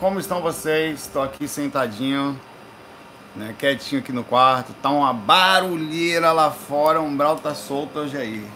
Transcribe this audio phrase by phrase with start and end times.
[0.00, 1.02] como estão vocês?
[1.02, 2.40] Estou aqui sentadinho,
[3.36, 4.72] né, quietinho aqui no quarto.
[4.82, 8.46] Tá uma barulheira lá fora, o umbral tá solto hoje aí.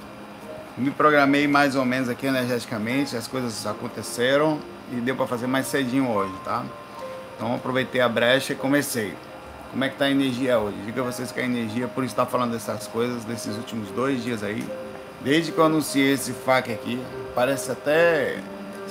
[0.78, 4.58] Me programei mais ou menos aqui energeticamente, as coisas aconteceram
[4.90, 6.64] e deu para fazer mais cedinho hoje, tá?
[7.36, 9.14] Então aproveitei a brecha e comecei.
[9.70, 10.78] Como é que tá a energia hoje?
[10.86, 14.42] Diga a vocês que a energia, por estar falando dessas coisas, desses últimos dois dias
[14.42, 14.66] aí,
[15.20, 17.04] desde que eu anunciei esse FAQ aqui,
[17.34, 18.38] parece até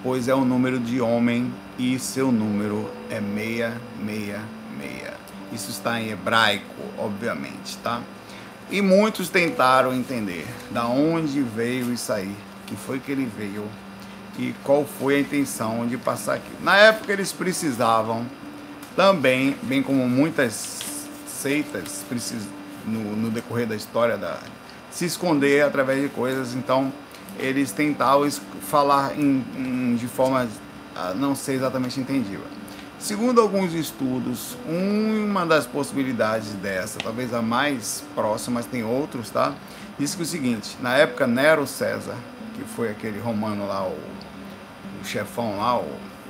[0.00, 5.16] pois é o número de homem e seu número é 666.
[5.52, 8.00] Isso está em hebraico, obviamente, tá?
[8.70, 12.34] E muitos tentaram entender da onde veio isso aí,
[12.66, 13.64] que foi que ele veio
[14.38, 16.50] e qual foi a intenção de passar aqui.
[16.60, 18.26] Na época eles precisavam
[18.96, 20.80] também, bem como muitas
[21.26, 22.04] seitas
[22.84, 24.38] no, no decorrer da história da
[24.90, 26.90] se esconder através de coisas, então
[27.38, 28.28] eles tentavam
[28.62, 30.48] falar em, em, de forma
[31.16, 32.55] não ser exatamente entendível.
[32.98, 39.54] Segundo alguns estudos, uma das possibilidades dessa, talvez a mais próxima, mas tem outros, tá?
[39.98, 42.16] Diz que o seguinte, na época Nero César,
[42.54, 43.98] que foi aquele romano lá, o,
[45.00, 45.86] o chefão lá, o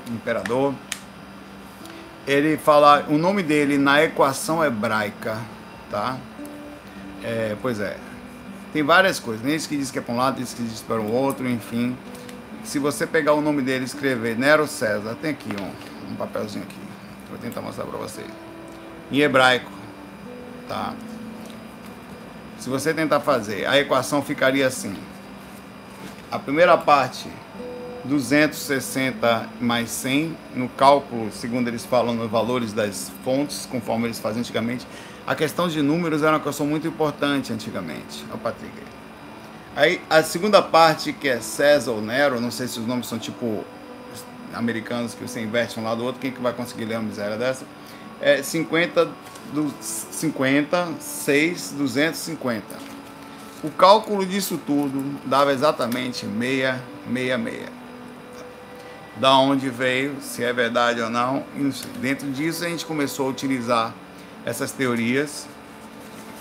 [0.09, 0.75] imperador,
[2.27, 5.39] ele fala o nome dele na equação hebraica,
[5.89, 6.19] tá?
[7.23, 7.97] É, pois é,
[8.73, 10.81] tem várias coisas, nem esse que diz que é para um lado, esse que diz
[10.81, 11.97] para o outro, enfim.
[12.65, 16.65] Se você pegar o nome dele e escrever Nero César, tem aqui um um papelzinho
[16.65, 16.77] aqui.
[17.29, 18.27] Vou tentar mostrar para vocês.
[19.11, 19.71] Em hebraico,
[20.69, 20.95] tá?
[22.59, 24.97] Se você tentar fazer, a equação ficaria assim.
[26.31, 27.29] A primeira parte,
[28.05, 34.41] 260 mais 100, no cálculo, segundo eles falam, nos valores das fontes, conforme eles faziam
[34.41, 34.87] antigamente.
[35.27, 38.25] A questão de números era uma questão muito importante antigamente.
[38.29, 38.73] Olha o Patrick
[39.77, 40.01] aí.
[40.09, 43.65] a segunda parte, que é César ou Nero, não sei se os nomes são tipo
[44.57, 47.37] americanos que você inverte um lado do outro, quem que vai conseguir ler uma miséria
[47.37, 47.65] dessa?
[48.21, 49.09] É 50
[49.53, 52.65] do 50, 6, 250.
[53.63, 57.71] O cálculo disso tudo dava exatamente 666.
[59.17, 61.43] Da onde veio, se é verdade ou não,
[62.01, 63.95] dentro disso a gente começou a utilizar
[64.45, 65.47] essas teorias,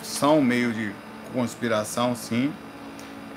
[0.03, 0.93] são meio de
[1.33, 2.51] conspiração, sim,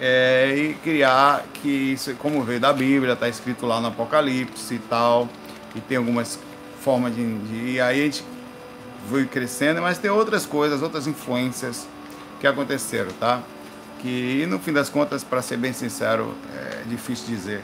[0.00, 4.78] é, e criar que isso, como veio da Bíblia, está escrito lá no Apocalipse e
[4.78, 5.28] tal,
[5.74, 6.38] e tem algumas
[6.80, 7.72] formas de, de.
[7.72, 8.24] E aí a gente
[9.08, 11.86] foi crescendo, mas tem outras coisas, outras influências
[12.40, 13.40] que aconteceram, tá?
[14.00, 17.62] Que no fim das contas, para ser bem sincero, é difícil dizer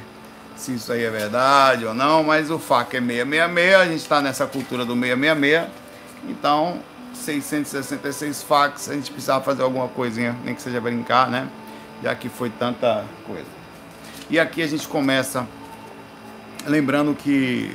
[0.56, 4.20] se isso aí é verdade ou não, mas o fato é 666, a gente está
[4.20, 5.68] nessa cultura do 666,
[6.28, 6.80] então
[7.12, 11.48] 666 fax, a gente precisava fazer alguma coisinha, nem que seja brincar, né?
[12.04, 13.46] Já que foi tanta coisa.
[14.28, 15.48] E aqui a gente começa
[16.66, 17.74] lembrando que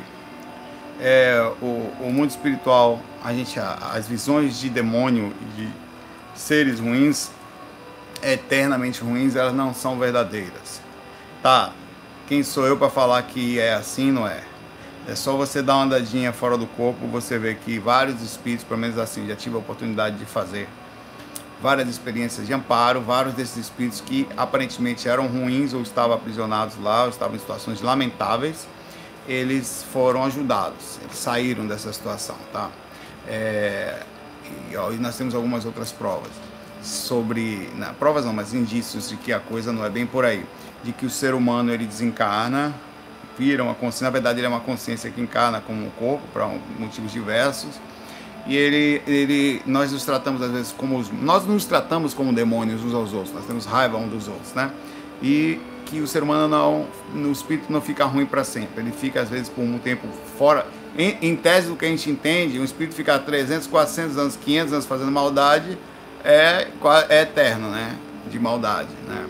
[1.02, 5.68] é, o, o, mundo espiritual, a gente, as visões de demônio de
[6.36, 7.32] seres ruins,
[8.22, 10.80] eternamente ruins, elas não são verdadeiras.
[11.42, 11.72] Tá?
[12.28, 14.44] Quem sou eu para falar que é assim, não é?
[15.08, 18.80] É só você dar uma andadinha fora do corpo, você vê que vários espíritos, pelo
[18.80, 20.68] menos assim, já tive a oportunidade de fazer
[21.62, 27.04] várias experiências de amparo, vários desses espíritos que aparentemente eram ruins ou estavam aprisionados lá,
[27.04, 28.68] ou estavam em situações lamentáveis,
[29.28, 32.70] eles foram ajudados, eles saíram dessa situação, tá?
[33.28, 34.02] É,
[34.72, 36.32] e, ó, nós temos algumas outras provas
[36.82, 40.46] sobre, não, provas não, mas indícios de que a coisa não é bem por aí,
[40.84, 42.74] de que o ser humano ele desencarna,
[43.38, 46.48] vira uma consciência, na verdade ele é uma consciência que encarna como um corpo para
[46.78, 47.70] motivos diversos.
[48.50, 52.96] E ele, ele, nós nos tratamos às vezes como nós nos tratamos como demônios uns
[52.96, 53.32] aos outros.
[53.32, 54.72] Nós temos raiva uns dos outros, né?
[55.22, 58.82] E que o ser humano não, no espírito não fica ruim para sempre.
[58.82, 60.66] Ele fica às vezes por um tempo fora.
[60.98, 64.74] Em, em tese do que a gente entende, um espírito ficar 300, 400 anos, 500
[64.74, 65.78] anos fazendo maldade
[66.24, 66.68] é,
[67.08, 67.96] é eterno, né?
[68.32, 69.28] De maldade, né?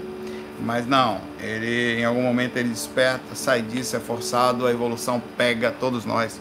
[0.62, 5.72] Mas não, ele em algum momento ele desperta, sai disso, é forçado, a evolução pega
[5.72, 6.40] todos nós.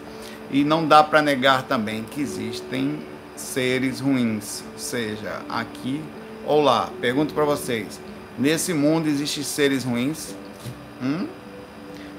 [0.50, 2.98] E não dá para negar também que existem
[3.36, 6.02] seres ruins, seja aqui
[6.46, 6.90] ou lá.
[7.00, 8.00] Pergunto para vocês:
[8.38, 10.34] nesse mundo existem seres ruins?
[11.02, 11.26] Hum?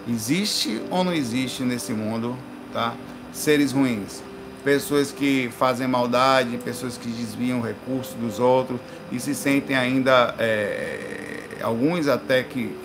[0.07, 2.37] Existe ou não existe nesse mundo,
[2.71, 2.95] tá?
[3.31, 4.23] Seres ruins,
[4.63, 8.79] pessoas que fazem maldade, pessoas que desviam recursos dos outros
[9.11, 12.75] e se sentem ainda é, alguns até que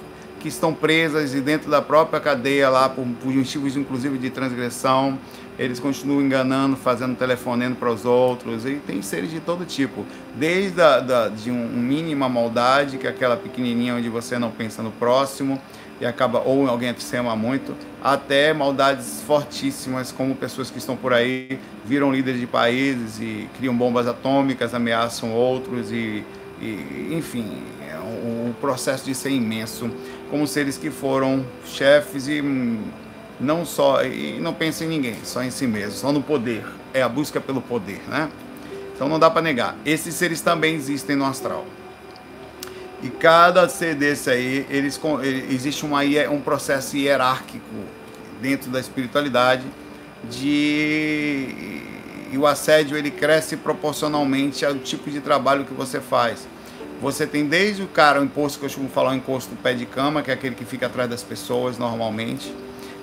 [0.44, 5.18] que estão presas e dentro da própria cadeia lá por, por motivos inclusive de transgressão,
[5.58, 10.04] eles continuam enganando, fazendo telefonando para os outros, e tem seres de todo tipo,
[10.34, 14.50] desde a, da, de um, um mínima maldade, que é aquela pequenininha onde você não
[14.50, 15.58] pensa no próximo,
[15.98, 20.94] e acaba ou alguém que você ama muito, até maldades fortíssimas, como pessoas que estão
[20.94, 26.22] por aí, viram líderes de países e criam bombas atômicas, ameaçam outros e,
[26.60, 29.90] e enfim, é, o, o processo de ser imenso
[30.34, 32.42] como seres que foram chefes e
[33.38, 36.66] não só e não pensa em ninguém, só em si mesmo, só no poder.
[36.92, 38.28] É a busca pelo poder, né?
[38.92, 39.76] Então não dá para negar.
[39.86, 41.64] Esses seres também existem no astral.
[43.00, 45.00] E cada ser desse aí, eles
[45.48, 46.00] existe uma,
[46.32, 47.76] um processo hierárquico
[48.42, 49.62] dentro da espiritualidade
[50.28, 51.80] de
[52.32, 56.48] e o assédio ele cresce proporcionalmente ao tipo de trabalho que você faz.
[57.00, 59.74] Você tem desde o cara, o imposto que eu costumo falar, o imposto do pé
[59.74, 62.54] de cama, que é aquele que fica atrás das pessoas normalmente,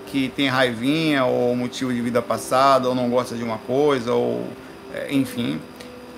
[0.07, 4.47] que tem raivinha ou motivo de vida passada, ou não gosta de uma coisa, ou
[4.93, 5.59] é, enfim,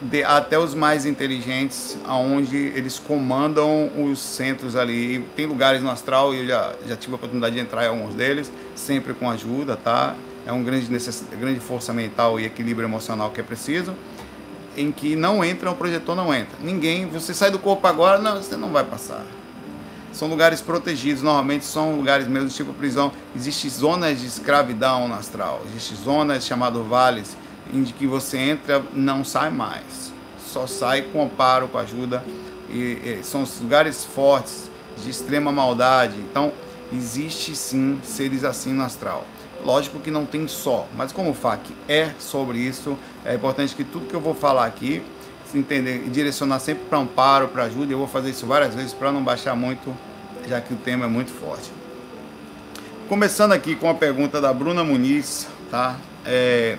[0.01, 5.19] de, até os mais inteligentes, aonde eles comandam os centros ali.
[5.35, 8.15] Tem lugares no astral, e eu já, já tive a oportunidade de entrar em alguns
[8.15, 10.15] deles, sempre com ajuda, tá?
[10.45, 10.87] É uma grande,
[11.39, 13.93] grande força mental e equilíbrio emocional que é preciso
[14.75, 16.57] em que não entra, o projetor não entra.
[16.61, 19.23] Ninguém, você sai do corpo agora, não, você não vai passar.
[20.11, 23.11] São lugares protegidos, normalmente são lugares mesmo tipo prisão.
[23.35, 27.35] Existem zonas de escravidão no astral, existem zonas chamadas vales,
[27.73, 30.13] em que você entra não sai mais.
[30.45, 32.23] Só sai com amparo, com ajuda.
[32.69, 34.69] E, e são lugares fortes,
[35.01, 36.15] de extrema maldade.
[36.17, 36.51] Então,
[36.91, 39.25] existe sim seres assim no astral.
[39.63, 43.83] Lógico que não tem só, mas como o FAC é sobre isso, é importante que
[43.85, 45.01] tudo que eu vou falar aqui,
[45.49, 48.93] se entender e direcionar sempre para amparo, para ajuda, eu vou fazer isso várias vezes
[48.93, 49.95] para não baixar muito,
[50.49, 51.71] já que o tema é muito forte.
[53.07, 55.97] Começando aqui com a pergunta da Bruna Muniz, tá?
[56.25, 56.77] É,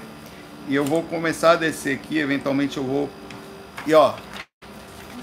[0.68, 3.08] e eu vou começar a descer aqui, eventualmente eu vou.
[3.86, 4.12] E ó,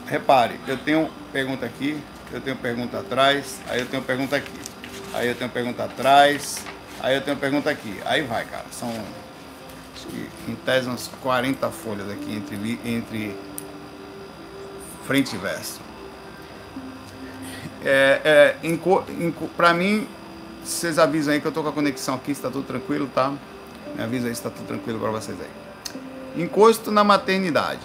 [0.08, 4.60] repare, eu tenho pergunta aqui, eu tenho pergunta atrás, aí eu tenho pergunta aqui,
[5.14, 6.64] aí eu tenho pergunta atrás,
[7.02, 8.00] Aí eu tenho uma pergunta aqui.
[8.06, 8.66] Aí vai, cara.
[8.72, 8.90] São
[10.48, 13.38] em tese umas 40 folhas aqui entre, entre
[15.08, 15.80] frente e verso.
[17.84, 18.78] É, é,
[19.58, 20.08] para mim,
[20.64, 23.34] vocês avisam aí que eu tô com a conexão aqui, está tudo tranquilo, tá?
[23.96, 26.44] Me avisa aí se está tudo tranquilo para vocês aí.
[26.44, 27.82] Encosto na maternidade.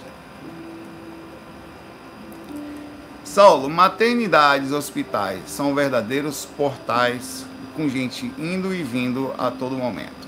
[3.23, 7.46] Saulo, maternidades, hospitais são verdadeiros portais
[7.77, 10.27] com gente indo e vindo a todo momento.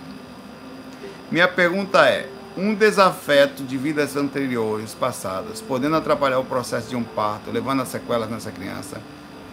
[1.31, 7.03] Minha pergunta é: um desafeto de vidas anteriores, passadas, podendo atrapalhar o processo de um
[7.03, 9.01] parto, levando a sequelas nessa criança,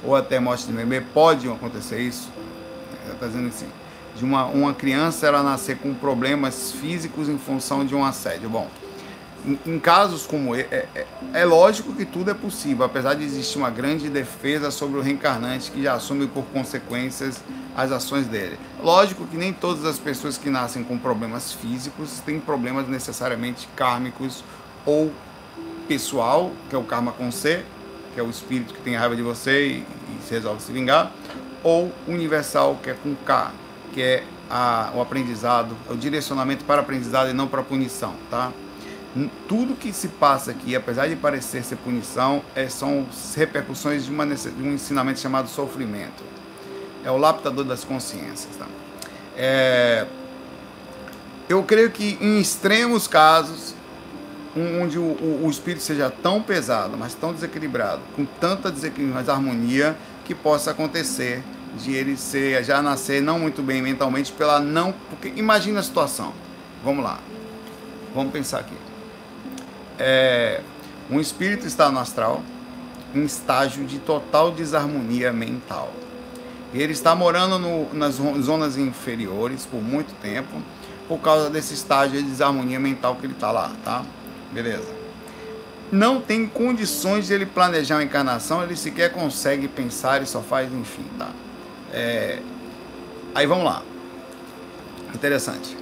[0.04, 2.30] ou até morte de bebê, pode acontecer isso?
[3.10, 3.68] Está dizendo assim:
[4.14, 8.48] de uma, uma criança ela nascer com problemas físicos em função de um assédio.
[8.48, 8.68] Bom,
[9.64, 13.58] em, casos como esse, é, é, é, lógico que tudo é possível, apesar de existir
[13.58, 17.42] uma grande defesa sobre o reencarnante que já assume por consequências
[17.76, 18.58] as ações dele.
[18.82, 24.42] Lógico que nem todas as pessoas que nascem com problemas físicos têm problemas necessariamente kármicos
[24.84, 25.12] ou
[25.86, 27.64] pessoal, que é o karma com C,
[28.14, 31.12] que é o espírito que tem raiva de você e, e se resolve se vingar,
[31.62, 33.52] ou universal, que é com K,
[33.92, 38.52] que é a, o aprendizado, o direcionamento para aprendizado e não para punição, tá?
[39.48, 44.26] Tudo que se passa aqui, apesar de parecer ser punição, é, são repercussões de, uma,
[44.26, 46.22] de, um ensinamento chamado sofrimento.
[47.04, 48.54] É o lapidador das consciências.
[48.56, 48.66] Tá?
[49.36, 50.06] É,
[51.48, 53.74] eu creio que em extremos casos,
[54.80, 59.28] onde o, o, o, espírito seja tão pesado, mas tão desequilibrado, com tanta desequilíbrio, mas
[59.28, 61.42] harmonia, que possa acontecer
[61.78, 66.32] de ele ser, já nascer não muito bem mentalmente pela não, porque imagina a situação.
[66.82, 67.18] Vamos lá.
[68.14, 68.74] Vamos pensar aqui.
[69.98, 70.60] É,
[71.10, 72.42] um espírito está no astral
[73.14, 75.92] em estágio de total desarmonia mental.
[76.74, 80.60] Ele está morando no, nas zonas inferiores por muito tempo
[81.08, 84.04] por causa desse estágio de desarmonia mental que ele está lá, tá?
[84.52, 84.94] Beleza.
[85.90, 90.72] Não tem condições de ele planejar uma encarnação, ele sequer consegue pensar e só faz,
[90.72, 91.28] enfim, tá?
[91.92, 92.40] É...
[93.34, 93.82] Aí vamos lá.
[95.14, 95.76] Interessante.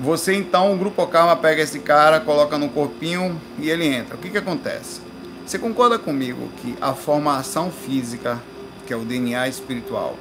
[0.00, 4.16] Você então, o grupo Karma pega esse cara, coloca no corpinho e ele entra.
[4.16, 5.00] O que que acontece?
[5.46, 8.42] Você concorda comigo que a formação física,
[8.86, 10.16] que é o DNA espiritual,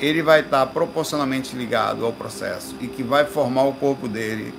[0.00, 4.54] ele vai estar proporcionalmente ligado ao processo e que vai formar o corpo dele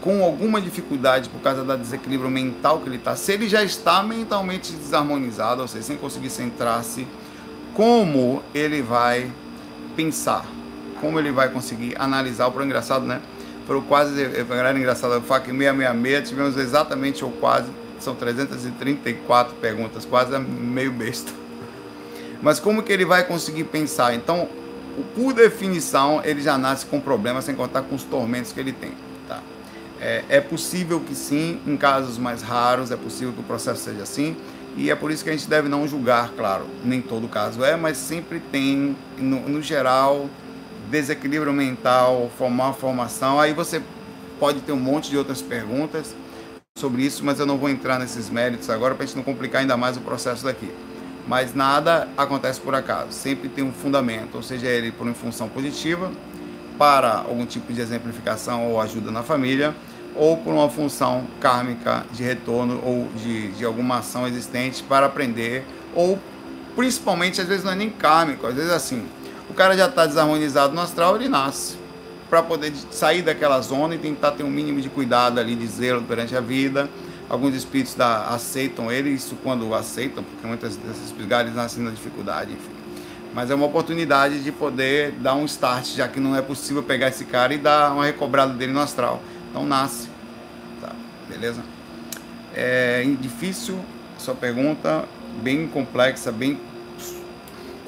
[0.00, 3.14] com alguma dificuldade por causa da desequilíbrio mental que ele está.
[3.14, 7.06] Se ele já está mentalmente desarmonizado, ou seja, sem conseguir centrar-se,
[7.74, 9.30] como ele vai
[9.94, 10.44] pensar?
[11.00, 12.48] Como ele vai conseguir analisar?
[12.48, 13.20] O engraçado, né?
[13.70, 17.68] Foram quase, era engraçado, o FAC 666, tivemos exatamente ou quase,
[18.00, 21.30] são 334 perguntas, quase meio besta.
[22.42, 24.12] Mas como que ele vai conseguir pensar?
[24.12, 24.48] Então,
[25.14, 28.90] por definição, ele já nasce com problemas, sem contar com os tormentos que ele tem.
[29.28, 29.40] Tá?
[30.00, 34.02] É, é possível que sim, em casos mais raros, é possível que o processo seja
[34.02, 34.36] assim,
[34.76, 37.76] e é por isso que a gente deve não julgar, claro, nem todo caso é,
[37.76, 40.28] mas sempre tem, no, no geral,
[40.90, 43.40] desequilíbrio mental, formar formação.
[43.40, 43.80] Aí você
[44.38, 46.14] pode ter um monte de outras perguntas
[46.76, 49.60] sobre isso, mas eu não vou entrar nesses méritos agora para a gente não complicar
[49.60, 50.70] ainda mais o processo daqui.
[51.28, 55.48] Mas nada acontece por acaso, sempre tem um fundamento, ou seja, ele por uma função
[55.48, 56.10] positiva,
[56.78, 59.74] para algum tipo de exemplificação ou ajuda na família,
[60.16, 65.64] ou por uma função kármica de retorno ou de, de alguma ação existente para aprender,
[65.94, 66.18] ou
[66.74, 69.06] principalmente, às vezes não é nem kármico, às vezes assim,
[69.50, 71.76] o cara já está desarmonizado no astral, ele nasce
[72.30, 76.00] para poder sair daquela zona e tentar ter um mínimo de cuidado ali, de zelo
[76.00, 76.88] durante a vida.
[77.28, 82.52] Alguns espíritos da, aceitam ele, isso quando aceitam, porque muitas desses espíritos nascem na dificuldade,
[82.52, 82.70] enfim.
[83.34, 87.08] Mas é uma oportunidade de poder dar um start, já que não é possível pegar
[87.08, 89.20] esse cara e dar uma recobrada dele no astral.
[89.50, 90.08] Então nasce.
[90.80, 90.92] Tá,
[91.28, 91.62] beleza?
[92.54, 93.78] É difícil
[94.18, 95.04] sua pergunta,
[95.42, 96.60] bem complexa, bem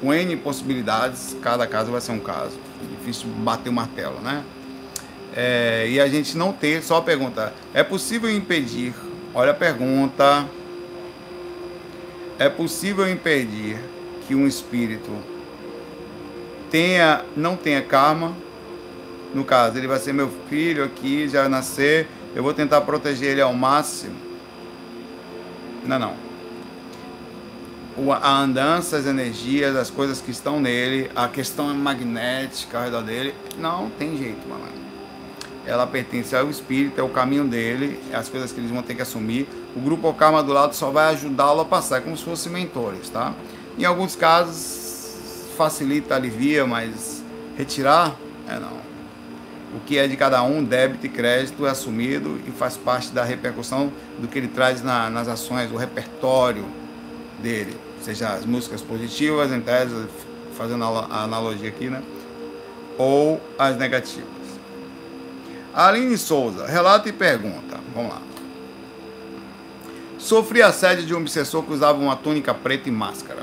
[0.03, 2.59] com N possibilidades, cada caso vai ser um caso.
[2.83, 4.43] É difícil bater o martelo, né?
[5.35, 8.93] É, e a gente não ter, só a pergunta, é possível impedir?
[9.33, 10.45] Olha a pergunta.
[12.37, 13.79] É possível impedir
[14.27, 15.11] que um espírito
[16.69, 18.37] tenha, não tenha karma?
[19.33, 23.41] No caso, ele vai ser meu filho aqui, já nascer, eu vou tentar proteger ele
[23.41, 24.17] ao máximo.
[25.87, 26.32] Não, não
[28.23, 33.35] a andança, as energias, as coisas que estão nele, a questão magnética ao redor dele,
[33.59, 34.65] não tem jeito, mano.
[35.67, 38.95] Ela pertence ao espírito, é o caminho dele, é as coisas que eles vão ter
[38.95, 39.47] que assumir.
[39.77, 43.09] O grupo Karma do lado só vai ajudá-lo a passar, é como se fossem mentores,
[43.11, 43.35] tá?
[43.79, 47.23] Em alguns casos facilita, alivia, mas
[47.57, 48.17] retirar,
[48.49, 48.83] é não.
[49.77, 53.23] O que é de cada um, débito e crédito, é assumido e faz parte da
[53.23, 56.82] repercussão do que ele traz na, nas ações, o repertório
[57.43, 60.07] dele, seja as músicas positivas, em tese,
[60.57, 62.03] fazendo a analogia aqui, né?
[62.97, 64.31] Ou as negativas.
[65.75, 67.81] Aline Souza, relata e pergunta.
[67.95, 68.23] Vamos lá.
[70.19, 73.43] Sofri assédio de um obsessor que usava uma túnica preta e máscara.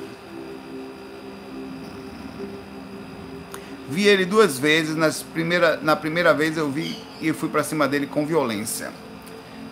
[3.90, 7.88] Vi ele duas vezes, nas primeira, na primeira vez eu vi e fui para cima
[7.88, 8.92] dele com violência.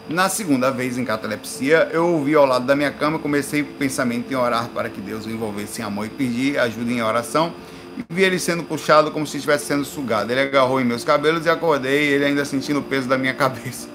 [0.10, 4.32] Na segunda vez em catalepsia, eu ouvi ao lado da minha cama, comecei o pensamento
[4.32, 7.54] em orar para que Deus o envolvesse em amor e pedir ajuda em oração.
[7.98, 10.32] E vi ele sendo puxado como se estivesse sendo sugado.
[10.32, 13.90] Ele agarrou em meus cabelos e acordei, ele ainda sentindo o peso da minha cabeça.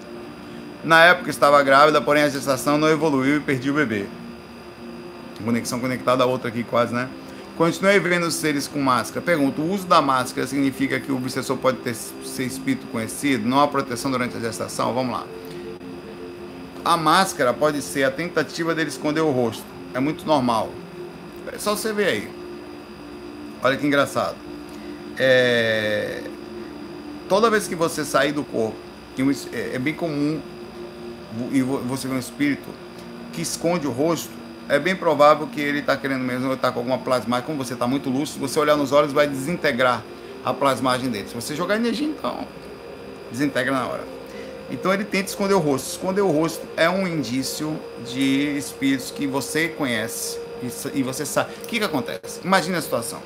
[0.85, 4.05] Na época estava grávida, porém a gestação não evoluiu e perdi o bebê.
[5.43, 7.09] Conexão conectada a outra aqui quase, né?
[7.57, 9.25] Continuei vendo os seres com máscara.
[9.25, 13.49] Pergunto, o uso da máscara significa que o obsessor pode ter, ser espírito conhecido?
[13.49, 14.93] Não há proteção durante a gestação?
[14.93, 15.25] Vamos lá.
[16.85, 19.65] A máscara pode ser a tentativa dele esconder o rosto.
[19.95, 20.71] É muito normal.
[21.53, 22.31] É só você ver aí.
[23.63, 24.37] Olha que engraçado.
[25.17, 26.23] É...
[27.29, 28.77] Toda vez que você sair do corpo,
[29.53, 30.41] é, é bem comum
[31.51, 32.69] e você vê um espírito
[33.33, 34.31] que esconde o rosto,
[34.69, 37.47] é bem provável que ele está querendo mesmo estar com alguma plasmagem.
[37.47, 40.03] Como você está muito lúcido, você olhar nos olhos vai desintegrar
[40.45, 41.29] a plasmagem dele.
[41.29, 42.47] Se você jogar energia, então
[43.31, 44.22] desintegra na hora.
[44.73, 45.91] Então ele tenta esconder o rosto.
[45.91, 50.39] Esconder o rosto é um indício de espíritos que você conhece
[50.95, 51.53] e você sabe.
[51.63, 52.41] O que, que acontece?
[52.43, 53.23] Imagine a situação.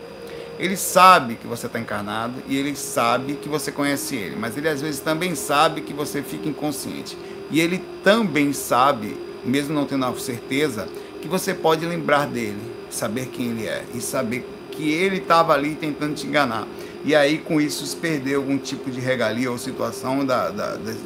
[0.58, 4.68] Ele sabe que você está encarnado e ele sabe que você conhece ele, mas ele
[4.68, 7.16] às vezes também sabe que você fica inconsciente.
[7.50, 10.88] E ele também sabe, mesmo não tendo a certeza,
[11.20, 12.60] que você pode lembrar dele,
[12.90, 16.66] saber quem ele é e saber que ele estava ali tentando te enganar.
[17.06, 20.50] E aí, com isso, se perdeu algum tipo de regalia ou situação da,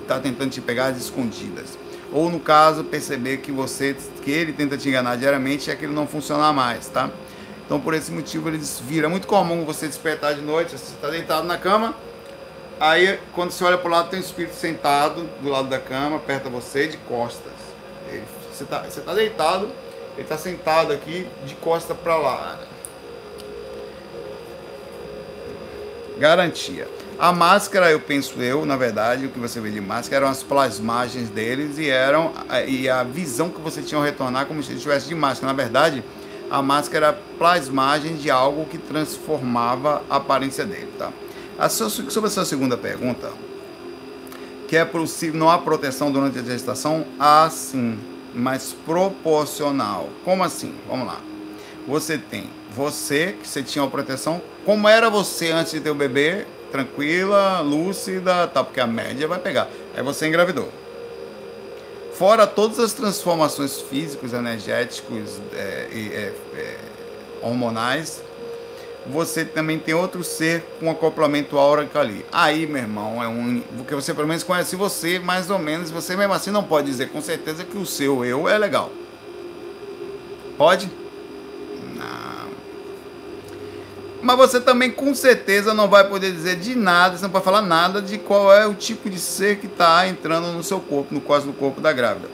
[0.08, 1.78] tá tentando te pegar às escondidas.
[2.10, 6.06] Ou no caso, perceber que você que ele tenta te enganar diariamente e aquilo não
[6.06, 7.10] funcionar mais, tá?
[7.66, 9.08] Então, por esse motivo, ele vira.
[9.08, 11.94] É muito comum você despertar de noite, você está deitado na cama,
[12.80, 16.18] aí quando você olha para o lado, tem um espírito sentado do lado da cama,
[16.18, 17.52] perto de você, de costas.
[18.08, 19.66] Ele, você está você tá deitado,
[20.14, 22.58] ele está sentado aqui, de costas para lá.
[26.20, 26.86] Garantia.
[27.18, 30.42] A máscara, eu penso eu, na verdade, o que você vê de máscara eram as
[30.42, 32.32] plasmagens deles e eram
[32.68, 35.50] e a visão que você tinha ao retornar como se estivesse de máscara.
[35.50, 36.04] Na verdade,
[36.50, 41.10] a máscara era plasmagem de algo que transformava a aparência dele, tá?
[41.58, 43.32] A sua, sobre a sua segunda pergunta,
[44.68, 47.06] que é possível, não há proteção durante a gestação?
[47.18, 47.98] Há sim,
[48.34, 50.10] mas proporcional.
[50.22, 50.74] Como assim?
[50.86, 51.18] Vamos lá.
[51.88, 55.94] Você tem você, que você tinha uma proteção, como era você antes de ter o
[55.94, 59.68] bebê, tranquila, lúcida, tá, porque a média vai pegar.
[59.96, 60.68] Aí você engravidou.
[62.14, 66.76] Fora todas as transformações físicas, energéticos é, e é, é,
[67.42, 68.22] hormonais,
[69.06, 72.24] você também tem outro ser com acoplamento áurico ali.
[72.30, 73.62] Aí, meu irmão, é um.
[73.78, 75.90] Porque você pelo menos conhece você, mais ou menos.
[75.90, 78.90] Você mesmo assim não pode dizer com certeza que o seu eu é legal.
[80.58, 80.90] Pode?
[84.22, 87.62] Mas você também com certeza não vai poder dizer de nada, você não pode falar
[87.62, 91.20] nada de qual é o tipo de ser que está entrando no seu corpo, no
[91.20, 92.28] quase no corpo da grávida.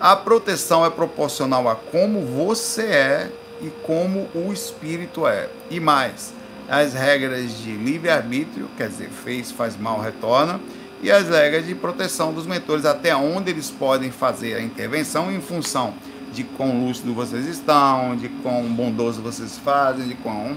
[0.00, 5.48] A proteção é proporcional a como você é e como o espírito é.
[5.70, 6.32] E mais,
[6.68, 10.60] as regras de livre-arbítrio, quer dizer, fez, faz mal, retorna,
[11.00, 15.40] e as regras de proteção dos mentores, até onde eles podem fazer a intervenção em
[15.40, 15.94] função
[16.32, 20.56] de quão lúcido vocês estão, de quão bondoso vocês fazem, de quão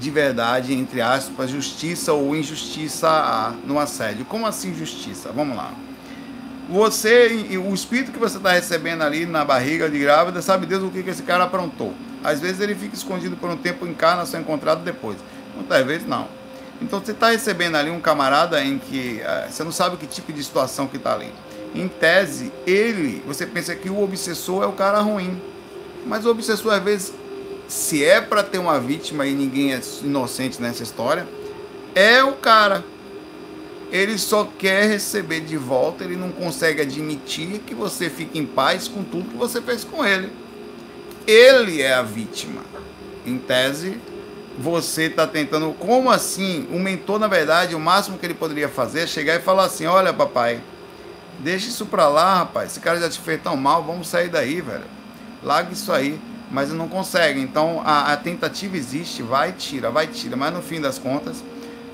[0.00, 4.24] de verdade, entre aspas, justiça ou injustiça no assédio.
[4.24, 5.30] Como assim justiça?
[5.30, 5.74] Vamos lá.
[6.70, 10.90] Você, o espírito que você está recebendo ali na barriga de grávida, sabe Deus o
[10.90, 11.92] que, que esse cara aprontou.
[12.24, 15.18] Às vezes ele fica escondido por um tempo, encarna, só encontrado depois.
[15.54, 16.28] Muitas vezes não.
[16.80, 20.32] Então você está recebendo ali um camarada em que uh, você não sabe que tipo
[20.32, 21.30] de situação que está ali.
[21.74, 25.38] Em tese, ele, você pensa que o obsessor é o cara ruim.
[26.06, 27.12] Mas o obsessor às vezes
[27.70, 31.24] se é para ter uma vítima e ninguém é inocente nessa história,
[31.94, 32.84] é o cara.
[33.92, 38.88] Ele só quer receber de volta, ele não consegue admitir que você fique em paz
[38.88, 40.32] com tudo que você fez com ele.
[41.28, 42.62] Ele é a vítima.
[43.24, 44.00] Em tese,
[44.58, 45.72] você está tentando.
[45.78, 46.66] Como assim?
[46.72, 49.86] O mentor, na verdade, o máximo que ele poderia fazer é chegar e falar assim:
[49.86, 50.60] Olha, papai,
[51.38, 52.72] deixa isso pra lá, rapaz.
[52.72, 54.84] Esse cara já te fez tão mal, vamos sair daí, velho.
[55.42, 56.18] Larga isso aí
[56.50, 57.40] mas não consegue.
[57.40, 61.42] Então a, a, tentativa existe, vai tira, vai tira, mas no fim das contas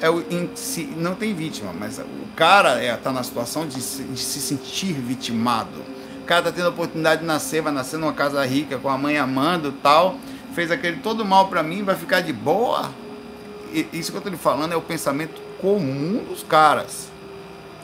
[0.00, 3.80] é o, se, não tem vítima, mas o cara está é, tá na situação de
[3.80, 5.80] se, de se sentir vitimado.
[6.22, 8.98] O cara está tendo a oportunidade de nascer, vai nascer numa casa rica com a
[8.98, 10.16] mãe amando tal,
[10.54, 12.90] fez aquele todo mal para mim, vai ficar de boa.
[13.72, 17.08] E, isso que eu estou lhe falando é o pensamento comum dos caras.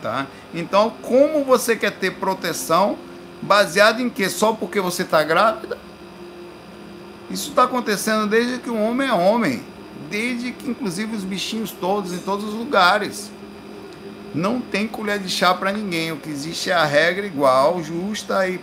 [0.03, 0.27] Tá?
[0.53, 2.99] Então, como você quer ter proteção
[3.41, 5.79] baseado em que só porque você está grávida?
[7.33, 9.63] Isso está acontecendo desde que o homem é homem,
[10.11, 13.31] desde que inclusive os bichinhos todos, em todos os lugares.
[14.35, 16.13] Não tem colher de chá para ninguém.
[16.13, 18.59] O que existe é a regra igual, justa e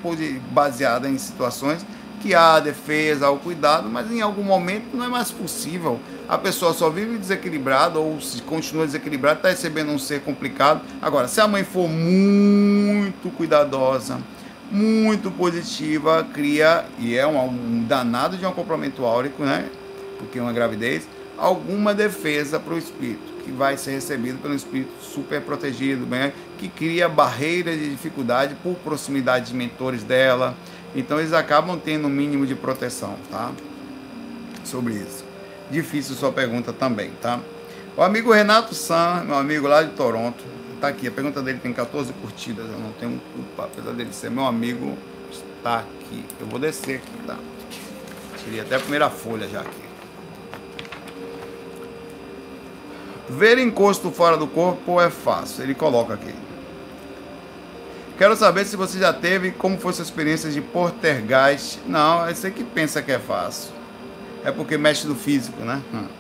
[0.52, 1.84] baseada em situações
[2.22, 6.00] que há defesa, há o cuidado, mas em algum momento não é mais possível.
[6.28, 10.82] A pessoa só vive desequilibrada ou se continua desequilibrada, está recebendo um ser complicado.
[11.02, 14.20] Agora, se a mãe for muito cuidadosa,
[14.72, 19.68] muito positiva, cria, e é um, um danado de um complemento áurico, né?
[20.18, 24.92] Porque é uma gravidez, alguma defesa para o espírito, que vai ser recebido pelo espírito
[25.02, 26.34] super protegido, né?
[26.60, 30.56] que cria barreiras de dificuldade por proximidade de mentores dela.
[30.94, 33.52] Então eles acabam tendo um mínimo de proteção, tá?
[34.66, 35.24] Sobre isso.
[35.72, 37.40] Difícil sua pergunta também, tá?
[37.96, 40.44] O amigo Renato San, meu amigo lá de Toronto,
[40.80, 44.32] Tá aqui, a pergunta dele tem 14 curtidas, eu não tenho culpa, apesar dele ser
[44.32, 44.98] meu amigo,
[45.58, 46.24] está aqui.
[46.40, 47.38] Eu vou descer aqui, tá?
[48.38, 49.90] Tirei até a primeira folha já aqui.
[53.30, 56.34] Ver encosto fora do corpo é fácil, ele coloca aqui.
[58.18, 61.80] Quero saber se você já teve, como foi sua experiência de portergeist.
[61.86, 63.72] Não, é você que pensa que é fácil.
[64.44, 65.82] É porque mexe no físico, né?
[65.94, 66.19] Hum.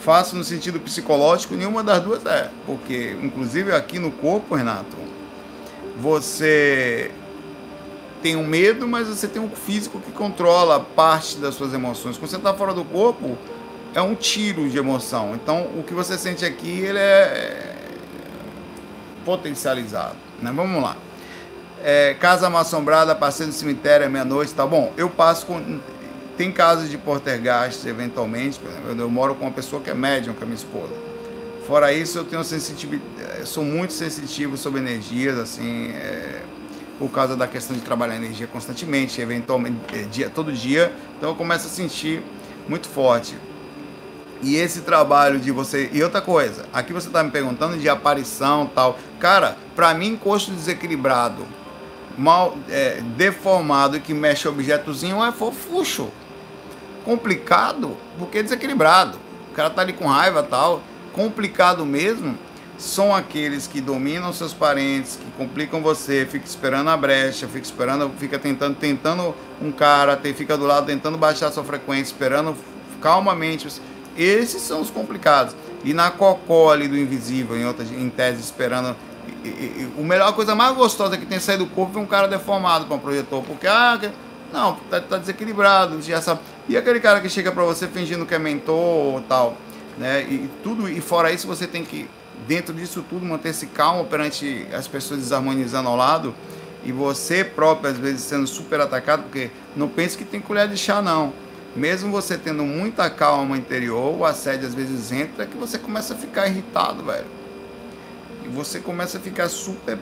[0.00, 2.50] Fácil no sentido psicológico, nenhuma das duas é.
[2.64, 4.96] Porque, inclusive aqui no corpo, Renato,
[5.98, 7.10] você
[8.22, 12.16] tem um medo, mas você tem um físico que controla parte das suas emoções.
[12.16, 13.36] Quando você está fora do corpo,
[13.94, 15.34] é um tiro de emoção.
[15.34, 17.76] Então, o que você sente aqui, ele é
[19.24, 20.16] potencializado.
[20.40, 20.52] Né?
[20.54, 20.96] Vamos lá.
[21.82, 24.92] É, casa mal assombrada, passei no cemitério à meia-noite, tá bom?
[24.96, 25.80] Eu passo com.
[26.40, 28.58] Tem casos de poltergeist, eventualmente.
[28.96, 30.94] Eu moro com uma pessoa que é médium, com a minha esposa.
[31.66, 36.40] Fora isso, eu tenho sensitividade, sou muito sensitivo sobre energias, assim, é,
[36.98, 40.90] por causa da questão de trabalhar energia constantemente, eventualmente, é, dia, todo dia.
[41.18, 42.22] Então eu começo a sentir
[42.66, 43.36] muito forte.
[44.40, 45.90] E esse trabalho de você.
[45.92, 48.98] E outra coisa, aqui você está me perguntando de aparição tal.
[49.18, 51.46] Cara, para mim, encosto desequilibrado,
[52.16, 56.10] mal é, deformado que mexe objetozinho é fofucho.
[57.04, 59.18] Complicado, porque é desequilibrado.
[59.50, 60.82] O cara tá ali com raiva tal.
[61.12, 62.38] Complicado mesmo
[62.78, 68.10] são aqueles que dominam seus parentes, que complicam você, fica esperando a brecha, fica esperando,
[68.18, 72.56] fica tentando, tentando um cara, fica do lado tentando baixar sua frequência, esperando
[73.02, 73.68] calmamente
[74.16, 75.54] esses são os complicados.
[75.84, 78.96] E na cocó ali do invisível, em, outra, em tese, esperando.
[79.44, 82.06] E, e, e, a melhor coisa mais gostosa que tem saído do corpo é um
[82.06, 83.42] cara deformado para um projetor.
[83.44, 83.98] Porque, ah,
[84.52, 86.00] não, tá, tá, desequilibrado.
[86.02, 86.40] Já sabe.
[86.68, 89.56] E aquele cara que chega para você fingindo que é mentor ou tal.
[89.98, 90.22] Né?
[90.22, 92.08] E tudo, e fora isso, você tem que,
[92.46, 96.34] dentro disso tudo, manter-se calmo perante as pessoas desarmonizando ao lado.
[96.84, 100.76] E você próprio, às vezes, sendo super atacado, porque não pense que tem colher de
[100.76, 101.32] chá, não
[101.74, 106.16] mesmo você tendo muita calma interior, o assédio às vezes entra que você começa a
[106.16, 107.26] ficar irritado, velho.
[108.44, 109.98] E você começa a ficar super.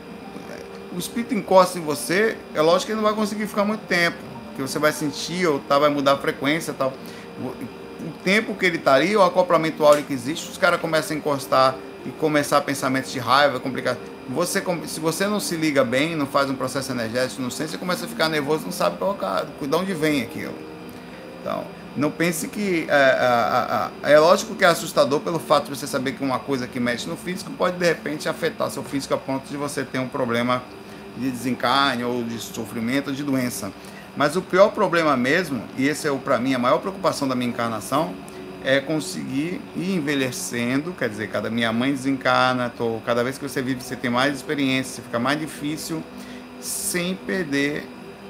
[0.92, 4.16] O espírito encosta em você, é lógico que ele não vai conseguir ficar muito tempo,
[4.58, 6.92] que você vai sentir ou tá, vai mudar a frequência tal.
[7.40, 11.18] O tempo que ele tá ali, o acoplamento áureo que existe, os caras começam a
[11.18, 13.98] encostar e começar pensamentos de raiva, complicado.
[14.28, 17.78] Você, se você não se liga bem, não faz um processo energético, não sei, você
[17.78, 20.54] começa a ficar nervoso, não sabe qual é, de onde vem aquilo.
[21.40, 21.64] Então,
[21.96, 22.86] não pense que.
[22.88, 26.40] É, é, é, é, lógico que é assustador pelo fato de você saber que uma
[26.40, 29.84] coisa que mexe no físico pode de repente afetar seu físico a ponto de você
[29.84, 30.62] ter um problema
[31.16, 33.72] de desencarne ou de sofrimento ou de doença.
[34.18, 37.50] Mas o pior problema mesmo, e esse é para mim a maior preocupação da minha
[37.50, 38.12] encarnação,
[38.64, 43.62] é conseguir ir envelhecendo, quer dizer, cada minha mãe desencarna, tô, cada vez que você
[43.62, 46.02] vive você tem mais experiência, fica mais difícil,
[46.60, 47.86] sem perder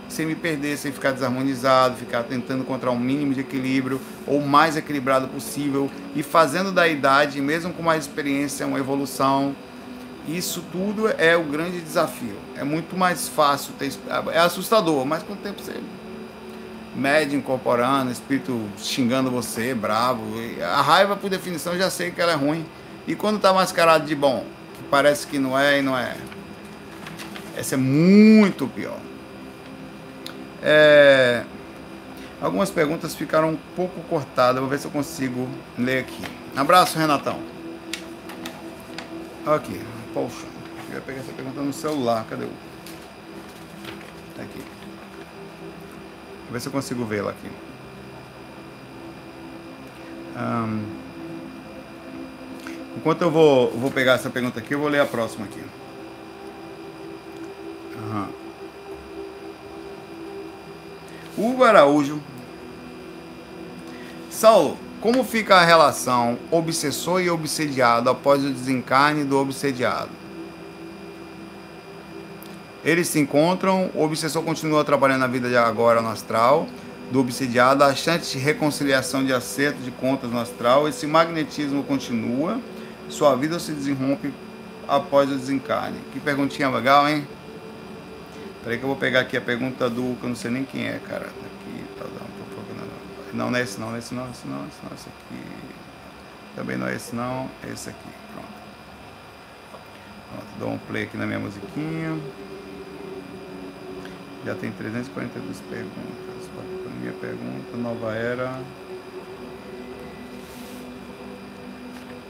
[0.09, 4.77] sem me perder, sem ficar desarmonizado, ficar tentando encontrar um mínimo de equilíbrio ou mais
[4.77, 9.55] equilibrado possível e fazendo da idade, mesmo com mais experiência, uma evolução.
[10.29, 12.37] Isso tudo é o grande desafio.
[12.55, 13.91] É muito mais fácil, ter,
[14.31, 15.81] é assustador, mas com o tempo você
[16.95, 20.23] mede incorporando, espírito xingando você, bravo.
[20.63, 22.67] A raiva, por definição, já sei que ela é ruim.
[23.07, 26.15] E quando está mascarado de bom, que parece que não é e não é.
[27.57, 28.99] Essa é muito pior.
[30.63, 31.43] É,
[32.39, 34.61] algumas perguntas ficaram um pouco cortadas.
[34.61, 36.23] Vou ver se eu consigo ler aqui.
[36.55, 37.41] Abraço, Renatão.
[39.47, 39.81] Aqui.
[40.19, 40.47] Poxa,
[40.89, 42.27] eu ia pegar essa pergunta no celular.
[42.29, 42.51] Cadê o.
[44.35, 44.59] Tá aqui.
[46.43, 47.49] Vou ver se eu consigo vê-la aqui.
[50.37, 50.85] Um,
[52.97, 55.63] enquanto eu vou, vou pegar essa pergunta aqui, eu vou ler a próxima aqui.
[57.97, 58.29] Uhum.
[61.39, 62.21] Hugo Araújo.
[64.29, 70.11] Saulo, como fica a relação obsessor e obsediado após o desencarne do obsediado?
[72.85, 76.67] Eles se encontram, o obsessor continua trabalhando na vida de agora no astral,
[77.13, 82.61] do obsediado, a chance de reconciliação de acerto de contas no astral, esse magnetismo continua,
[83.09, 84.33] sua vida se desenrompe
[84.87, 85.99] após o desencarne.
[86.13, 87.27] Que perguntinha legal, hein?
[88.63, 90.17] Peraí que eu vou pegar aqui a pergunta do.
[90.19, 91.25] que eu não sei nem quem é, cara.
[91.25, 92.39] Tá aqui, tá dando.
[93.33, 95.75] Não, não é esse não, esse não, esse não, esse não, esse aqui.
[96.57, 98.09] Também não é esse não, é esse aqui.
[98.33, 98.49] Pronto.
[100.31, 102.19] Pronto, dou um play aqui na minha musiquinha.
[104.45, 106.29] Já tem 342 perguntas.
[107.01, 108.61] Minha pergunta, nova era.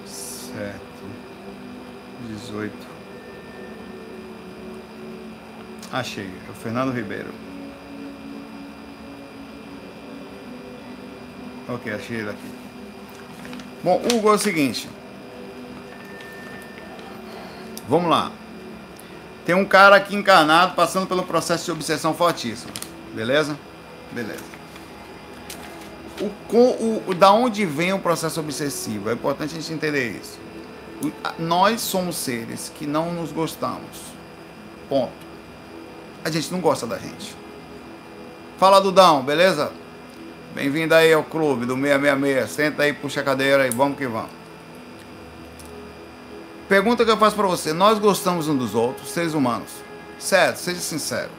[0.05, 0.89] Certo.
[2.29, 2.75] 18.
[5.91, 7.33] Achei, é o Fernando Ribeiro.
[11.69, 12.51] Ok, achei ele aqui.
[13.85, 14.89] Bom, Hugo é o seguinte.
[17.87, 18.33] Vamos lá.
[19.45, 22.73] Tem um cara aqui encarnado passando pelo processo de obsessão fortíssimo.
[23.15, 23.59] Beleza?
[24.13, 24.45] Beleza.
[26.21, 29.11] o, o, o, da onde vem o processo obsessivo?
[29.11, 30.39] É importante a gente entender isso.
[31.39, 34.09] Nós somos seres que não nos gostamos.
[34.89, 35.13] Ponto.
[36.25, 37.37] A gente não gosta da gente.
[38.59, 39.71] Fala, Dudão, beleza?
[40.59, 42.51] Bem-vindo aí ao clube do 666.
[42.51, 44.33] Senta aí, puxa a cadeira e vamos que vamos.
[46.69, 49.71] Pergunta que eu faço para você: nós gostamos um dos outros, seres humanos?
[50.19, 51.31] Certo, seja sincero.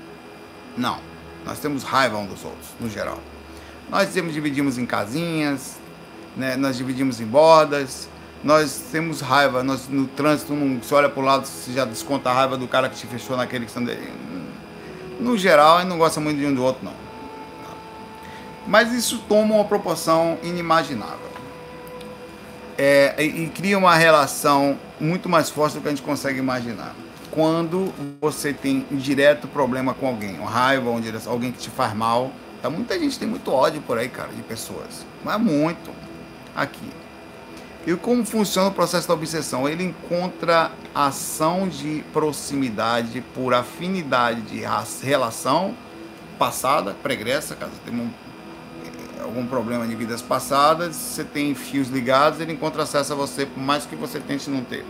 [0.78, 1.00] Não.
[1.46, 3.20] Nós temos raiva um dos outros, no geral.
[3.90, 5.76] Nós dividimos em casinhas,
[6.38, 6.56] né?
[6.56, 8.08] nós dividimos em bordas,
[8.42, 12.30] nós temos raiva, nós no trânsito, não, você olha para o lado, você já desconta
[12.30, 13.82] a raiva do cara que te fechou naquele que está.
[15.20, 17.09] No geral, a gente não gosta muito de um do outro, não.
[18.70, 21.28] Mas isso toma uma proporção inimaginável.
[22.78, 26.96] É, e, e cria uma relação muito mais forte do que a gente consegue imaginar.
[27.32, 31.70] Quando você tem um direto problema com alguém, uma raiva, um direto, alguém que te
[31.72, 32.70] faz mal, tá?
[32.70, 35.04] muita gente tem muito ódio por aí, cara, de pessoas.
[35.26, 35.90] Mas muito.
[36.56, 36.92] Aqui.
[37.88, 39.68] E como funciona o processo da obsessão?
[39.68, 44.64] Ele encontra ação de proximidade por afinidade de
[45.04, 45.74] relação
[46.38, 48.10] passada, pregressa, caso um,
[49.22, 53.62] algum problema de vidas passadas, você tem fios ligados, ele encontra acesso a você por
[53.62, 54.86] mais que você tente não ter.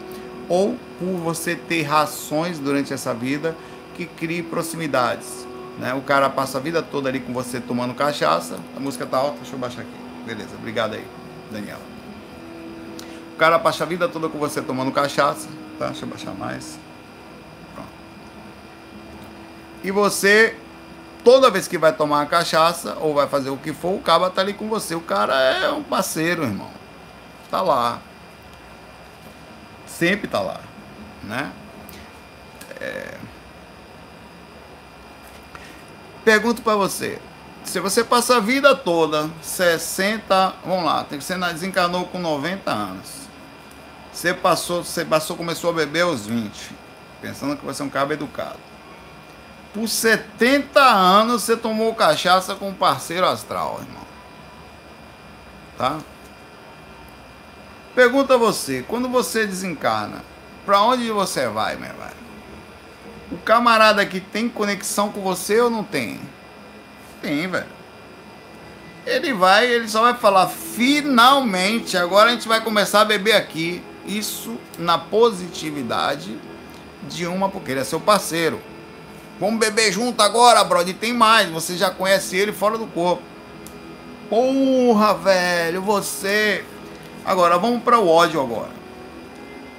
[0.48, 3.56] Ou por você ter rações durante essa vida
[3.96, 5.48] que crie proximidades.
[5.80, 5.94] Né?
[5.94, 9.38] O cara passa a vida toda ali com você tomando cachaça, a música tá alta,
[9.38, 10.26] deixa eu baixar aqui.
[10.26, 11.06] Beleza, obrigado aí,
[11.52, 12.00] Daniela
[13.40, 15.48] cara passa a vida toda com você tomando cachaça,
[15.80, 15.88] tá?
[15.88, 16.78] Deixa eu baixar mais.
[17.74, 17.90] Pronto.
[19.82, 20.58] E você,
[21.24, 24.30] toda vez que vai tomar uma cachaça ou vai fazer o que for, o cara
[24.30, 24.96] tá ali com você.
[24.96, 26.72] O cara é um parceiro, irmão.
[27.50, 28.00] Tá lá.
[29.86, 30.60] Sempre tá lá,
[31.24, 31.52] né?
[32.80, 33.16] É...
[36.24, 37.20] Pergunto para você,
[37.64, 42.72] se você passa a vida toda, 60, vamos lá, tem que ser desencarnou com 90
[42.72, 43.28] anos.
[44.12, 46.72] Você passou, você passou, começou a beber aos 20,
[47.22, 48.69] pensando que você é um cabo educado.
[49.80, 54.04] Por 70 anos você tomou cachaça com parceiro astral, irmão.
[55.78, 56.00] Tá?
[57.96, 60.22] Pergunta você, quando você desencarna,
[60.66, 62.20] para onde você vai, meu velho?
[63.32, 66.20] O camarada aqui tem conexão com você ou não tem?
[67.22, 67.66] Tem, velho.
[69.06, 73.82] Ele vai, ele só vai falar, finalmente, agora a gente vai começar a beber aqui
[74.06, 76.38] isso na positividade
[77.04, 78.62] de uma, porque ele é seu parceiro.
[79.40, 80.90] Vamos beber junto agora, brother.
[80.90, 83.24] E tem mais, você já conhece ele fora do corpo.
[84.30, 86.64] Porra, velho, você.
[87.26, 88.80] Agora, vamos para o ódio agora.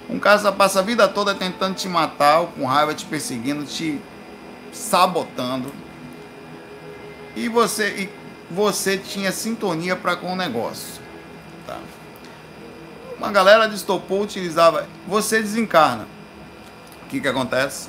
[0.08, 4.00] Um cara passa a vida toda tentando te matar, com raiva, te perseguindo, te
[4.72, 5.72] sabotando.
[7.36, 8.10] E você, e
[8.52, 11.00] você tinha sintonia para com o negócio.
[11.66, 11.78] Tá?
[13.16, 14.88] Uma galera destopou, utilizava.
[15.06, 16.08] Você desencarna.
[17.04, 17.88] O que, que acontece?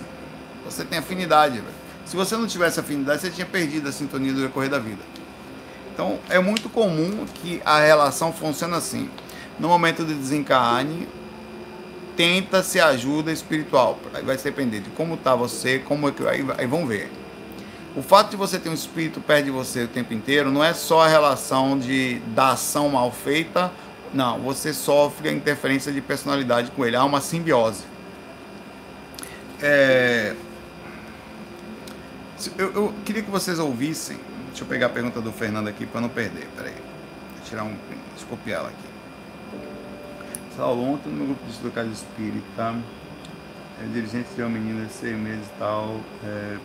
[0.66, 1.56] Você tem afinidade.
[1.56, 1.74] Véio.
[2.06, 5.02] Se você não tivesse afinidade, você tinha perdido a sintonia do decorrer da vida.
[5.94, 9.10] Então, é muito comum que a relação funcione assim.
[9.60, 11.08] No momento de desencarne,
[12.16, 14.00] tenta-se ajuda espiritual.
[14.14, 16.28] Aí vai depender de como está você, como é que.
[16.28, 17.12] Aí, aí vão ver.
[17.96, 20.74] O fato de você ter um espírito perto de você o tempo inteiro não é
[20.74, 23.70] só a relação de da ação mal feita
[24.14, 26.96] não, você sofre a interferência de personalidade com ele.
[26.96, 27.84] Há uma simbiose.
[29.62, 30.36] É...
[32.58, 34.18] Eu, eu, queria que vocês ouvissem.
[34.48, 36.48] Deixa eu pegar a pergunta do Fernando aqui para não perder.
[36.56, 36.74] Peraí.
[36.74, 37.76] Vou tirar um.
[38.12, 38.92] Deixa copiar ela aqui.
[40.56, 42.76] Saulo, ontem no grupo de estudo Casa Espírita,
[43.82, 46.00] é dirigente de uma menina de seis meses e tal.
[46.24, 46.58] É,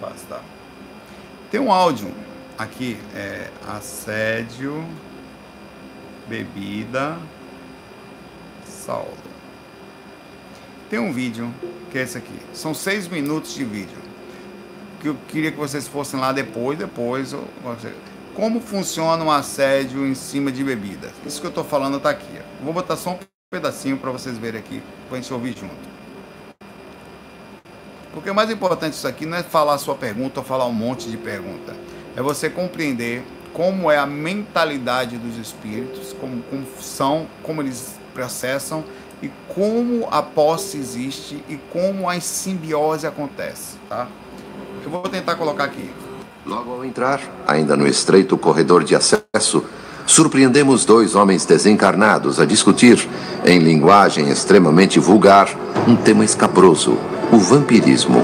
[0.00, 0.40] paz, tá.
[1.50, 2.12] Tem um áudio
[2.58, 4.84] aqui, é, assédio
[6.26, 7.18] bebida,
[8.66, 9.34] saldo.
[10.88, 11.52] Tem um vídeo
[11.90, 12.38] que é esse aqui.
[12.52, 14.03] São seis minutos de vídeo.
[15.04, 17.36] Que eu queria que vocês fossem lá depois, depois.
[18.34, 21.12] Como funciona um assédio em cima de bebida?
[21.26, 22.40] Isso que eu estou falando está aqui.
[22.62, 23.18] Vou botar só um
[23.50, 25.74] pedacinho para vocês verem aqui, para a gente ouvir junto.
[28.14, 31.10] Porque o mais importante disso aqui não é falar sua pergunta ou falar um monte
[31.10, 31.76] de pergunta.
[32.16, 38.82] É você compreender como é a mentalidade dos espíritos, como, como são, como eles processam
[39.20, 44.08] e como a posse existe e como a simbiose acontece, tá?
[44.84, 45.90] Eu vou tentar colocar aqui.
[46.44, 49.64] Logo ao entrar, ainda no estreito corredor de acesso,
[50.06, 53.08] surpreendemos dois homens desencarnados a discutir,
[53.46, 55.48] em linguagem extremamente vulgar,
[55.88, 56.98] um tema escabroso:
[57.32, 58.22] o vampirismo.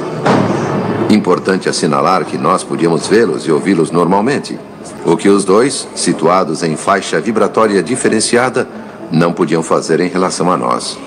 [1.09, 4.59] Importante assinalar que nós podíamos vê-los e ouvi-los normalmente,
[5.05, 8.69] O que os dois, situados em faixa vibratória diferenciada,
[9.11, 10.99] não podiam fazer em relação a nós.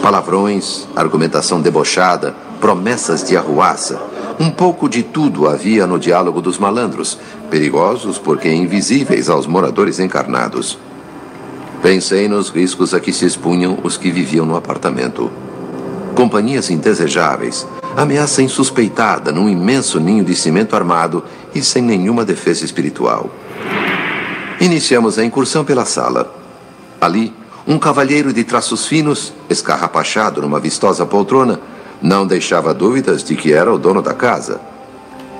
[0.00, 4.11] Palavrões, argumentação debochada, promessas de arruaça.
[4.40, 7.18] Um pouco de tudo havia no diálogo dos malandros,
[7.50, 10.78] perigosos porque invisíveis aos moradores encarnados.
[11.82, 15.30] Pensei nos riscos a que se expunham os que viviam no apartamento.
[16.14, 17.66] Companhias indesejáveis,
[17.96, 23.30] ameaça insuspeitada num imenso ninho de cimento armado e sem nenhuma defesa espiritual.
[24.60, 26.32] Iniciamos a incursão pela sala.
[27.00, 27.34] Ali,
[27.66, 31.60] um cavalheiro de traços finos, escarrapachado numa vistosa poltrona,
[32.02, 34.60] não deixava dúvidas de que era o dono da casa.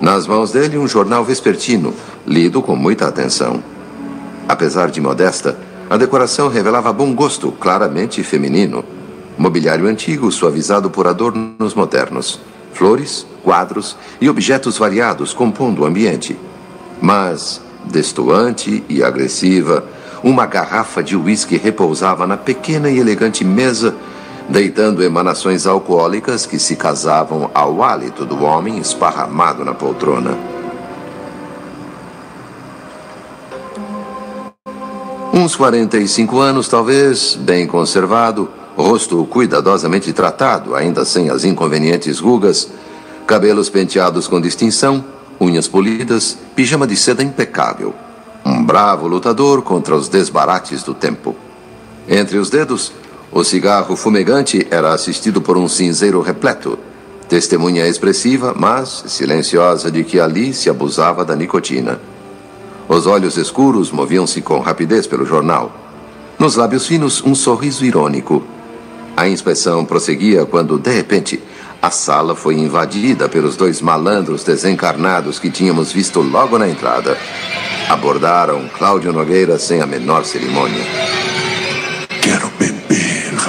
[0.00, 1.92] Nas mãos dele, um jornal vespertino,
[2.26, 3.62] lido com muita atenção.
[4.48, 5.58] Apesar de modesta,
[5.90, 8.84] a decoração revelava bom gosto, claramente feminino.
[9.36, 12.40] Mobiliário antigo, suavizado por adornos modernos.
[12.72, 16.36] Flores, quadros e objetos variados compondo o ambiente.
[17.00, 19.84] Mas, destoante e agressiva,
[20.22, 23.94] uma garrafa de uísque repousava na pequena e elegante mesa,
[24.52, 30.36] deitando emanações alcoólicas que se casavam ao hálito do homem esparramado na poltrona.
[35.32, 42.68] Uns 45 anos, talvez, bem conservado, rosto cuidadosamente tratado, ainda sem as inconvenientes rugas,
[43.26, 45.02] cabelos penteados com distinção,
[45.40, 47.94] unhas polidas, pijama de seda impecável.
[48.44, 51.34] Um bravo lutador contra os desbarates do tempo.
[52.06, 52.92] Entre os dedos,
[53.32, 56.78] o cigarro fumegante era assistido por um cinzeiro repleto,
[57.28, 61.98] testemunha expressiva, mas silenciosa de que ali se abusava da nicotina.
[62.86, 65.72] Os olhos escuros moviam-se com rapidez pelo jornal.
[66.38, 68.42] Nos lábios finos, um sorriso irônico.
[69.16, 71.42] A inspeção prosseguia quando, de repente,
[71.80, 77.16] a sala foi invadida pelos dois malandros desencarnados que tínhamos visto logo na entrada.
[77.88, 80.84] Abordaram Cláudio Nogueira sem a menor cerimônia.
[82.20, 82.71] Quero beber,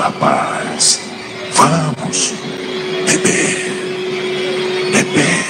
[0.04, 1.00] rapaz.
[1.54, 2.34] Vamos.
[3.06, 3.72] Beber.
[4.92, 5.44] Beber.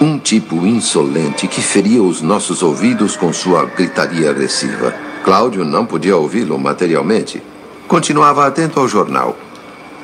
[0.00, 4.94] Um tipo insolente que feria os nossos ouvidos com sua gritaria agressiva.
[5.24, 7.42] Cláudio não podia ouvi-lo materialmente.
[7.88, 9.36] Continuava atento ao jornal.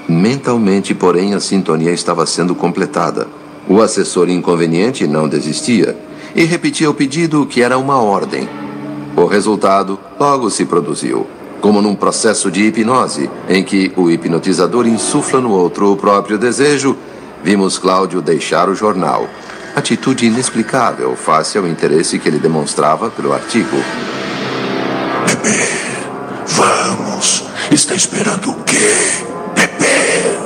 [0.09, 3.29] Mentalmente, porém, a sintonia estava sendo completada.
[3.69, 5.97] O assessor inconveniente não desistia
[6.35, 8.49] e repetia o pedido que era uma ordem.
[9.17, 11.25] O resultado logo se produziu,
[11.64, 16.94] como num processo de hipnose, em que o hipnotizador insufla no outro o próprio desejo,
[17.42, 19.27] vimos Cláudio deixar o jornal.
[19.74, 23.79] Atitude inexplicável face ao interesse que ele demonstrava pelo artigo.
[25.27, 25.66] Bebê,
[26.48, 27.46] vamos.
[27.70, 28.77] Está esperando o quê?
[29.55, 30.37] Bebê.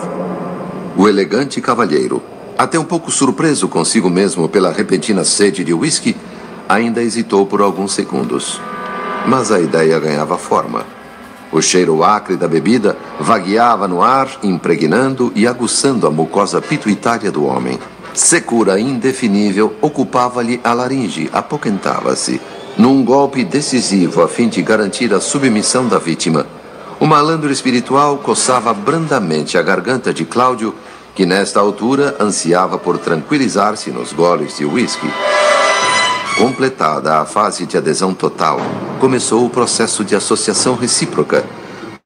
[0.97, 2.23] O elegante cavalheiro,
[2.57, 6.15] até um pouco surpreso consigo mesmo pela repentina sede de uísque,
[6.69, 8.61] ainda hesitou por alguns segundos.
[9.27, 10.98] Mas a ideia ganhava forma.
[11.51, 17.45] O cheiro acre da bebida vagueava no ar, impregnando e aguçando a mucosa pituitária do
[17.45, 17.79] homem.
[18.13, 22.41] Secura indefinível ocupava-lhe a laringe, apoquentava-se.
[22.77, 26.47] Num golpe decisivo a fim de garantir a submissão da vítima,
[27.01, 30.75] o malandro espiritual coçava brandamente a garganta de Cláudio
[31.15, 35.09] que nesta altura ansiava por tranquilizar-se nos goles de uísque.
[36.39, 38.61] Completada a fase de adesão total,
[39.01, 41.45] começou o processo de associação recíproca,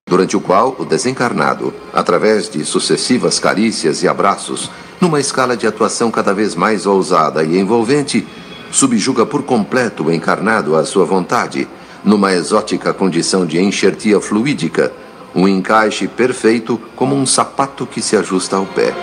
[0.09, 6.11] durante o qual o desencarnado, através de sucessivas carícias e abraços, numa escala de atuação
[6.11, 8.27] cada vez mais ousada e envolvente,
[8.71, 11.69] subjuga por completo o encarnado à sua vontade,
[12.03, 14.95] numa exótica condição de enxertia fluídica,
[15.35, 18.95] um encaixe perfeito como um sapato que se ajusta ao pé.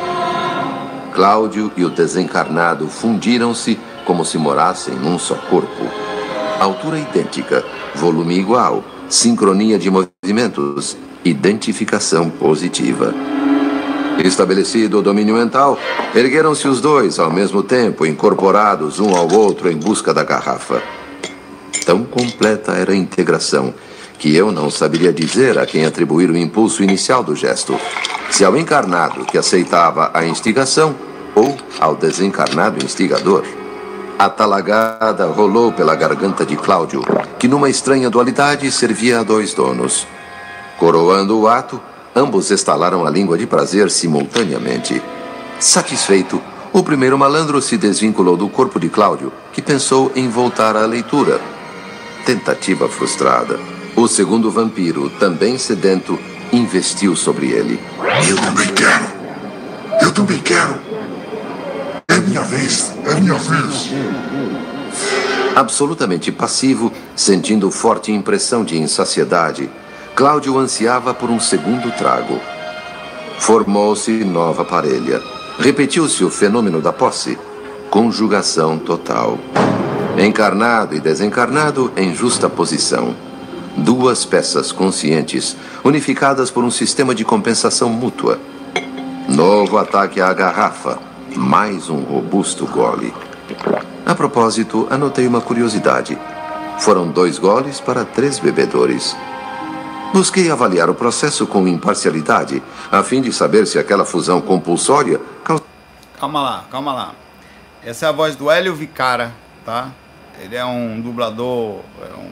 [1.13, 3.77] Cláudio e o desencarnado fundiram-se
[4.09, 5.85] como se morassem num só corpo.
[6.59, 13.13] Altura idêntica, volume igual, sincronia de movimentos, identificação positiva.
[14.17, 15.77] Estabelecido o domínio mental,
[16.15, 20.81] ergueram-se os dois ao mesmo tempo, incorporados um ao outro em busca da garrafa.
[21.85, 23.75] Tão completa era a integração
[24.17, 27.79] que eu não saberia dizer a quem atribuir o impulso inicial do gesto.
[28.31, 30.95] Se ao encarnado que aceitava a instigação
[31.35, 33.58] ou ao desencarnado instigador.
[34.19, 37.01] A talagada rolou pela garganta de Cláudio,
[37.39, 40.05] que numa estranha dualidade servia a dois donos.
[40.77, 41.79] Coroando o ato,
[42.13, 45.01] ambos estalaram a língua de prazer simultaneamente.
[45.57, 46.41] Satisfeito,
[46.73, 51.39] o primeiro malandro se desvinculou do corpo de Cláudio, que pensou em voltar à leitura.
[52.25, 53.57] Tentativa frustrada.
[53.95, 56.19] O segundo vampiro, também sedento,
[56.51, 57.79] investiu sobre ele.
[58.27, 59.05] Eu também quero.
[60.01, 60.88] Eu também quero.
[62.09, 62.91] É minha vez.
[63.05, 63.91] É minha vez.
[65.55, 69.69] Absolutamente passivo, sentindo forte impressão de insaciedade,
[70.15, 72.39] Cláudio ansiava por um segundo trago.
[73.39, 75.21] Formou-se nova parelha.
[75.59, 77.37] Repetiu-se o fenômeno da posse.
[77.89, 79.37] Conjugação total.
[80.17, 83.15] Encarnado e desencarnado em justa posição.
[83.77, 88.39] Duas peças conscientes, unificadas por um sistema de compensação mútua.
[89.29, 91.08] Novo ataque à garrafa.
[91.35, 93.13] Mais um robusto gole.
[94.05, 96.17] A propósito, anotei uma curiosidade.
[96.79, 99.15] Foram dois goles para três bebedores.
[100.13, 105.19] Busquei avaliar o processo com imparcialidade, a fim de saber se aquela fusão compulsória
[106.19, 107.15] Calma lá, calma lá.
[107.81, 109.31] Essa é a voz do Hélio Vicara,
[109.63, 109.89] tá?
[110.41, 112.29] Ele é um dublador, é um,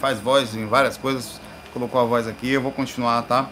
[0.00, 1.40] faz voz em várias coisas,
[1.72, 3.46] colocou a voz aqui, eu vou continuar, tá?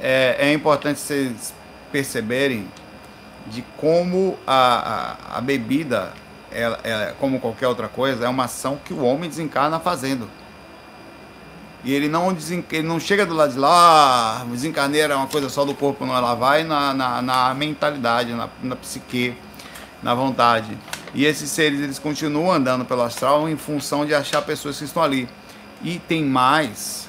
[0.00, 1.52] É, é importante vocês
[1.92, 2.66] perceberem
[3.50, 6.12] de como a, a, a bebida,
[6.50, 10.28] ela, ela, como qualquer outra coisa, é uma ação que o homem desencarna fazendo.
[11.84, 15.28] E ele não, desen, ele não chega do lado de lá, ah, desencarneira é uma
[15.28, 16.16] coisa só do corpo, não.
[16.16, 19.36] Ela vai na, na, na mentalidade, na, na psique,
[20.02, 20.76] na vontade.
[21.14, 25.02] E esses seres, eles continuam andando pelo astral em função de achar pessoas que estão
[25.02, 25.28] ali.
[25.80, 27.05] E tem mais,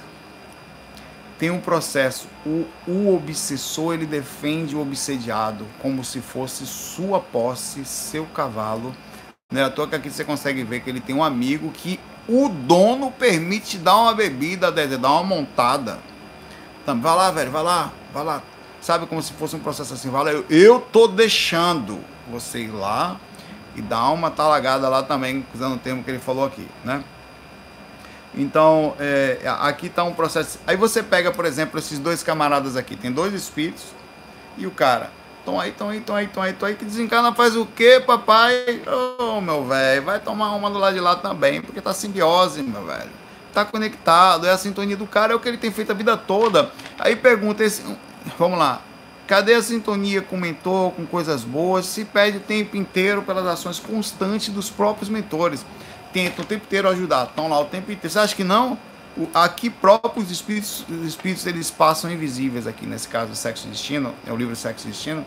[1.38, 2.28] tem um processo.
[2.46, 8.96] O, o obsessor, ele defende o obsediado como se fosse sua posse, seu cavalo.
[9.52, 12.00] Não é à toa que aqui você consegue ver que ele tem um amigo que
[12.28, 16.00] o dono permite dar uma bebida, dar uma montada.
[16.84, 18.44] Então, vai lá, velho, vai lá, vai lá.
[18.82, 22.72] Sabe como se fosse um processo assim, vai lá, eu, eu tô deixando você ir
[22.72, 23.20] lá
[23.76, 27.04] e dar uma talagada lá também, usando o termo que ele falou aqui, né?
[28.38, 30.60] Então, é, aqui está um processo.
[30.68, 32.96] Aí você pega, por exemplo, esses dois camaradas aqui.
[32.96, 33.84] Tem dois espíritos
[34.58, 35.12] e o cara.
[35.40, 36.76] Estão aí, estão aí, estão aí, estão aí, aí.
[36.76, 38.82] Que desencarna faz o quê, papai?
[38.86, 42.62] Ô, oh, meu velho, vai tomar uma do lado de lá também, porque tá simbiose,
[42.62, 43.10] meu velho.
[43.54, 46.16] Tá conectado, é a sintonia do cara, é o que ele tem feito a vida
[46.16, 46.70] toda.
[47.00, 47.82] Aí pergunta esse.
[48.38, 48.82] Vamos lá.
[49.26, 51.86] Cadê a sintonia com o mentor, com coisas boas?
[51.86, 55.66] Se perde o tempo inteiro pelas ações constantes dos próprios mentores.
[56.14, 58.10] Tentam o tempo inteiro ajudar, estão lá o tempo inteiro.
[58.10, 58.78] Você acha que não?
[59.34, 64.32] aqui próprios espíritos, os espíritos eles passam invisíveis aqui, nesse caso, Sexo e Destino, é
[64.32, 65.26] o livro Sexo e Destino,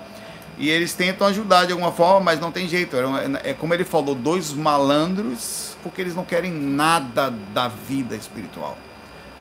[0.58, 2.96] e eles tentam ajudar de alguma forma, mas não tem jeito.
[2.96, 8.76] É, é como ele falou, dois malandros, porque eles não querem nada da vida espiritual.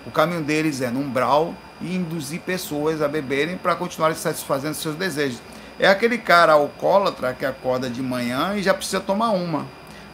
[0.05, 4.95] O caminho deles é no umbral e induzir pessoas a beberem para continuarem satisfazendo seus
[4.95, 5.41] desejos.
[5.77, 9.67] É aquele cara alcoólatra que acorda de manhã e já precisa tomar uma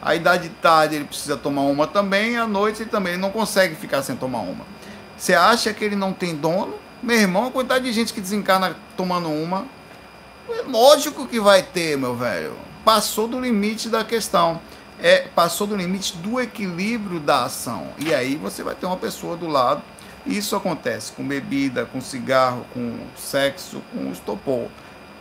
[0.06, 3.74] a idade de tarde ele precisa tomar uma também, à noite ele também não consegue
[3.74, 4.64] ficar sem tomar uma.
[5.18, 6.74] Você acha que ele não tem dono?
[7.02, 9.66] Meu irmão, a quantidade de gente que desencarna tomando uma,
[10.48, 12.52] é lógico que vai ter, meu velho.
[12.84, 14.60] Passou do limite da questão.
[15.02, 17.88] É, passou do limite do equilíbrio da ação.
[17.98, 19.82] E aí você vai ter uma pessoa do lado.
[20.24, 24.68] Isso acontece com bebida, com cigarro, com sexo, com estopor.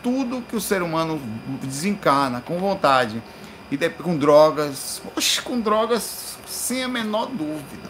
[0.03, 1.19] Tudo que o ser humano
[1.63, 3.23] desencarna com vontade
[3.72, 7.89] e com drogas, oxe, com drogas sem a menor dúvida.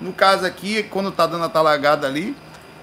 [0.00, 2.36] No caso aqui, quando tá dando a talagada ali,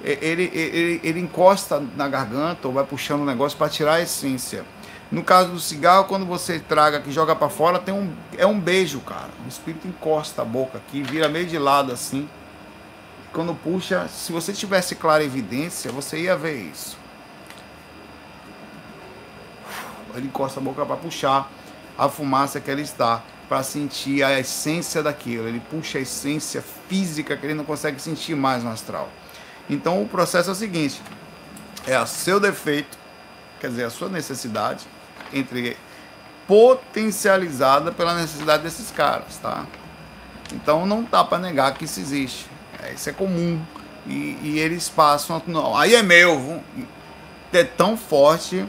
[0.03, 4.64] ele, ele, ele encosta na garganta ou vai puxando o negócio para tirar a essência.
[5.12, 8.60] No caso do cigarro, quando você traga que joga para fora, tem um, é um
[8.60, 9.30] beijo, cara.
[9.45, 12.30] O espírito encosta a boca aqui, vira meio de lado assim.
[13.32, 16.97] Quando puxa, se você tivesse clara evidência, você ia ver isso.
[20.16, 21.49] Ele encosta a boca para puxar
[21.98, 25.48] a fumaça que ele está, para sentir a essência daquilo.
[25.48, 29.10] Ele puxa a essência física que ele não consegue sentir mais no astral.
[29.70, 31.02] Então o processo é o seguinte:
[31.88, 32.98] é a seu defeito,
[33.60, 34.86] quer dizer, a sua necessidade,
[35.34, 35.78] entre
[36.48, 39.66] potencializada pela necessidade desses caras, tá?
[40.54, 42.48] Então não dá para negar que isso existe.
[42.84, 43.62] É, isso é comum.
[44.06, 45.41] E, e eles passam.
[45.48, 46.62] Não, aí é meu.
[47.52, 48.66] É tão forte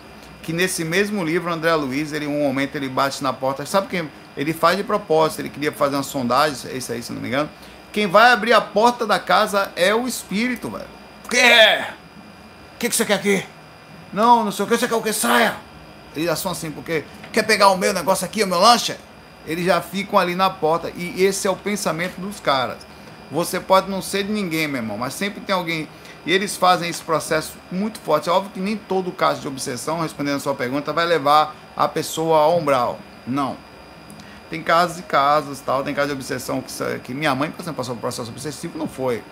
[0.47, 4.09] que nesse mesmo livro, André Luiz, ele um momento ele bate na porta, sabe quem?
[4.36, 7.51] Ele faz de propósito, ele queria fazer uma sondagem, isso aí, se não me engano.
[7.92, 10.86] Quem vai abrir a porta da casa é o espírito, velho.
[11.24, 11.94] O que é?
[12.76, 13.44] O que, que você quer aqui?
[14.12, 15.12] Não, não sei o que, você quer o que?
[15.12, 15.57] Saia!
[16.14, 18.94] Eles já são assim, porque quer pegar o meu negócio aqui, o meu lanche?
[19.49, 20.92] Eles já ficam ali na porta.
[20.94, 22.78] E esse é o pensamento dos caras.
[23.32, 25.88] Você pode não ser de ninguém, meu irmão, mas sempre tem alguém
[26.27, 28.29] e eles fazem esse processo muito forte.
[28.29, 31.87] É óbvio que nem todo caso de obsessão, respondendo a sua pergunta, vai levar a
[31.87, 32.99] pessoa ao umbral.
[33.24, 33.57] Não.
[34.51, 35.85] Tem casos e casos, tal.
[35.85, 38.89] Tem casos de obsessão que, que minha mãe, por exemplo, passou por processo obsessivo, não
[38.89, 39.22] foi.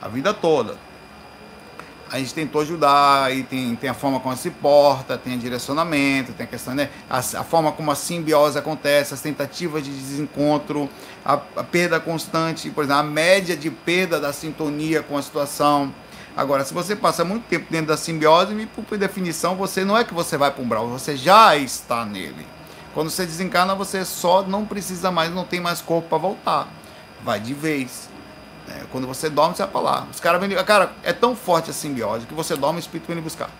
[0.00, 0.76] A vida toda.
[2.10, 6.44] a gente tentou ajudar, e tem, tem a forma como se porta, tem direcionamento, tem
[6.44, 6.90] a questão, né?
[7.08, 10.88] A, a forma como a simbiose acontece, as tentativas de desencontro,
[11.24, 15.94] a, a, perda constante, por exemplo, a média de perda da sintonia com a situação.
[16.36, 20.14] Agora, se você passa muito tempo dentro da simbiose, por definição, você não é que
[20.14, 22.46] você vai para um brau, você já está nele.
[22.94, 26.68] Quando você desencarna, você só não precisa mais, não tem mais corpo para voltar.
[27.22, 28.08] Vai de vez.
[28.68, 30.06] É, quando você dorme, você vai pra lá.
[30.10, 30.50] Os caras vêm.
[30.64, 33.50] Cara, é tão forte a simbiose que você dorme e o espírito vem buscar.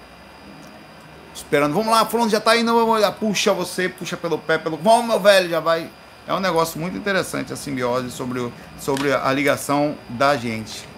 [1.35, 2.73] Esperando, vamos lá, fulano já tá indo.
[3.19, 4.77] Puxa você, puxa pelo pé, pelo.
[4.77, 5.89] Vamos, meu velho, já vai.
[6.27, 10.90] É um negócio muito interessante a simbiose sobre, sobre a ligação da gente.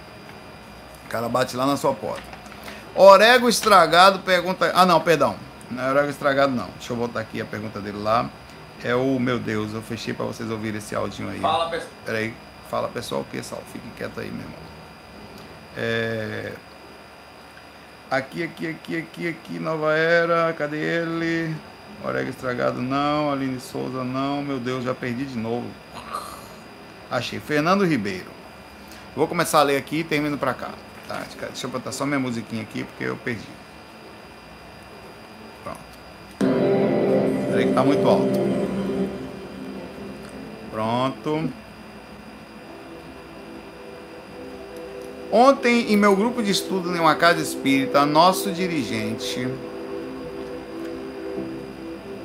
[1.12, 2.22] O cara bate lá na sua porta.
[2.94, 4.72] Orego estragado pergunta.
[4.74, 5.36] Ah, não, perdão.
[5.70, 6.68] Não é orego estragado, não.
[6.78, 8.30] Deixa eu voltar aqui a pergunta dele lá.
[8.82, 11.38] É o meu Deus, eu fechei para vocês ouvirem esse áudio aí.
[11.38, 11.90] Fala, pessoal.
[12.06, 12.34] Peraí.
[12.70, 13.62] Fala pessoal o que, Sal?
[13.70, 14.58] Fique quieto aí, meu irmão.
[15.76, 16.52] É...
[18.10, 21.54] Aqui, aqui, aqui, aqui, aqui, Nova Era, cadê ele?
[22.02, 25.66] Orega Estragado não, Aline Souza não, meu Deus, já perdi de novo.
[27.10, 28.30] Achei, Fernando Ribeiro.
[29.14, 30.70] Vou começar a ler aqui e termino pra cá.
[31.12, 33.46] Tá, deixa eu botar só minha musiquinha aqui porque eu perdi.
[35.62, 35.78] Pronto.
[37.50, 38.40] Peraí que tá muito alto.
[40.70, 41.50] Pronto.
[45.30, 49.46] Ontem, em meu grupo de estudo em uma casa espírita, nosso dirigente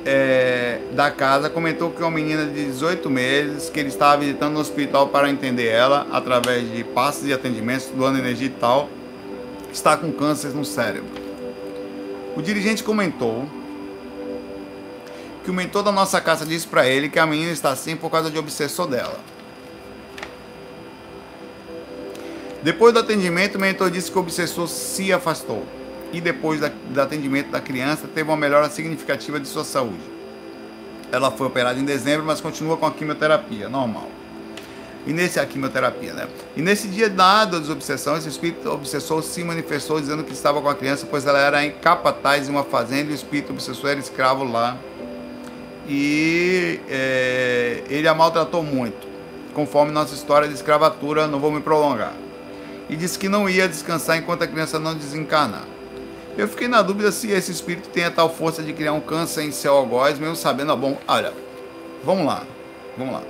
[0.08, 4.60] é, da casa comentou que uma menina de 18 meses, que ele estava visitando no
[4.60, 8.88] hospital para entender ela, através de passes e atendimentos, doando energia e tal,
[9.70, 11.10] está com câncer no cérebro.
[12.34, 13.46] O dirigente comentou
[15.44, 18.10] que o mentor da nossa casa disse para ele que a menina está assim por
[18.10, 19.18] causa de obsessor dela.
[22.62, 25.66] Depois do atendimento, o mentor disse que o obsessor se afastou.
[26.12, 30.18] E depois do atendimento da criança, teve uma melhora significativa de sua saúde.
[31.12, 34.08] Ela foi operada em dezembro, mas continua com a quimioterapia, normal.
[35.06, 36.28] E nesse a quimioterapia, né?
[36.56, 40.68] E nesse dia dado da obsessão, esse espírito obsessor se manifestou dizendo que estava com
[40.68, 44.44] a criança, pois ela era incapaz em uma fazenda e o espírito obsessor era escravo
[44.44, 44.76] lá.
[45.88, 49.06] E é, ele a maltratou muito,
[49.54, 52.12] conforme nossa história de escravatura, não vou me prolongar
[52.88, 55.64] e disse que não ia descansar enquanto a criança não desencarnar.
[56.38, 59.42] Eu fiquei na dúvida se esse espírito tem a tal força de criar um câncer
[59.42, 61.32] em seu algoz, mesmo sabendo, ah, bom, olha,
[62.04, 62.44] vamos lá,
[62.96, 63.22] vamos lá.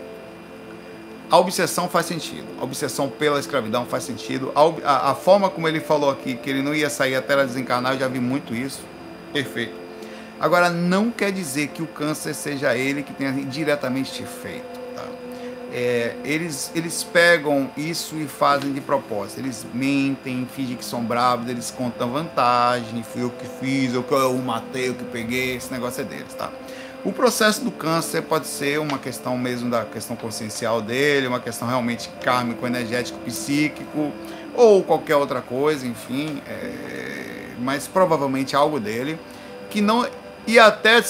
[1.30, 5.66] A obsessão faz sentido, a obsessão pela escravidão faz sentido, a, a, a forma como
[5.66, 8.54] ele falou aqui, que ele não ia sair até ela desencarnar, eu já vi muito
[8.54, 8.82] isso,
[9.32, 9.72] perfeito.
[10.38, 14.77] Agora, não quer dizer que o câncer seja ele que tenha diretamente te feito
[15.72, 19.40] é, eles, eles pegam isso e fazem de propósito.
[19.40, 24.12] Eles mentem, fingem que são bravos, eles contam vantagem, fui eu que fiz, eu que
[24.12, 26.50] eu matei, eu que peguei, esse negócio é deles, tá?
[27.04, 31.68] O processo do câncer pode ser uma questão mesmo da questão consciencial dele, uma questão
[31.68, 34.12] realmente kármico, energético, psíquico,
[34.54, 39.18] ou qualquer outra coisa, enfim, é, mas provavelmente algo dele,
[39.70, 40.04] que não
[40.48, 41.04] e até,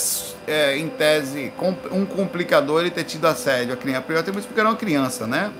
[0.48, 1.52] é, em tese,
[1.92, 4.02] um complicador ele ter tido assédio a criança.
[4.02, 5.52] Primeiro tem porque era uma criança, né?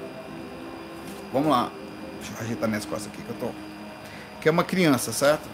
[1.33, 1.71] Vamos lá.
[2.19, 3.51] Deixa eu ajeitar minhas costas aqui que eu tô.
[4.41, 5.49] Que é uma criança, certo?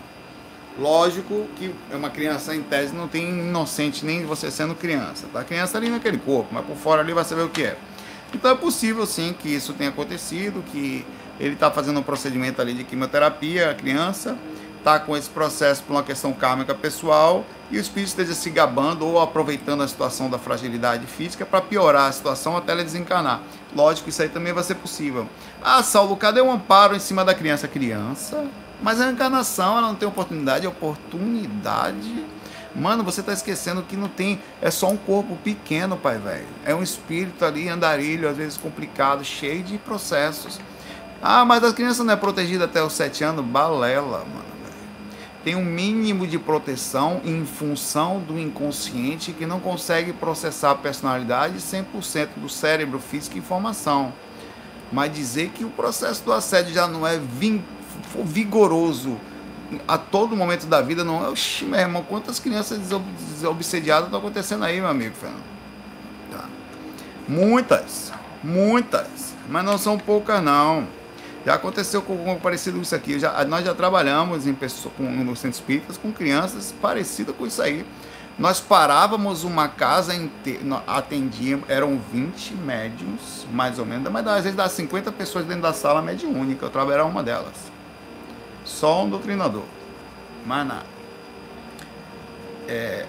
[0.78, 5.26] Lógico que é uma criança, em tese, não tem inocente nem você sendo criança.
[5.30, 5.40] Tá?
[5.40, 7.76] A criança ali naquele corpo, mas por fora ali vai saber o que é.
[8.32, 11.04] Então é possível sim que isso tenha acontecido, que
[11.38, 14.38] ele está fazendo um procedimento ali de quimioterapia, a criança,
[14.84, 19.06] está com esse processo por uma questão kármica pessoal e o espírito esteja se gabando
[19.06, 23.40] ou aproveitando a situação da fragilidade física para piorar a situação até ela desencarnar.
[23.74, 25.26] Lógico, isso aí também vai ser possível.
[25.62, 27.66] Ah, Saulo, cadê o amparo em cima da criança?
[27.66, 28.44] Criança?
[28.82, 32.26] Mas a encarnação, ela não tem oportunidade, oportunidade.
[32.76, 36.46] Mano, você está esquecendo que não tem, é só um corpo pequeno, pai velho.
[36.62, 40.60] É um espírito ali, andarilho, às vezes complicado, cheio de processos.
[41.22, 43.42] Ah, mas a criança não é protegida até os sete anos?
[43.42, 44.53] Balela, mano
[45.44, 51.58] tem um mínimo de proteção em função do inconsciente que não consegue processar a personalidade
[51.58, 54.10] 100% do cérebro físico e informação.
[54.90, 57.20] Mas dizer que o processo do assédio já não é
[58.24, 59.20] vigoroso
[59.86, 61.28] a todo momento da vida, não é.
[61.28, 65.42] Oxi, meu irmão, quantas crianças desobsediadas estão acontecendo aí, meu amigo Fernando?
[66.30, 66.44] Tá.
[67.28, 70.86] Muitas, muitas, mas não são poucas, não.
[71.44, 73.18] Já aconteceu com algo parecido com isso aqui.
[73.18, 77.60] Já, nós já trabalhamos em pessoa, com, no centro espíritas com crianças parecidas com isso
[77.60, 77.84] aí.
[78.38, 84.56] Nós parávamos uma casa inteira, atendíamos, eram 20 médiums, mais ou menos, mas às vezes
[84.56, 87.54] dá 50 pessoas dentro da sala médiúnica, eu trabalhava uma delas.
[88.64, 89.62] Só um doutrinador.
[90.44, 90.86] Mais nada.
[92.66, 93.06] É,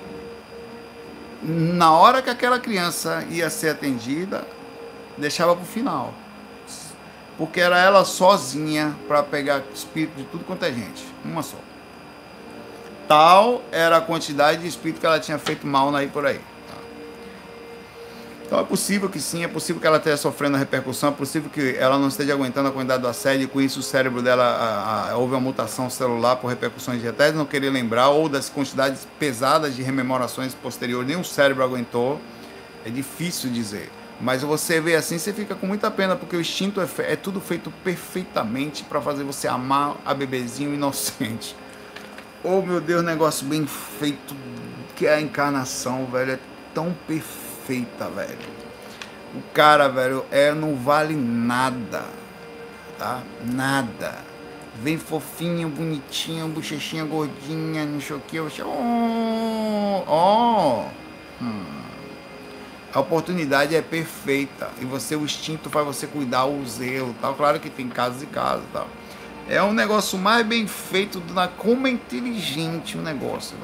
[1.42, 4.46] na hora que aquela criança ia ser atendida,
[5.18, 6.14] deixava para o final.
[7.38, 11.06] Porque era ela sozinha para pegar espírito de tudo quanto é gente.
[11.24, 11.58] Uma só.
[13.08, 16.40] Tal era a quantidade de espírito que ela tinha feito mal aí por aí.
[18.46, 21.50] Então é possível que sim, é possível que ela esteja sofrendo a repercussão, é possível
[21.50, 24.44] que ela não esteja aguentando a quantidade do assédio e com isso o cérebro dela
[24.44, 29.08] a, a, houve uma mutação celular por repercussões até não querer lembrar ou das quantidades
[29.18, 32.22] pesadas de rememorações posteriores, nem o cérebro aguentou.
[32.86, 33.90] É difícil dizer.
[34.20, 37.42] Mas você vê assim, você fica com muita pena, porque o instinto é, é tudo
[37.42, 41.56] feito perfeitamente para fazer você amar a bebezinho inocente.
[42.48, 44.36] Oh meu Deus, negócio bem feito,
[44.96, 46.40] que é a encarnação, velho, é
[46.76, 48.38] tão perfeito feita, velho.
[49.34, 52.06] O cara, velho, é, não vale nada,
[52.98, 53.22] tá?
[53.44, 54.16] Nada.
[54.82, 58.40] Vem fofinho, bonitinho, bochechinha gordinha, não sei o que.
[58.40, 60.86] Oh, oh.
[61.42, 61.85] Hum.
[62.96, 67.36] A oportunidade é perfeita e você, o instinto faz você cuidar, o zelo, tal.
[67.36, 68.88] Claro que tem casos e casos, tal.
[69.50, 73.58] É um negócio mais bem feito, na como é inteligente o negócio.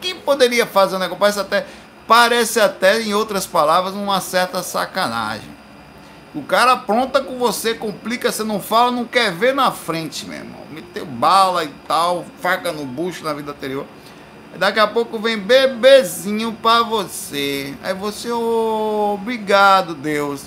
[0.00, 1.20] Quem poderia fazer um negócio?
[1.20, 1.66] Parece até
[2.08, 5.48] parece até, em outras palavras, uma certa sacanagem.
[6.34, 10.38] O cara apronta com você, complica, você não fala, não quer ver na frente, meu
[10.38, 10.60] irmão.
[10.72, 13.86] Meteu bala e tal, faca no bucho na vida anterior.
[14.58, 17.74] Daqui a pouco vem bebezinho pra você.
[17.82, 20.44] Aí você, oh, obrigado, Deus.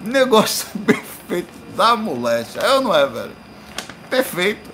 [0.00, 2.60] Negócio perfeito da moléstia.
[2.60, 3.36] É ou não é, velho?
[4.10, 4.70] Perfeito.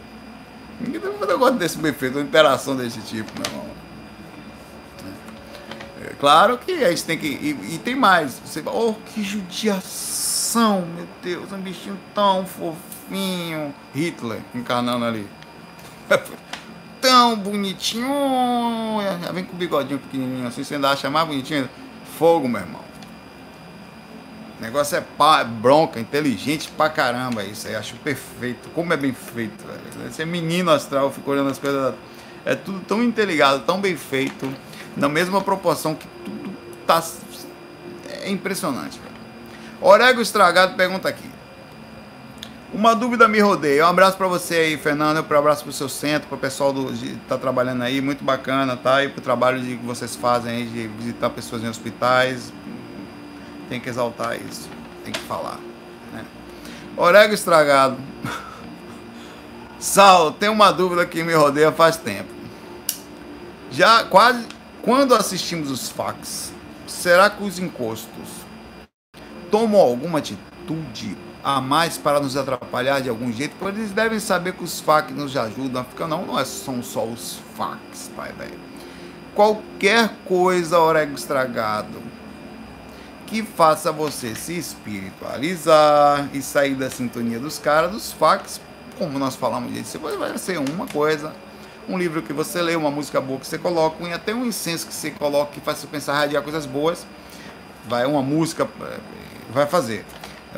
[0.81, 3.73] Ninguém tem um negócio desse bem feito, uma interação desse tipo, meu irmão.
[6.23, 7.27] Claro que a gente tem que.
[7.27, 8.41] E, e tem mais.
[8.45, 13.75] Você, oh, que judiação, meu Deus, um bichinho tão fofinho.
[13.93, 15.29] Hitler encarnando ali.
[17.03, 18.09] tão bonitinho.
[19.23, 21.69] Já vem com o bigodinho pequenininho assim, você ainda acha mais bonitinho.
[22.17, 22.81] Fogo, meu irmão.
[24.59, 27.75] O negócio é pá, bronca, inteligente pra caramba isso aí.
[27.75, 28.71] Acho perfeito.
[28.71, 30.09] Como é bem feito, velho.
[30.09, 31.95] Esse é menino astral, fico olhando as coisas.
[32.45, 34.53] É tudo tão interligado, tão bem feito
[34.97, 37.03] na mesma proporção que tudo tá
[38.09, 39.01] é impressionante.
[39.01, 40.21] Velho.
[40.21, 41.32] Estragado pergunta aqui.
[42.73, 43.85] Uma dúvida me rodeia.
[43.85, 45.19] Um abraço para você aí, Fernando.
[45.19, 48.01] Um abraço para o seu centro, para o pessoal do, que tá trabalhando aí.
[48.01, 49.05] Muito bacana, tá?
[49.05, 52.51] E para o trabalho de, que vocês fazem aí de visitar pessoas em hospitais.
[53.69, 54.71] Tem que exaltar isso.
[55.05, 55.59] Tem que falar.
[56.15, 56.25] Né?
[57.35, 57.99] Estragado.
[59.79, 62.31] Sal, tem uma dúvida que me rodeia faz tempo.
[63.71, 64.47] Já quase
[64.83, 66.53] quando assistimos os fax,
[66.87, 68.29] será que os encostos
[69.51, 73.55] tomam alguma atitude a mais para nos atrapalhar de algum jeito?
[73.59, 75.85] Porque eles devem saber que os fax nos ajudam.
[75.85, 78.59] Fica não, não é, são só os fax, pai velho.
[79.35, 82.03] Qualquer coisa, orego estragado,
[83.27, 88.61] que faça você se espiritualizar e sair da sintonia dos caras, dos fax,
[88.99, 91.33] como nós falamos disso, vai ser uma coisa
[91.89, 94.87] um livro que você lê, uma música boa que você coloca, e até um incenso
[94.87, 97.07] que você coloca que faz você pensar radiar coisas boas,
[97.89, 98.99] vai uma música, eh,
[99.53, 100.05] vai fazer.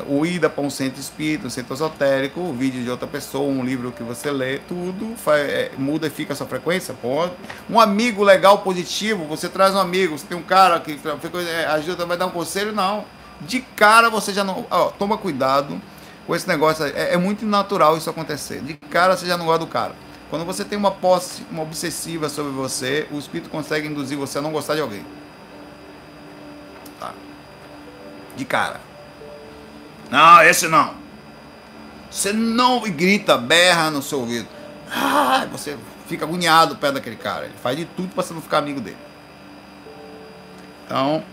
[0.07, 3.63] O ida para um centro espírita, um centro esotérico, o vídeo de outra pessoa, um
[3.63, 7.31] livro que você lê, tudo faz, é, muda e fica a sua frequência, pode.
[7.69, 10.99] Um amigo legal, positivo, você traz um amigo, você tem um cara que
[11.47, 13.05] é, ajuda, vai dar um conselho, não.
[13.41, 14.65] De cara você já não.
[14.69, 15.81] Ó, toma cuidado
[16.27, 18.61] com esse negócio, é, é muito natural isso acontecer.
[18.61, 19.93] De cara você já não gosta do cara.
[20.29, 24.41] Quando você tem uma posse, uma obsessiva sobre você, o espírito consegue induzir você a
[24.41, 25.05] não gostar de alguém.
[26.99, 27.13] Tá.
[28.35, 28.84] De cara.
[30.09, 30.93] Não, esse não.
[32.09, 34.47] Você não grita, berra no seu ouvido.
[34.89, 35.77] Ah, você
[36.07, 37.45] fica agoniado perto daquele cara.
[37.45, 38.97] Ele faz de tudo para você não ficar amigo dele.
[40.85, 41.23] Então,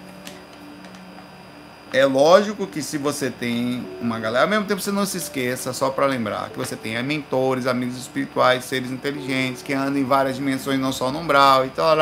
[1.93, 5.75] é lógico que se você tem uma galera, ao mesmo tempo você não se esqueça,
[5.75, 10.37] só para lembrar, que você tem mentores, amigos espirituais, seres inteligentes, que andam em várias
[10.37, 11.95] dimensões, não só no umbral, e tal,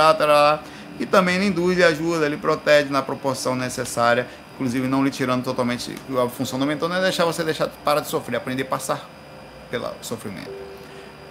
[1.01, 4.29] e também induz e ajuda, lhe protege na proporção necessária,
[4.61, 8.01] inclusive não lhe tirando totalmente a função do mentor, não é deixar você deixar para
[8.01, 9.09] de sofrer, aprender a passar
[9.71, 10.51] pelo sofrimento.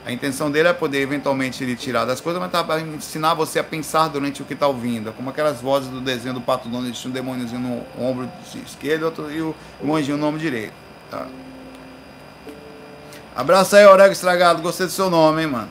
[0.03, 3.59] A intenção dele é poder eventualmente lhe tirar das coisas, mas tá para ensinar você
[3.59, 5.13] a pensar durante o que está ouvindo.
[5.13, 8.27] Como aquelas vozes do desenho do Pato Donald, tinha um demôniozinho no ombro
[8.65, 10.73] esquerdo outro, e o, o anjinho no ombro direito.
[11.11, 11.27] Tá?
[13.35, 14.63] Abraço aí, Orego Estragado.
[14.63, 15.69] Gostei do seu nome, hein, mano.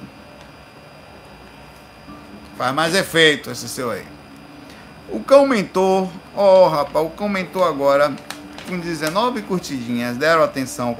[2.56, 4.17] Faz mais efeito esse seu aí.
[5.10, 8.12] O cão mentor, ó oh, rapaz, o cão mentor agora,
[8.68, 10.94] com 19 curtidinhas, deram atenção ao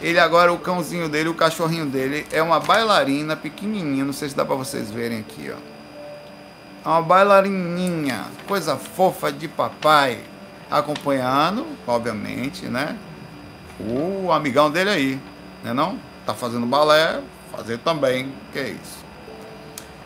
[0.00, 4.04] Ele agora, o cãozinho dele, o cachorrinho dele, é uma bailarina pequenininha.
[4.04, 5.56] Não sei se dá pra vocês verem aqui, ó.
[6.84, 10.20] É uma bailarininha, coisa fofa de papai.
[10.70, 12.96] Acompanhando, obviamente, né?
[13.80, 15.20] O amigão dele aí,
[15.62, 15.98] né não?
[16.26, 17.20] Tá fazendo balé,
[17.50, 19.04] fazer também, que é isso.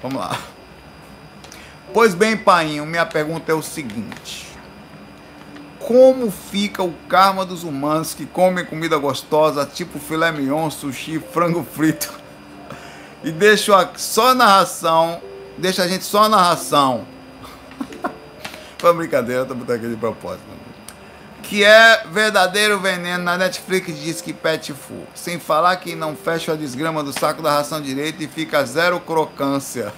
[0.03, 0.39] Vamos lá.
[1.93, 4.47] Pois bem, painho, minha pergunta é o seguinte:
[5.79, 11.65] Como fica o karma dos humanos que comem comida gostosa, tipo filé mignon, sushi, frango
[11.65, 12.13] frito,
[13.25, 15.21] e deixam só na ração,
[15.57, 17.07] deixa a gente só na ração?
[18.77, 20.59] Foi brincadeira, tô botando aqui de propósito.
[21.43, 23.25] Que é verdadeiro veneno.
[23.25, 25.07] Na Netflix diz que pet full.
[25.15, 29.01] Sem falar que não fecha a desgrama do saco da ração direito e fica zero
[29.01, 29.95] crocância.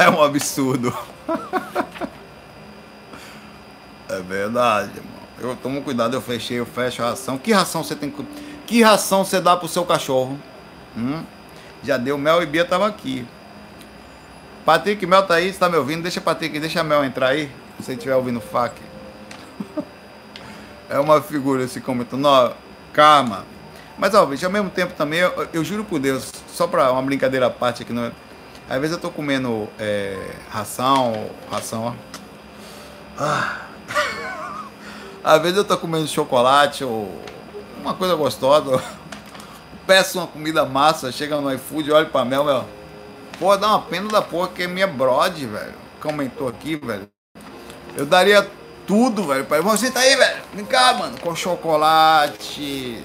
[0.00, 0.96] É um absurdo.
[4.08, 5.20] É verdade, irmão.
[5.38, 7.36] Eu tomo cuidado, eu fechei, eu fecho a ração.
[7.36, 8.24] Que ração você tem que.
[8.66, 10.38] Que ração você dá pro seu cachorro?
[10.96, 11.22] Hum?
[11.82, 13.26] Já deu mel e Bia tava aqui.
[14.64, 16.02] Patrick Mel tá aí, você tá me ouvindo?
[16.02, 17.50] Deixa Patrick, deixa a Mel entrar aí.
[17.78, 18.74] Se você estiver ouvindo FAC.
[20.88, 22.20] É uma figura esse comentando.
[22.20, 22.52] Não,
[22.92, 23.46] calma.
[23.96, 27.46] Mas, ó, ao mesmo tempo também, eu, eu juro por Deus, só pra uma brincadeira
[27.46, 28.12] à parte aqui, não é?
[28.70, 31.92] Às vezes eu tô comendo é, ração, ração, ó.
[33.18, 33.62] Ah.
[35.24, 37.12] Às vezes eu tô comendo chocolate ou
[37.80, 38.80] uma coisa gostosa.
[39.88, 42.64] Peço uma comida massa, chega no iFood, olho pra mel, meu.
[43.40, 45.74] Pô, dá uma pena da porra que é minha brode, velho.
[46.00, 47.08] Comentou aqui, velho.
[47.96, 48.48] Eu daria
[48.86, 49.46] tudo, velho.
[49.46, 49.60] Pra...
[49.62, 50.42] Você tá aí, velho.
[50.54, 51.18] Vem cá, mano.
[51.20, 53.04] Com chocolate.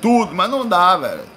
[0.00, 1.31] Tudo, mas não dá, velho.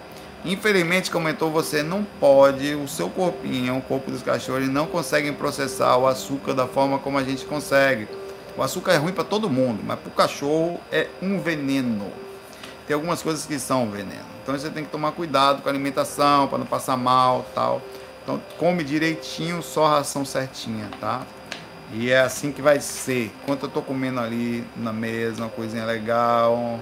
[0.46, 5.98] Infelizmente, comentou você, não pode, o seu corpinho, o corpo dos cachorros, não conseguem processar
[5.98, 8.08] o açúcar da forma como a gente consegue.
[8.56, 12.12] O açúcar é ruim para todo mundo, mas para o cachorro é um veneno.
[12.86, 14.24] Tem algumas coisas que são veneno.
[14.44, 17.82] Então você tem que tomar cuidado com a alimentação para não passar mal, tal.
[18.22, 21.26] Então come direitinho, só ração certinha, tá?
[21.92, 23.32] E é assim que vai ser.
[23.42, 26.80] Enquanto eu tô comendo ali na mesa, uma coisinha legal,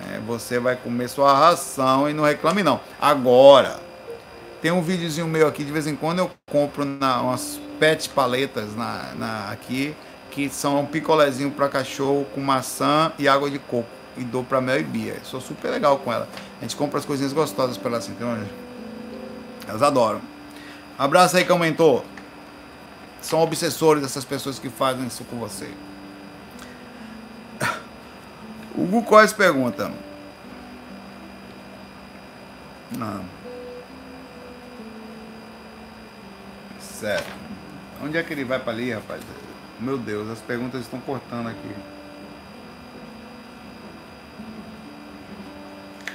[0.00, 2.80] é, você vai comer sua ração e não reclame não.
[3.00, 3.80] Agora,
[4.60, 8.74] tem um videozinho meu aqui, de vez em quando eu compro na, umas pet paletas
[8.74, 9.94] na, na, aqui,
[10.30, 13.88] que são um picolézinho para cachorro com maçã e água de coco.
[14.16, 15.18] E dou para Mel e Bia.
[15.24, 16.26] Sou super legal com ela.
[16.58, 18.38] A gente compra as coisinhas gostosas para elas assim, então,
[19.68, 20.22] elas adoram.
[20.98, 22.02] Abraço aí que aumentou.
[23.20, 25.68] São obsessores dessas pessoas que fazem isso com você.
[28.76, 29.90] O Gucóis pergunta.
[33.00, 33.20] Ah.
[36.78, 37.26] Certo.
[38.02, 39.22] Onde é que ele vai para ali, rapaz?
[39.80, 41.74] Meu Deus, as perguntas estão cortando aqui.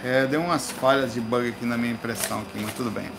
[0.03, 3.09] É, deu umas falhas de bug aqui na minha impressão aqui, mas tudo bem.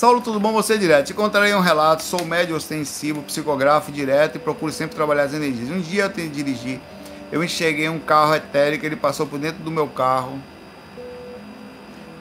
[0.00, 0.50] Saulo, tudo bom?
[0.54, 1.12] Você é direto.
[1.12, 5.68] Encontrarei um relato, sou médio ostensivo, psicógrafo direto e procuro sempre trabalhar as energias.
[5.68, 6.80] Um dia eu tenho que dirigir,
[7.30, 10.40] eu enxerguei um carro etérico, ele passou por dentro do meu carro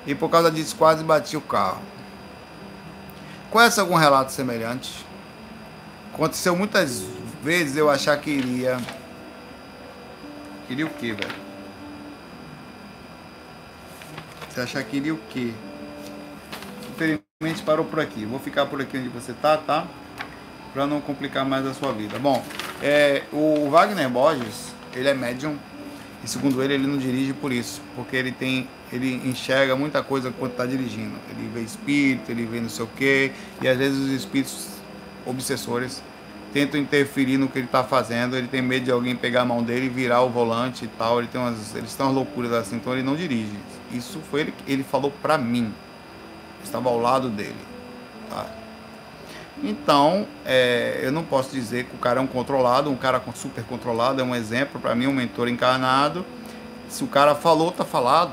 [0.05, 1.81] e por causa disso quase bati o carro.
[3.49, 5.05] Conhece algum relato semelhante?
[6.13, 7.01] Aconteceu muitas
[7.41, 8.77] vezes eu achar que iria.
[10.67, 11.35] Queria o quê, velho?
[14.49, 15.53] Você achar que iria o quê?
[17.41, 18.25] Infelizmente parou por aqui.
[18.25, 19.87] Vou ficar por aqui onde você tá, tá?
[20.73, 22.19] Para não complicar mais a sua vida.
[22.19, 22.43] Bom,
[22.83, 25.57] é, o Wagner Borges, ele é médium.
[26.21, 27.81] E segundo ele, ele não dirige por isso.
[27.95, 28.67] Porque ele tem.
[28.91, 31.15] Ele enxerga muita coisa quando está dirigindo.
[31.29, 33.31] Ele vê espírito, ele vê não sei o quê.
[33.61, 34.67] E às vezes os espíritos
[35.25, 36.03] obsessores
[36.51, 38.35] tentam interferir no que ele está fazendo.
[38.35, 41.19] Ele tem medo de alguém pegar a mão dele e virar o volante e tal.
[41.19, 43.57] Ele tem umas, eles têm umas loucuras assim, então ele não dirige.
[43.93, 45.73] Isso foi ele, ele falou para mim
[46.63, 47.55] estava ao lado dele.
[48.29, 48.47] Tá?
[49.61, 53.63] Então, é, eu não posso dizer que o cara é um controlado, um cara super
[53.65, 56.25] controlado, é um exemplo para mim, um mentor encarnado.
[56.87, 58.31] Se o cara falou, tá falado,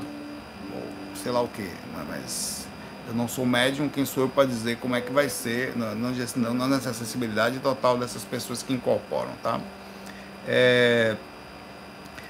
[0.73, 0.83] ou
[1.15, 1.69] sei lá o que,
[2.07, 2.65] mas
[3.07, 5.93] eu não sou médium, quem sou eu para dizer como é que vai ser, não,
[5.95, 9.59] não, não nessa acessibilidade total dessas pessoas que incorporam, tá?
[10.47, 11.15] É,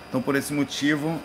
[0.09, 1.19] então, por esse motivo,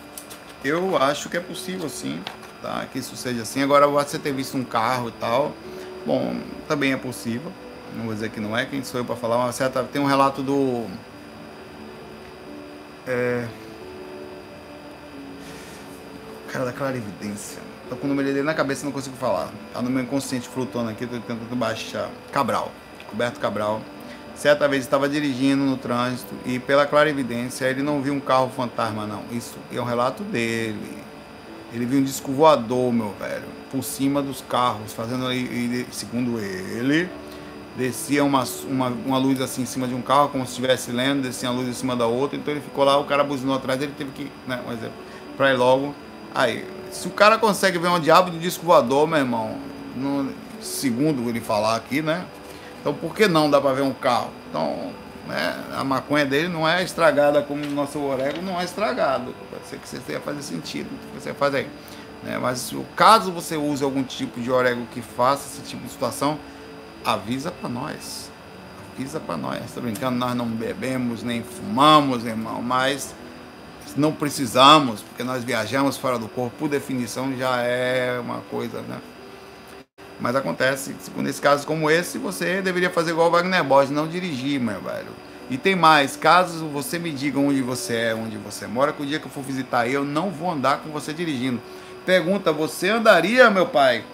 [0.63, 2.21] eu acho que é possível sim
[2.63, 2.87] tá?
[2.91, 3.63] Que isso seja assim.
[3.63, 5.53] Agora, você ter visto um carro e tal,
[6.07, 6.37] bom,
[6.69, 7.53] também é possível.
[7.97, 9.83] Não vou dizer que não é, quem sou eu para falar, uma certa.
[9.83, 10.87] Tem um relato do.
[13.07, 13.47] É.
[16.51, 17.61] Cara da clarividência.
[17.89, 19.51] Tô com o nome dele na cabeça não consigo falar.
[19.75, 22.09] Tá no meu inconsciente flutuando aqui, tô tentando baixar.
[22.31, 22.71] Cabral.
[23.11, 23.83] Roberto Cabral.
[24.35, 29.07] Certa vez estava dirigindo no trânsito e pela clarividência ele não viu um carro fantasma
[29.07, 29.23] não.
[29.31, 31.03] Isso é um relato dele.
[31.73, 37.09] Ele viu um disco voador, meu velho, por cima dos carros, fazendo aí, segundo ele,
[37.77, 41.23] descia uma, uma, uma luz assim em cima de um carro, como se estivesse lendo,
[41.23, 43.81] descia uma luz em cima da outra, então ele ficou lá, o cara buzinou atrás,
[43.81, 44.95] ele teve que, né, um exemplo,
[45.37, 45.95] pra ir logo.
[46.35, 49.57] Aí, se o cara consegue ver um diabo de disco voador, meu irmão,
[49.97, 52.25] no, segundo ele falar aqui, né?
[52.81, 54.31] Então por que não dá para ver um carro?
[54.51, 54.93] Então,
[55.27, 59.35] né, a maconha dele não é estragada como o nosso orégano não é estragado.
[59.51, 61.69] Pode ser que você tenha fazer sentido o que você faz aí.
[62.23, 62.39] Né?
[62.39, 66.39] Mas caso você use algum tipo de orégano que faça esse tipo de situação,
[67.05, 68.31] avisa para nós.
[68.95, 69.65] Avisa para nós.
[69.65, 73.15] Estou brincando, nós não bebemos nem fumamos, irmão, mas
[73.97, 78.99] não precisamos, porque nós viajamos fora do corpo, por definição já é uma coisa, né?
[80.23, 84.61] Mas acontece, nesse caso como esse, você deveria fazer igual o Wagner Borges, não dirigir,
[84.61, 85.09] meu velho.
[85.51, 89.07] E tem mais, caso você me diga onde você é, onde você mora, que o
[89.07, 91.61] dia que eu for visitar eu não vou andar com você dirigindo.
[92.07, 94.05] Pergunta, você andaria, meu pai,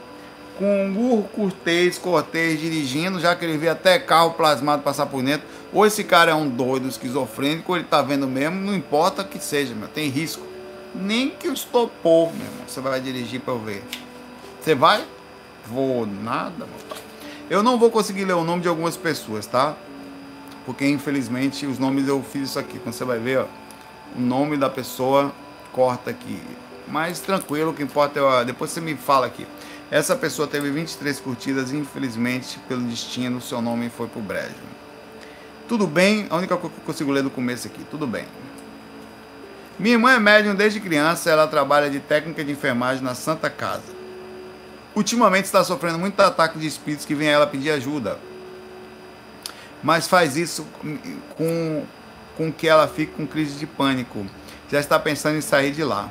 [0.57, 5.23] com um burro cortês, cortês dirigindo, já que ele vê até carro plasmado passar por
[5.23, 5.47] dentro?
[5.75, 9.39] Ou esse cara é um doido, esquizofrênico, ou ele tá vendo mesmo, não importa que
[9.39, 10.43] seja, meu, tem risco.
[10.95, 13.85] Nem que eu estopou, meu irmão, você vai dirigir para eu ver.
[14.59, 15.05] Você vai?
[15.71, 16.66] Vou nada,
[17.51, 19.77] Eu não vou conseguir ler o nome de algumas pessoas, tá?
[20.64, 22.79] Porque infelizmente os nomes eu fiz isso aqui.
[22.79, 23.47] Quando você vai ver, ó,
[24.16, 25.31] o nome da pessoa
[25.73, 26.41] corta aqui.
[26.87, 28.23] Mas tranquilo, o que importa é.
[28.23, 29.47] Ó, depois você me fala aqui.
[29.91, 34.55] Essa pessoa teve 23 curtidas, infelizmente, pelo destino, seu nome foi pro brejo.
[35.66, 38.25] Tudo bem, a única coisa que eu consigo ler do começo aqui, tudo bem.
[39.79, 43.98] Minha irmã é médium desde criança, ela trabalha de técnica de enfermagem na Santa Casa
[44.99, 48.19] ultimamente está sofrendo muito ataque de espíritos que vem a ela pedir ajuda.
[49.83, 50.67] Mas faz isso
[51.37, 51.85] com,
[52.37, 54.27] com que ela fique com crise de pânico.
[54.71, 56.09] Já está pensando em sair de lá.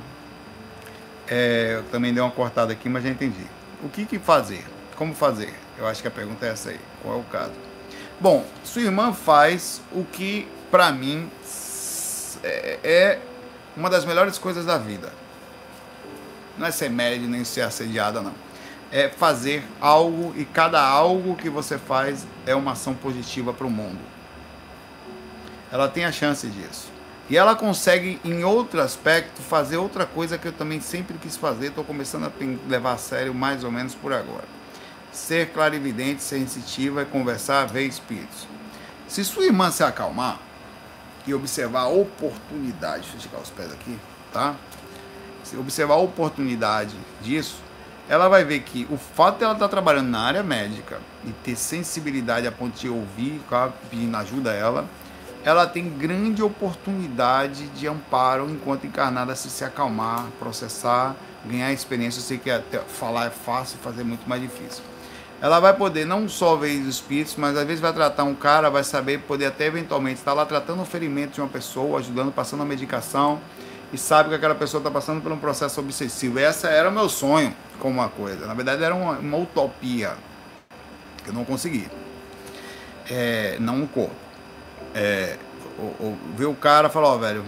[1.28, 3.46] É, eu também dei uma cortada aqui, mas já entendi.
[3.84, 4.66] O que, que fazer?
[4.96, 5.54] Como fazer?
[5.78, 6.80] Eu acho que a pergunta é essa aí.
[7.04, 7.52] Qual é o caso?
[8.22, 11.30] Bom, sua irmã faz o que, para mim,
[12.42, 13.20] é, é
[13.76, 15.12] uma das melhores coisas da vida.
[16.58, 18.47] Não é ser médio nem ser assediada, não
[18.92, 23.70] é fazer algo e cada algo que você faz é uma ação positiva para o
[23.70, 24.00] mundo.
[25.72, 26.90] Ela tem a chance disso.
[27.30, 31.68] E ela consegue, em outro aspecto, fazer outra coisa que eu também sempre quis fazer,
[31.68, 32.32] estou começando a
[32.70, 34.46] levar a sério mais ou menos por agora.
[35.12, 38.48] Ser clarividente, sensitiva e conversar, ver espíritos.
[39.10, 40.40] Se sua irmã se acalmar
[41.26, 44.00] e observar a oportunidade, deixa eu esticar os pés aqui,
[44.32, 44.56] tá?
[45.44, 47.62] Se observar a oportunidade disso,
[48.10, 51.56] ela vai ver que o fato de ela estar trabalhando na área médica e ter
[51.56, 53.42] sensibilidade a ponto de ouvir,
[53.90, 54.86] pedindo ajuda a ela,
[55.44, 62.20] ela tem grande oportunidade de amparo enquanto encarnada se se acalmar, processar, ganhar experiência.
[62.20, 64.84] Eu sei que até falar é fácil, fazer é muito mais difícil.
[65.40, 68.70] Ela vai poder não só ver os espíritos, mas às vezes vai tratar um cara,
[68.70, 72.64] vai saber poder até eventualmente estar lá tratando o ferimento de uma pessoa, ajudando, passando
[72.64, 73.40] a medicação
[73.92, 76.40] e sabe que aquela pessoa está passando por um processo obsessivo.
[76.40, 78.46] Essa era o meu sonho como uma coisa.
[78.46, 80.16] Na verdade, era uma, uma utopia
[81.24, 81.90] que eu não consegui.
[83.10, 84.16] É, não o corpo.
[84.94, 85.38] É,
[86.36, 87.46] ver o cara falar, ó, velho.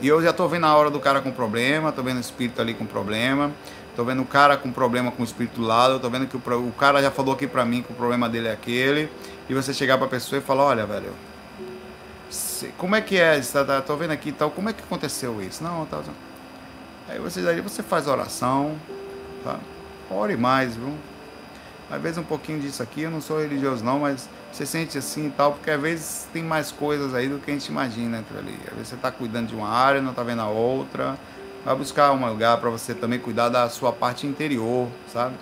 [0.00, 2.60] E eu já tô vendo a hora do cara com problema, tô vendo o espírito
[2.60, 3.50] ali com problema,
[3.94, 6.68] tô vendo o cara com problema com o espírito do lado, tô vendo que o,
[6.68, 9.10] o cara já falou aqui pra mim que o problema dele é aquele,
[9.46, 11.12] e você chegar pra pessoa e falar, olha, velho,
[12.78, 13.40] como é que é?
[13.40, 15.62] Tá, tá, tô vendo aqui tal, como é que aconteceu isso?
[15.62, 16.12] Não, tá, tá.
[17.08, 18.76] Aí você daí você faz oração,
[19.42, 19.58] tá?
[20.10, 20.94] Ore mais, viu?
[21.90, 25.26] Às vezes um pouquinho disso aqui, eu não sou religioso não, mas você sente assim
[25.26, 28.38] e tal, porque às vezes tem mais coisas aí do que a gente imagina entre
[28.38, 28.58] ali.
[28.68, 31.18] Às vezes você está cuidando de uma área, não está vendo a outra.
[31.64, 35.34] Vai buscar um lugar para você também cuidar da sua parte interior, sabe?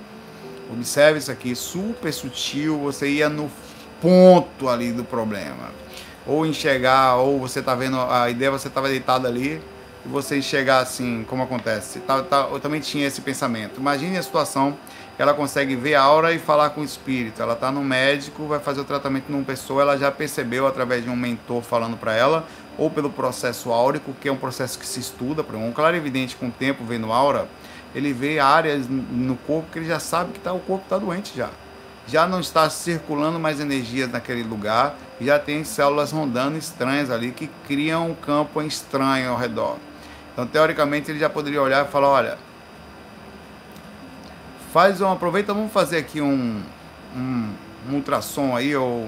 [0.73, 3.51] Observe isso aqui, super sutil, você ia no
[4.01, 5.79] ponto ali do problema
[6.29, 9.62] ou enxergar, ou você tá vendo a ideia, você estava deitado ali
[10.05, 12.01] e você enxergar assim, como acontece.
[12.01, 13.81] Tá, tá, eu também tinha esse pensamento.
[13.81, 14.76] Imagine a situação
[15.18, 17.43] ela consegue ver a aura e falar com o espírito.
[17.43, 21.11] Ela está no médico, vai fazer o tratamento numa pessoa, ela já percebeu através de
[21.11, 25.01] um mentor falando para ela, ou pelo processo áurico, que é um processo que se
[25.01, 27.49] estuda, exemplo, um clarividente com o tempo vendo aura,
[27.95, 31.37] ele vê áreas no corpo que ele já sabe que tá, o corpo está doente
[31.37, 31.51] já.
[32.09, 37.49] Já não está circulando mais energias naquele lugar, já tem células rondando estranhas ali que
[37.67, 39.77] criam um campo estranho ao redor.
[40.33, 42.39] Então, teoricamente, ele já poderia olhar e falar: olha,
[44.73, 46.63] faz um, aproveita, vamos fazer aqui um,
[47.15, 47.53] um,
[47.91, 49.07] um ultrassom aí, ou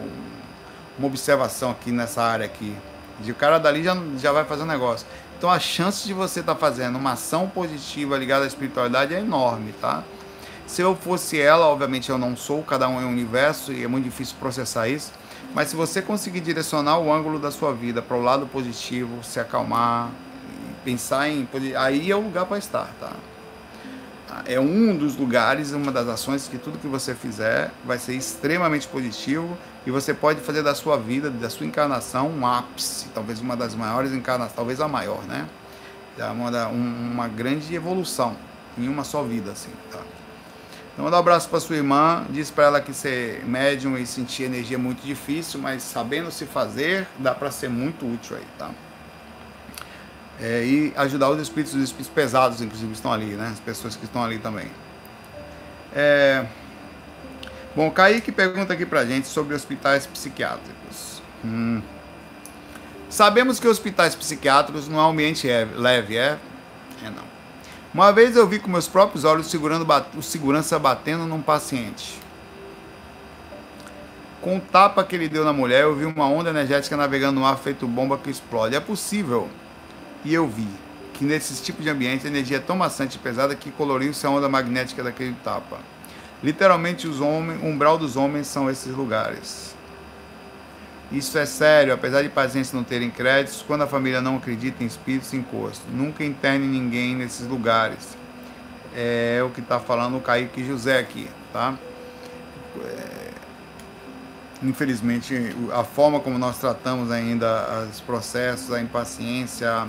[0.98, 2.76] uma observação aqui nessa área aqui.
[3.20, 5.06] De o cara dali já, já vai fazer um negócio.
[5.38, 9.20] Então a chance de você estar tá fazendo uma ação positiva ligada à espiritualidade é
[9.20, 10.04] enorme, tá?
[10.70, 13.88] Se eu fosse ela, obviamente eu não sou, cada um é um universo e é
[13.88, 15.10] muito difícil processar isso.
[15.52, 19.40] Mas se você conseguir direcionar o ângulo da sua vida para o lado positivo, se
[19.40, 20.10] acalmar,
[20.84, 21.48] pensar em.
[21.76, 23.10] Aí é o lugar para estar, tá?
[24.46, 28.86] É um dos lugares, uma das ações que tudo que você fizer vai ser extremamente
[28.86, 33.56] positivo e você pode fazer da sua vida, da sua encarnação, um ápice, talvez uma
[33.56, 35.48] das maiores encarnações, talvez a maior, né?
[36.32, 38.36] Uma, uma grande evolução
[38.78, 39.98] em uma só vida, assim, tá?
[40.92, 42.24] Então, manda um abraço para sua irmã.
[42.30, 46.46] Diz para ela que ser médium e sentir energia é muito difícil, mas sabendo se
[46.46, 48.70] fazer, dá para ser muito útil aí, tá?
[50.40, 53.50] É, e ajudar os espíritos, os espíritos pesados, inclusive, estão ali, né?
[53.52, 54.70] As pessoas que estão ali também.
[55.94, 56.46] É...
[57.76, 61.22] Bom, Kaique pergunta aqui pra gente sobre hospitais psiquiátricos.
[61.44, 61.82] Hum.
[63.08, 66.38] Sabemos que hospitais psiquiátricos não é um ambiente leve, é?
[67.02, 67.29] É não.
[67.92, 69.84] Uma vez eu vi com meus próprios olhos segurando,
[70.16, 72.20] o segurança batendo num paciente.
[74.40, 77.46] Com o tapa que ele deu na mulher, eu vi uma onda energética navegando no
[77.46, 78.76] ar feito bomba que explode.
[78.76, 79.48] É possível.
[80.24, 80.68] E eu vi
[81.14, 84.30] que nesses tipos de ambiente a energia é tão maçante e pesada que coloriu-se a
[84.30, 85.78] onda magnética daquele tapa.
[86.42, 89.74] Literalmente, os homens, o umbral dos homens são esses lugares.
[91.12, 94.86] Isso é sério, apesar de pacientes não terem créditos, quando a família não acredita em
[94.86, 95.84] espíritos encosto.
[95.92, 98.16] Nunca interne ninguém nesses lugares.
[98.94, 101.76] É o que está falando o Kaique José aqui, tá?
[102.84, 103.30] É,
[104.62, 105.34] infelizmente,
[105.72, 109.88] a forma como nós tratamos ainda os processos, a impaciência,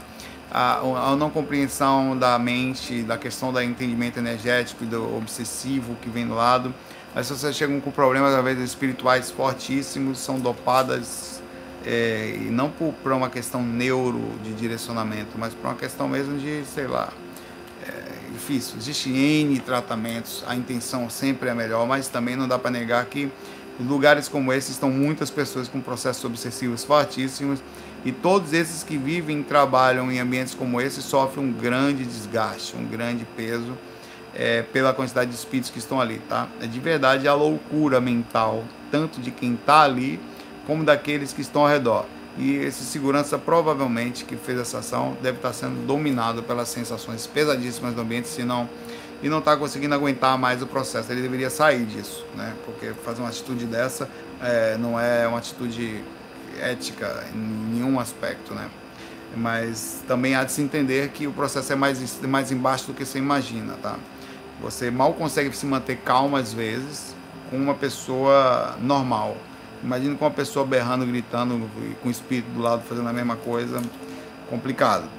[0.51, 6.09] a, a não compreensão da mente, da questão do entendimento energético e do obsessivo que
[6.09, 6.73] vem do lado,
[7.13, 11.41] as pessoas chegam com problemas, às vezes, espirituais fortíssimos, são dopadas,
[11.85, 16.37] é, e não por, por uma questão neuro de direcionamento, mas por uma questão mesmo
[16.37, 17.11] de, sei lá,
[17.85, 18.75] é, difícil.
[18.77, 23.29] Existem N tratamentos, a intenção sempre é melhor, mas também não dá para negar que
[23.79, 27.61] em lugares como esse estão muitas pessoas com processos obsessivos fortíssimos
[28.05, 32.75] e todos esses que vivem e trabalham em ambientes como esse sofrem um grande desgaste,
[32.75, 33.77] um grande peso
[34.33, 36.47] é, pela quantidade de espíritos que estão ali, tá?
[36.61, 40.19] É de verdade a loucura mental, tanto de quem está ali,
[40.65, 42.05] como daqueles que estão ao redor.
[42.37, 47.93] E esse segurança, provavelmente, que fez essa ação, deve estar sendo dominado pelas sensações pesadíssimas
[47.93, 48.69] do ambiente, senão
[49.23, 51.11] e não está conseguindo aguentar mais o processo.
[51.11, 52.53] Ele deveria sair disso, né?
[52.65, 54.09] Porque fazer uma atitude dessa
[54.41, 56.03] é, não é uma atitude
[56.59, 58.69] ética em nenhum aspecto, né?
[59.35, 63.05] Mas também há de se entender que o processo é mais, mais embaixo do que
[63.05, 63.95] você imagina, tá?
[64.61, 67.15] Você mal consegue se manter calmo às vezes
[67.49, 69.35] com uma pessoa normal.
[69.83, 71.69] Imagina com uma pessoa berrando, gritando,
[72.01, 73.81] com o espírito do lado fazendo a mesma coisa.
[74.49, 75.09] Complicado.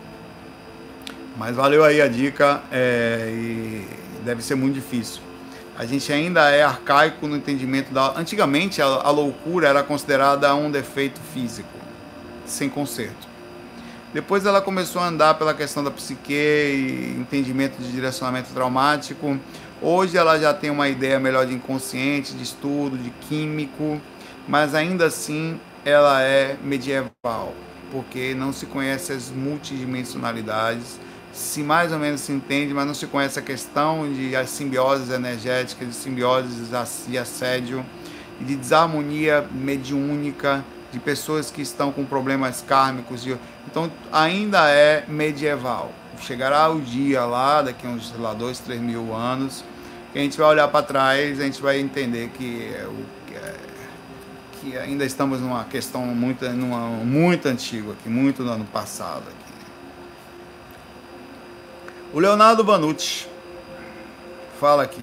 [1.37, 3.89] Mas valeu aí a dica é, e
[4.25, 5.21] deve ser muito difícil.
[5.77, 8.19] A gente ainda é arcaico no entendimento da.
[8.19, 11.79] Antigamente a, a loucura era considerada um defeito físico,
[12.47, 13.32] sem conserto.
[14.13, 19.39] Depois ela começou a andar pela questão da psique e entendimento de direcionamento traumático.
[19.81, 23.99] Hoje ela já tem uma ideia melhor de inconsciente, de estudo, de químico,
[24.47, 27.55] mas ainda assim ela é medieval,
[27.91, 31.01] porque não se conhece as multidimensionalidades,
[31.33, 35.09] se mais ou menos se entende, mas não se conhece a questão de as simbioses
[35.09, 36.69] energéticas, de simbioses
[37.09, 37.85] de assédio
[38.39, 43.27] de desarmonia mediúnica de pessoas que estão com problemas kármicos.
[43.67, 45.91] Então ainda é medieval.
[46.21, 49.65] Chegará o dia lá, daqui uns lá, dois, três mil anos,
[50.13, 52.87] que a gente vai olhar para trás, a gente vai entender que, é,
[53.35, 53.55] é,
[54.61, 59.53] que ainda estamos numa questão muito, numa, muito antiga aqui, muito no ano passado aqui.
[62.13, 63.27] O Leonardo Banucci
[64.61, 65.03] fala aqui.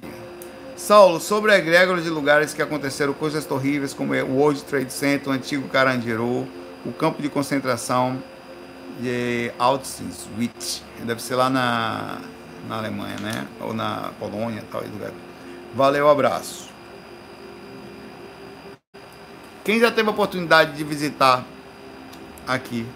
[0.80, 5.28] Saulo, sobre a egrégora de lugares que aconteceram coisas terríveis, como o World Trade Center,
[5.28, 6.48] o antigo Carandiru,
[6.86, 8.20] o campo de concentração
[8.98, 12.18] de Auschwitz, deve ser lá na,
[12.66, 13.46] na Alemanha, né?
[13.60, 15.12] Ou na Polônia, tal lugar.
[15.74, 16.70] Valeu, abraço.
[19.62, 21.44] Quem já teve a oportunidade de visitar
[22.48, 22.86] aqui,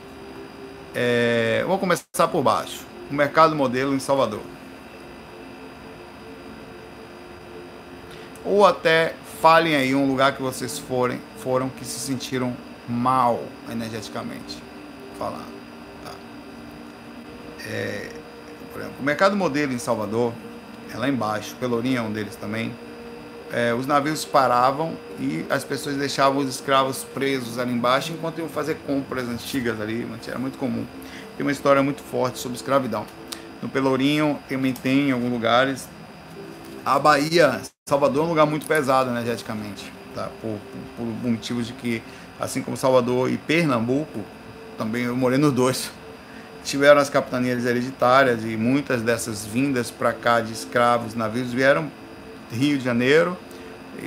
[0.94, 2.80] é, vou começar por baixo.
[3.10, 4.53] O Mercado Modelo em Salvador.
[8.44, 12.56] Ou até falem aí um lugar que vocês forem, foram que se sentiram
[12.88, 14.62] mal energeticamente
[15.18, 15.52] falando.
[16.04, 16.12] Tá?
[17.66, 18.10] É,
[18.72, 20.32] por exemplo, o Mercado Modelo em Salvador,
[20.92, 22.74] é lá embaixo, Pelourinho é um deles também.
[23.52, 28.48] é, os navios paravam e as pessoas deixavam os escravos presos ali embaixo enquanto iam
[28.48, 30.84] fazer compras antigas ali, era muito comum.
[31.36, 33.06] Tem uma história muito forte sobre escravidão.
[33.62, 35.88] No Pelourinho também tem em alguns lugares.
[36.84, 40.30] A Bahia, Salvador é um lugar muito pesado energeticamente, tá?
[40.40, 40.58] por,
[40.96, 42.02] por, por motivos de que,
[42.40, 44.20] assim como Salvador e Pernambuco,
[44.78, 45.92] também eu morei nos dois,
[46.64, 51.92] tiveram as capitanias hereditárias e muitas dessas vindas para cá de escravos, navios vieram
[52.50, 53.36] Rio de Janeiro,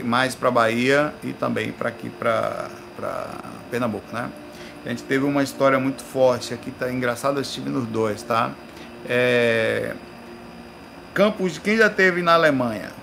[0.04, 2.72] mais para Bahia e também para aqui para
[3.70, 4.32] Pernambuco, né?
[4.84, 8.54] A gente teve uma história muito forte aqui, tá engraçado, eu estive nos dois, tá?
[9.08, 9.94] É...
[11.14, 12.97] Campos, quem já teve na Alemanha?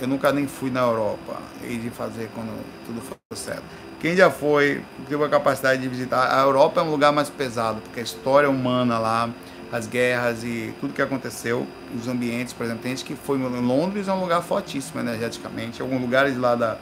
[0.00, 2.52] Eu nunca nem fui na Europa, e de fazer quando
[2.86, 3.62] tudo for certo.
[4.00, 7.80] Quem já foi, teve a capacidade de visitar, a Europa é um lugar mais pesado,
[7.80, 9.30] porque a história humana lá,
[9.72, 11.66] as guerras e tudo que aconteceu,
[11.98, 15.80] os ambientes, por exemplo, tem gente que foi em Londres, é um lugar fortíssimo energeticamente,
[15.80, 16.76] alguns lugares lá da,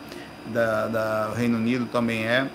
[0.47, 2.49] da, da Reino Unido também é,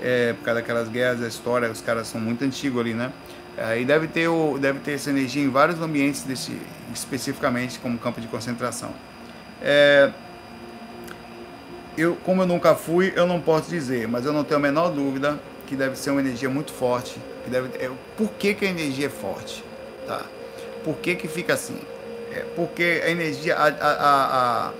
[0.00, 3.12] é, por causa daquelas guerras, a história, os caras são muito antigos ali, né?
[3.56, 6.58] É, e deve ter, o, deve ter essa energia em vários ambientes, desse,
[6.92, 8.94] especificamente como campo de concentração.
[9.62, 10.10] É,
[11.96, 14.90] eu, como eu nunca fui, eu não posso dizer, mas eu não tenho a menor
[14.90, 17.18] dúvida que deve ser uma energia muito forte.
[17.44, 19.64] Que deve, é, por que, que a energia é forte?
[20.06, 20.22] Tá?
[20.84, 21.78] Por que, que fica assim?
[22.32, 24.72] É porque a energia, a, a, a,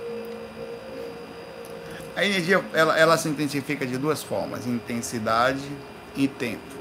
[2.15, 5.63] a energia ela, ela se intensifica de duas formas: intensidade
[6.15, 6.77] e tempo.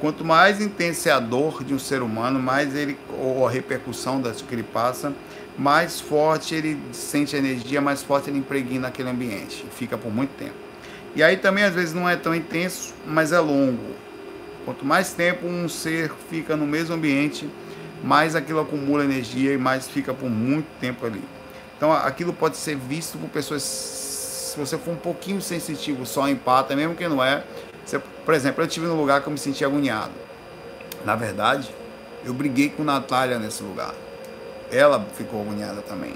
[0.00, 4.20] Quanto mais intensa é a dor de um ser humano, mais ele ou a repercussão
[4.20, 5.12] das que ele passa,
[5.58, 10.30] mais forte ele sente a energia, mais forte ele impregna naquele ambiente, fica por muito
[10.38, 10.54] tempo.
[11.16, 13.96] E aí também às vezes não é tão intenso, mas é longo.
[14.64, 17.50] Quanto mais tempo um ser fica no mesmo ambiente,
[18.04, 21.24] mais aquilo acumula energia e mais fica por muito tempo ali.
[21.76, 26.76] Então aquilo pode ser visto por pessoas, se você for um pouquinho sensitivo, só empata,
[26.76, 27.42] mesmo que não é.
[27.84, 30.12] Você, por exemplo, eu estive num lugar que eu me senti agoniado.
[31.04, 31.68] Na verdade,
[32.24, 33.94] eu briguei com Natália nesse lugar.
[34.70, 36.14] Ela ficou agoniada também.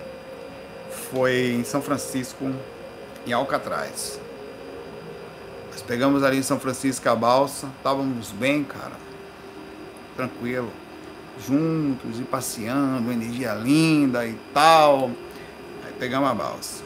[1.11, 2.53] Foi em São Francisco,
[3.27, 4.21] em Alcatraz.
[5.71, 8.93] Nós pegamos ali em São Francisco a balsa, estávamos bem, cara,
[10.15, 10.71] tranquilo,
[11.47, 15.11] juntos e passeando, energia linda e tal.
[15.85, 16.85] Aí pegamos a balsa.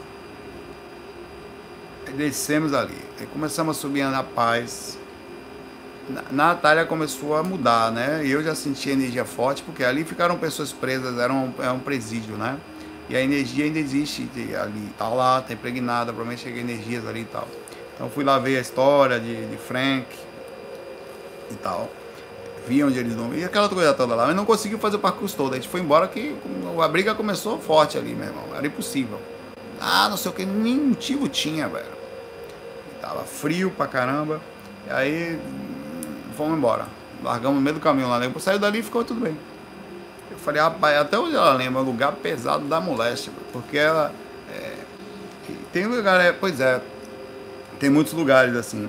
[2.07, 2.97] Aí descemos ali.
[3.19, 4.96] Aí começamos a subir na paz.
[6.09, 8.25] Na Natália começou a mudar, né?
[8.25, 11.79] E eu já senti energia forte, porque ali ficaram pessoas presas, era um, era um
[11.79, 12.57] presídio, né?
[13.09, 14.29] E a energia ainda existe
[14.61, 17.47] ali, tá lá, tá impregnada, provavelmente chega energias ali e tal.
[17.95, 20.07] Então fui lá ver a história de, de Frank
[21.51, 21.89] e tal.
[22.67, 23.33] Vi onde eles não.
[23.33, 24.27] E aquela coisa toda lá.
[24.27, 25.53] Mas não conseguiu fazer o percurso todo.
[25.53, 26.35] A gente foi embora que
[26.81, 28.43] a briga começou forte ali, meu irmão.
[28.55, 29.19] Era impossível.
[29.79, 30.45] Ah, não sei o que.
[30.45, 31.85] Nem motivo tinha, velho.
[33.01, 34.41] Tava frio pra caramba.
[34.85, 35.39] E aí
[36.37, 36.85] fomos embora.
[37.23, 38.19] Largamos no meio do caminho lá.
[38.19, 39.37] Depois saiu dali e ficou tudo bem.
[40.31, 44.13] Eu falei, rapaz, até hoje ela lembra, lugar pesado da moléstia, porque ela.
[44.53, 44.73] É,
[45.73, 46.79] tem lugar, é, pois é,
[47.79, 48.87] tem muitos lugares assim.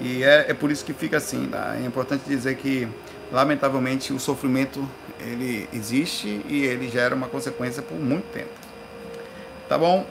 [0.00, 1.48] E é, é por isso que fica assim.
[1.50, 1.76] Tá?
[1.76, 2.88] É importante dizer que,
[3.30, 4.88] lamentavelmente, o sofrimento
[5.20, 8.50] ele existe e ele gera uma consequência por muito tempo.
[9.68, 10.06] Tá bom?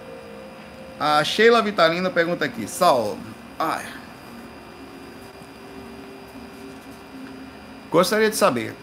[0.99, 3.17] A Sheila Vitalina pergunta aqui, Saulo,
[3.57, 3.85] ai,
[7.91, 8.73] gostaria de saber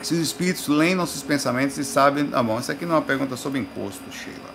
[0.00, 2.30] se os espíritos leem nossos pensamentos e sabem.
[2.32, 4.54] Ah, bom, isso aqui não é uma pergunta sobre encosto, Sheila.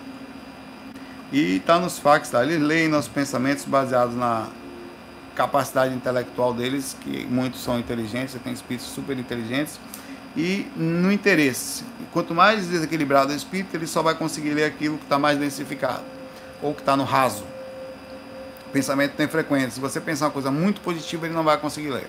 [1.32, 2.42] E está nos fax, tá?
[2.42, 4.48] Eles leem nossos pensamentos baseados na
[5.34, 9.78] capacidade intelectual deles, que muitos são inteligentes, tem espíritos super inteligentes,
[10.36, 11.84] e no interesse.
[12.12, 16.04] Quanto mais desequilibrado o espírito, ele só vai conseguir ler aquilo que está mais densificado,
[16.60, 17.44] ou que está no raso.
[18.66, 19.70] O pensamento tem frequência.
[19.70, 22.08] Se você pensar uma coisa muito positiva, ele não vai conseguir ler.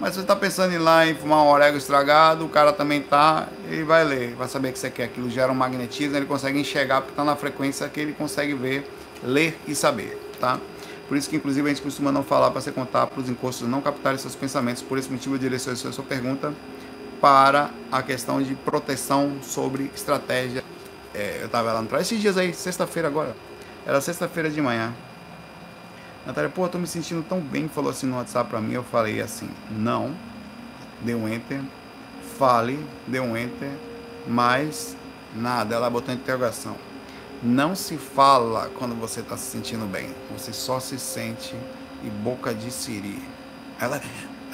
[0.00, 3.02] Mas você está pensando em ir lá em fumar um orégano estragado, o cara também
[3.02, 5.04] tá, ele vai ler, vai saber que você quer.
[5.04, 8.88] Aquilo gera um magnetismo, ele consegue enxergar porque está na frequência que ele consegue ver,
[9.24, 10.60] ler e saber, tá?
[11.08, 13.66] Por isso que, inclusive, a gente costuma não falar para você contar para os encostos
[13.66, 14.82] não captarem seus pensamentos.
[14.82, 16.52] Por esse motivo, eu direcionei a sua pergunta
[17.20, 20.62] para a questão de proteção sobre estratégia.
[21.14, 23.34] É, eu estava lá atrás, esses dias aí, sexta-feira agora.
[23.84, 24.92] Era sexta-feira de manhã.
[26.28, 28.74] Natália, pô, tô me sentindo tão bem, falou assim no WhatsApp pra mim.
[28.74, 30.14] Eu falei assim, não,
[31.00, 31.62] deu um enter,
[32.38, 33.70] fale, deu um enter,
[34.26, 34.94] mas
[35.34, 35.74] nada.
[35.74, 36.76] Ela botou interrogação.
[37.42, 41.56] Não se fala quando você está se sentindo bem, você só se sente
[42.04, 43.22] e boca de siri.
[43.80, 43.98] Ela,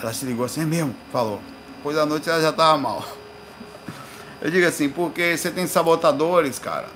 [0.01, 0.95] ela se ligou assim, é mesmo?
[1.11, 1.41] Falou.
[1.79, 3.05] Depois da noite ela já estava mal.
[4.41, 6.87] Eu digo assim, porque você tem sabotadores, cara.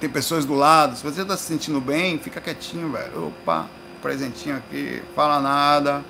[0.00, 0.96] tem pessoas do lado.
[0.96, 3.28] Se você está se sentindo bem, fica quietinho, velho.
[3.28, 3.68] Opa,
[4.02, 6.04] presentinho aqui, fala nada,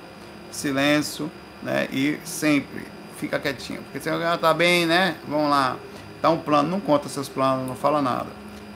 [0.51, 1.31] silêncio,
[1.63, 1.89] né?
[1.93, 2.85] E sempre
[3.19, 3.83] fica quietinho.
[3.83, 5.17] Porque se alguém tá bem, né?
[5.29, 5.77] Vamos lá.
[6.21, 8.29] Dá um plano, não conta seus planos, não fala nada.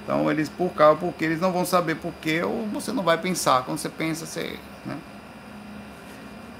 [0.04, 3.62] Então eles por causa, porque eles não vão saber porquê, ou você não vai pensar.
[3.64, 4.58] Quando você pensa, você.
[4.84, 4.96] Né?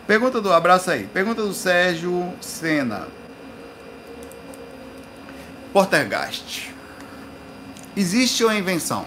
[0.06, 0.52] Pergunta do.
[0.52, 1.06] Abraço aí.
[1.06, 3.09] Pergunta do Sérgio Sena.
[5.72, 6.74] Portergast.
[7.97, 9.06] Existe é invenção?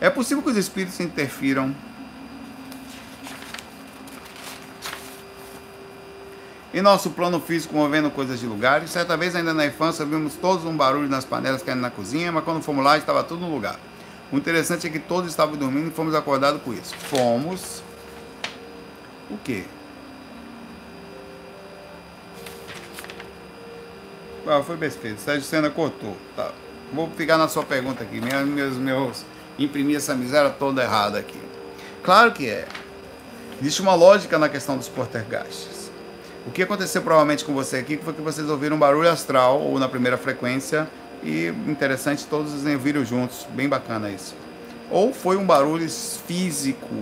[0.00, 1.74] É possível que os espíritos interfiram
[6.74, 8.90] em nosso plano físico movendo coisas de lugares.
[8.90, 12.44] Certa vez, ainda na infância, vimos todos um barulho nas panelas caindo na cozinha, mas
[12.44, 13.80] quando fomos lá, estava tudo no lugar.
[14.30, 16.94] O interessante é que todos estavam dormindo e fomos acordados com isso.
[16.94, 17.82] Fomos.
[19.30, 19.64] O quê?
[24.46, 25.16] Ah, foi besteira.
[25.16, 26.16] Sérgio Senna cortou.
[26.36, 26.52] Tá.
[26.92, 28.20] Vou ficar na sua pergunta aqui.
[28.20, 29.24] Meus, meus, meus.
[29.58, 31.38] Imprimir essa miséria toda errada aqui.
[32.02, 32.66] Claro que é.
[33.60, 35.90] Existe uma lógica na questão dos portergastes.
[36.46, 39.78] O que aconteceu provavelmente com você aqui foi que vocês ouviram um barulho astral ou
[39.78, 40.88] na primeira frequência
[41.22, 44.34] e interessante todos ouviram juntos, bem bacana isso.
[44.90, 46.94] Ou foi um barulho físico,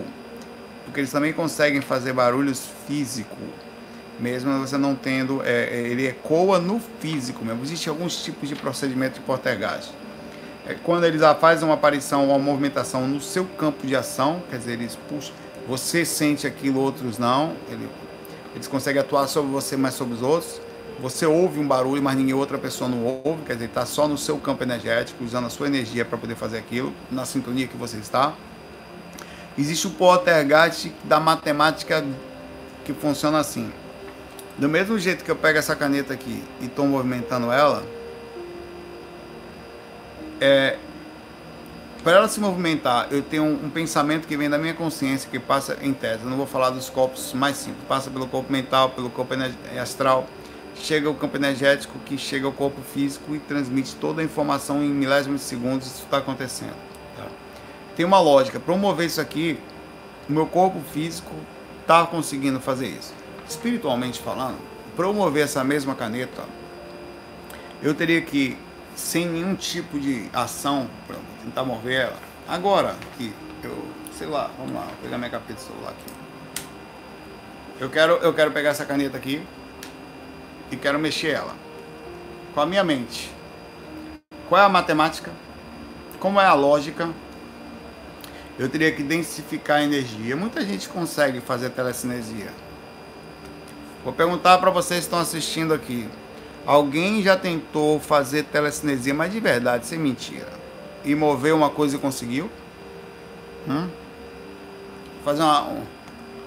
[0.85, 3.64] porque eles também conseguem fazer barulhos físicos
[4.18, 7.62] mesmo você não tendo, é, ele ecoa no físico mesmo.
[7.64, 9.93] Existem alguns tipos de procedimento de portergagem.
[10.66, 14.73] É, quando eles fazem uma aparição, uma movimentação no seu campo de ação, quer dizer,
[14.73, 15.35] eles puxam,
[15.69, 17.89] você sente aquilo, outros não, ele,
[18.55, 20.61] eles conseguem atuar sobre você, mas sobre os outros.
[21.01, 24.16] Você ouve um barulho, mas ninguém outra pessoa não ouve, quer dizer, está só no
[24.16, 27.99] seu campo energético, usando a sua energia para poder fazer aquilo, na sintonia que você
[27.99, 28.32] está.
[29.59, 32.05] Existe o poltergeist da matemática
[32.85, 33.70] que funciona assim.
[34.57, 37.85] Do mesmo jeito que eu pego essa caneta aqui e estou movimentando ela,
[40.44, 40.78] é,
[42.02, 45.38] para ela se movimentar, eu tenho um, um, pensamento que vem da minha consciência, que
[45.38, 46.24] passa em tese.
[46.24, 47.82] Eu não vou falar dos corpos mais simples.
[47.88, 49.34] Passa pelo corpo mental, pelo corpo
[49.80, 50.26] astral,
[50.76, 54.90] chega ao campo energético, que chega ao corpo físico e transmite toda a informação em
[54.90, 55.86] milésimos de segundos.
[55.86, 56.76] Isso está acontecendo.
[57.16, 57.24] Tá?
[57.96, 58.60] Tem uma lógica.
[58.60, 59.58] Para mover isso aqui,
[60.28, 61.32] o meu corpo físico
[61.82, 64.58] está conseguindo fazer isso espiritualmente falando,
[64.96, 66.44] promover essa mesma caneta,
[67.82, 68.56] eu teria que,
[68.94, 72.16] sem nenhum tipo de ação, para tentar mover ela.
[72.48, 76.12] Agora que eu, sei lá, vamos lá, vou pegar minha capeta de celular aqui.
[77.80, 79.44] Eu quero, eu quero pegar essa caneta aqui
[80.70, 81.54] e quero mexer ela
[82.54, 83.32] com a minha mente.
[84.48, 85.32] Qual é a matemática?
[86.20, 87.10] Como é a lógica?
[88.58, 90.36] Eu teria que densificar a energia.
[90.36, 92.52] Muita gente consegue fazer telecinesia
[94.04, 96.06] Vou perguntar para vocês que estão assistindo aqui.
[96.66, 100.49] Alguém já tentou fazer telecinesia, mas de verdade, sem mentira,
[101.05, 102.51] e mover uma coisa e conseguiu?
[103.69, 103.89] Hum?
[105.24, 105.69] Fazer uma,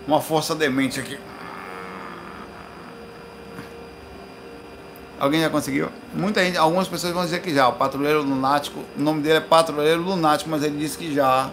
[0.08, 1.20] uma força demente aqui.
[5.20, 5.90] Alguém já conseguiu?
[6.14, 7.68] Muita gente, algumas pessoas vão dizer que já.
[7.68, 11.50] O patrulheiro lunático, o nome dele é patrulheiro lunático, mas ele disse que já.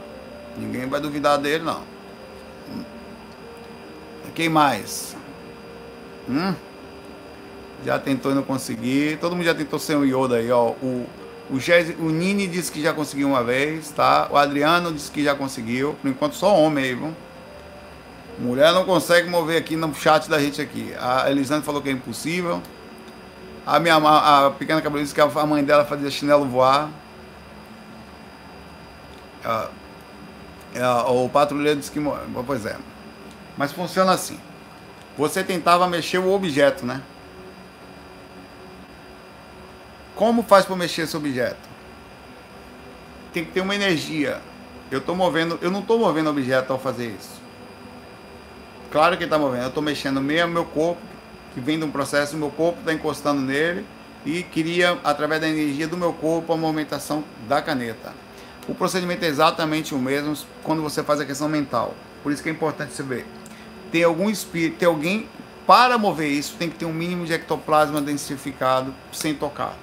[0.57, 1.83] Ninguém vai duvidar dele, não.
[4.35, 5.17] Quem mais?
[6.29, 6.55] Hum?
[7.85, 9.19] Já tentou e não conseguiu.
[9.19, 10.71] Todo mundo já tentou ser um Yoda aí, ó.
[10.71, 11.07] O,
[11.51, 11.59] o,
[12.01, 14.29] o Nini disse que já conseguiu uma vez, tá?
[14.31, 15.95] O Adriano disse que já conseguiu.
[16.01, 17.15] Por enquanto só homem aí, viu?
[18.39, 20.93] Mulher não consegue mover aqui no chat da gente aqui.
[20.99, 22.61] A Elisandra falou que é impossível.
[23.67, 26.91] A minha a pequena cabelo disse que a mãe dela fazia chinelo voar.
[31.09, 32.01] o patrulheiro disse que.
[32.47, 32.77] Pois é.
[33.57, 34.39] Mas funciona assim
[35.17, 37.01] você tentava mexer o objeto, né?
[40.15, 41.69] Como faz para mexer esse objeto?
[43.33, 44.41] Tem que ter uma energia.
[44.91, 47.43] Eu tô movendo, eu não estou movendo objeto ao fazer isso.
[48.91, 51.01] Claro que está movendo, eu estou mexendo meio meu corpo,
[51.53, 53.85] que vem de um processo, meu corpo está encostando nele
[54.25, 58.13] e queria, através da energia do meu corpo, a movimentação da caneta.
[58.69, 61.95] O procedimento é exatamente o mesmo quando você faz a questão mental.
[62.23, 63.27] Por isso que é importante você ver
[63.95, 65.29] tem algum espírito, tem alguém
[65.65, 69.77] para mover isso, tem que ter um mínimo de ectoplasma densificado sem tocar.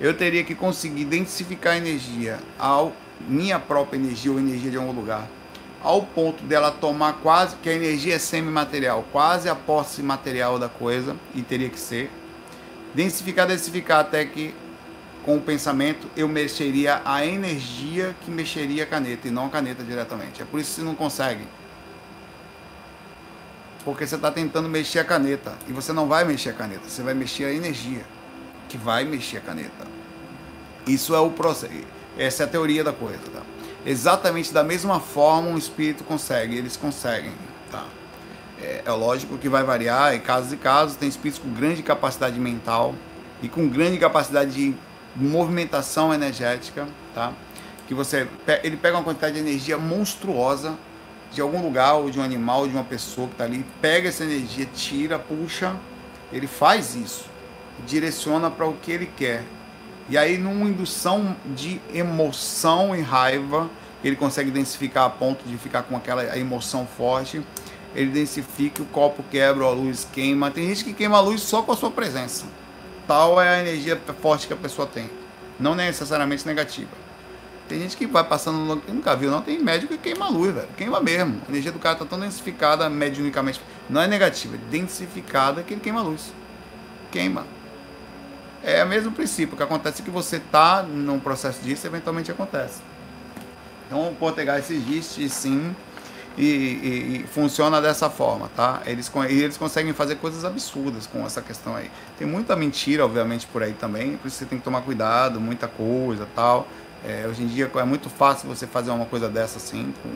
[0.00, 4.92] Eu teria que conseguir densificar a energia ao minha própria energia ou energia de algum
[4.92, 5.28] lugar,
[5.82, 10.68] ao ponto dela tomar quase que a energia é semimaterial, quase a posse material da
[10.68, 12.10] coisa e teria que ser
[12.94, 14.54] densificar, densificar até que
[15.24, 19.82] com o pensamento eu mexeria a energia que mexeria a caneta e não a caneta
[19.82, 20.40] diretamente.
[20.40, 21.44] É por isso que você não consegue
[23.84, 25.54] porque você está tentando mexer a caneta.
[25.66, 28.04] E você não vai mexer a caneta, você vai mexer a energia
[28.68, 29.86] que vai mexer a caneta.
[30.86, 31.72] Isso é o processo.
[32.16, 33.42] Essa é a teoria da coisa, tá?
[33.86, 37.32] Exatamente da mesma forma um espírito consegue, eles conseguem,
[37.70, 37.84] tá?
[38.60, 42.38] É, é lógico que vai variar em casos e casos, tem espíritos com grande capacidade
[42.38, 42.94] mental
[43.40, 44.74] e com grande capacidade de
[45.14, 47.32] movimentação energética, tá?
[47.86, 48.28] Que você
[48.62, 50.76] ele pega uma quantidade de energia monstruosa
[51.32, 54.08] de algum lugar ou de um animal, ou de uma pessoa que está ali, pega
[54.08, 55.76] essa energia, tira, puxa,
[56.32, 57.26] ele faz isso,
[57.86, 59.44] direciona para o que ele quer.
[60.08, 63.68] E aí, numa indução de emoção e raiva,
[64.02, 67.42] ele consegue densificar a ponto de ficar com aquela emoção forte.
[67.94, 70.50] Ele densifica, o copo quebra, a luz queima.
[70.50, 72.46] Tem gente que queima a luz só com a sua presença.
[73.06, 75.10] Tal é a energia forte que a pessoa tem.
[75.58, 76.90] Não necessariamente negativa.
[77.68, 79.42] Tem gente que vai passando, nunca viu, não.
[79.42, 80.68] Tem médico que queima a luz, velho.
[80.76, 81.40] Queima mesmo.
[81.46, 83.60] A energia do cara tá tão densificada mediunicamente.
[83.90, 86.32] Não é negativa, é densificada que ele queima a luz.
[87.10, 87.57] Queima.
[88.62, 89.54] É o mesmo princípio.
[89.54, 92.80] O que acontece é que você tá num processo disso, eventualmente acontece.
[93.86, 95.74] Então o poltergeist existe sim
[96.36, 98.80] e, e, e, funciona dessa forma, tá?
[98.86, 101.90] Eles, eles conseguem fazer coisas absurdas com essa questão aí.
[102.16, 105.66] Tem muita mentira, obviamente, por aí também, por isso você tem que tomar cuidado, muita
[105.66, 106.68] coisa tal.
[107.04, 110.10] É, hoje em dia é muito fácil você fazer uma coisa dessa assim, com,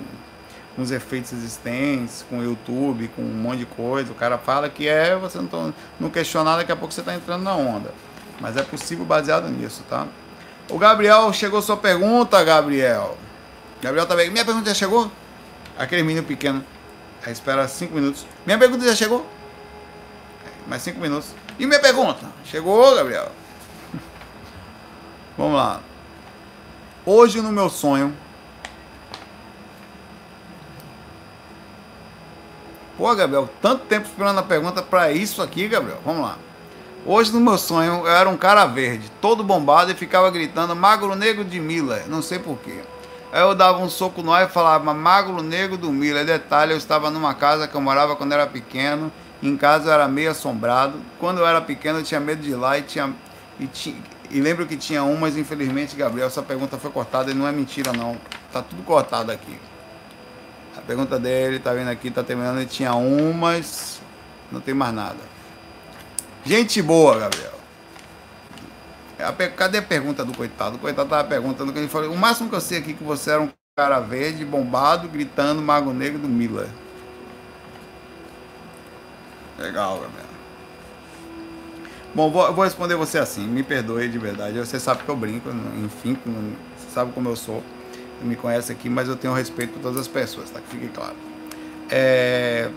[0.77, 4.13] com os efeitos existentes, com o YouTube, com um monte de coisa.
[4.13, 7.15] O cara fala que é, você não, tô, não questionar, daqui a pouco você está
[7.15, 7.93] entrando na onda.
[8.43, 10.09] Mas é possível baseado nisso, tá?
[10.69, 13.17] O Gabriel, chegou sua pergunta, Gabriel.
[13.81, 14.31] Gabriel tá bem.
[14.31, 15.13] Minha pergunta já chegou?
[15.79, 16.65] Aquele menino pequeno.
[17.25, 18.27] Aí espera cinco minutos.
[18.45, 19.25] Minha pergunta já chegou?
[20.67, 21.29] Mais cinco minutos.
[21.57, 22.27] E minha pergunta?
[22.45, 23.31] Chegou, Gabriel?
[25.39, 25.81] Vamos lá.
[27.07, 28.13] Hoje no meu sonho.
[32.99, 36.01] Pô, Gabriel, tanto tempo esperando a pergunta para isso aqui, Gabriel.
[36.05, 36.39] Vamos lá.
[37.05, 41.17] Hoje no meu sonho eu era um cara verde, todo bombado e ficava gritando Magro
[41.17, 42.81] Negro de Miller, não sei porquê.
[43.33, 46.25] Aí eu dava um soco no ar e falava Magro Negro do Miller.
[46.25, 49.11] Detalhe, eu estava numa casa que eu morava quando era pequeno.
[49.43, 51.01] Em casa eu era meio assombrado.
[51.19, 53.13] Quando eu era pequeno eu tinha medo de ir lá e tinha,
[53.59, 53.69] e
[54.31, 57.53] e lembro que tinha um, mas infelizmente, Gabriel, essa pergunta foi cortada e não é
[57.53, 58.17] mentira, não.
[58.51, 59.59] Tá tudo cortado aqui.
[60.77, 64.01] A pergunta dele, tá vendo aqui, tá terminando, ele tinha um, mas
[64.51, 65.32] não tem mais nada.
[66.45, 67.53] Gente boa, Gabriel.
[69.57, 70.77] Cadê a pergunta do coitado?
[70.77, 72.13] O coitado tava perguntando que ele falou.
[72.13, 75.63] O máximo que eu sei aqui é que você era um cara verde, bombado, gritando
[75.63, 76.69] Mago Negro do Miller.
[79.59, 80.33] Legal, Gabriel.
[82.15, 84.59] Bom, vou, vou, responder você assim, me perdoe de verdade.
[84.59, 85.49] Você sabe que eu brinco,
[85.83, 86.19] enfim,
[86.77, 87.63] você sabe como eu sou.
[88.19, 90.61] Você me conhece aqui, mas eu tenho respeito por todas as pessoas, tá?
[90.61, 91.17] Que fique claro.
[91.91, 92.71] É...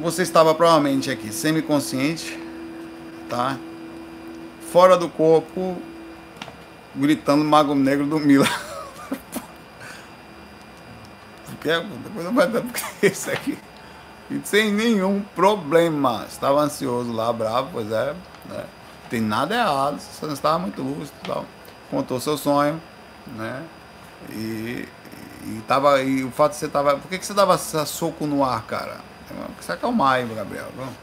[0.00, 2.38] Você estava provavelmente aqui semi-consciente,
[3.28, 3.58] tá?
[4.72, 5.76] Fora do corpo,
[6.94, 8.48] gritando Mago Negro do Mila.
[11.62, 13.58] Depois não vai dar porque isso aqui
[14.30, 16.24] e sem nenhum problema.
[16.28, 18.14] Estava ansioso lá, bravo, pois é.
[18.48, 18.64] Né?
[19.10, 21.44] Tem nada errado, você não estava muito lúcido e tal.
[21.90, 22.80] Contou seu sonho,
[23.26, 23.64] né?
[24.30, 24.88] E,
[25.42, 26.96] e, tava, e o fato de você tava.
[26.96, 28.98] Por que, que você dava soco no ar, cara?
[29.60, 30.68] Se acalmar aí, Gabriel.
[30.76, 30.94] Vamos.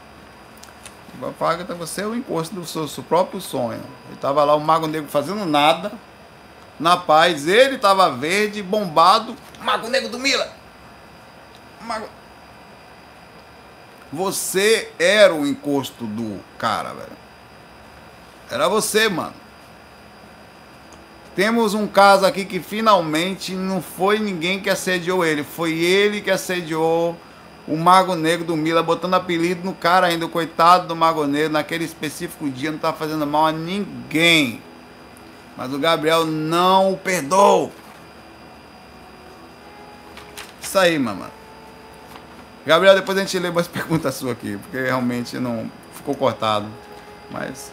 [1.66, 3.82] Que você é o encosto do seu, seu próprio sonho.
[4.08, 5.92] Ele tava lá, o Mago Negro fazendo nada,
[6.78, 7.48] na paz.
[7.48, 9.34] Ele tava verde, bombado.
[9.60, 10.48] Mago Negro do Mila!
[11.80, 12.06] Mago...
[14.12, 17.18] Você era o encosto do cara, velho.
[18.50, 19.34] Era você, mano.
[21.34, 26.30] Temos um caso aqui que finalmente não foi ninguém que assediou ele, foi ele que
[26.30, 27.16] assediou
[27.68, 31.52] o Mago Negro do Mila, botando apelido no cara ainda, o coitado do Mago Negro,
[31.52, 34.62] naquele específico dia, não tá fazendo mal a ninguém.
[35.54, 37.70] Mas o Gabriel não o perdoou.
[40.62, 41.30] Isso aí, mamãe.
[42.64, 46.66] Gabriel, depois a gente lê mais perguntas suas aqui, porque realmente não ficou cortado.
[47.30, 47.70] Mas.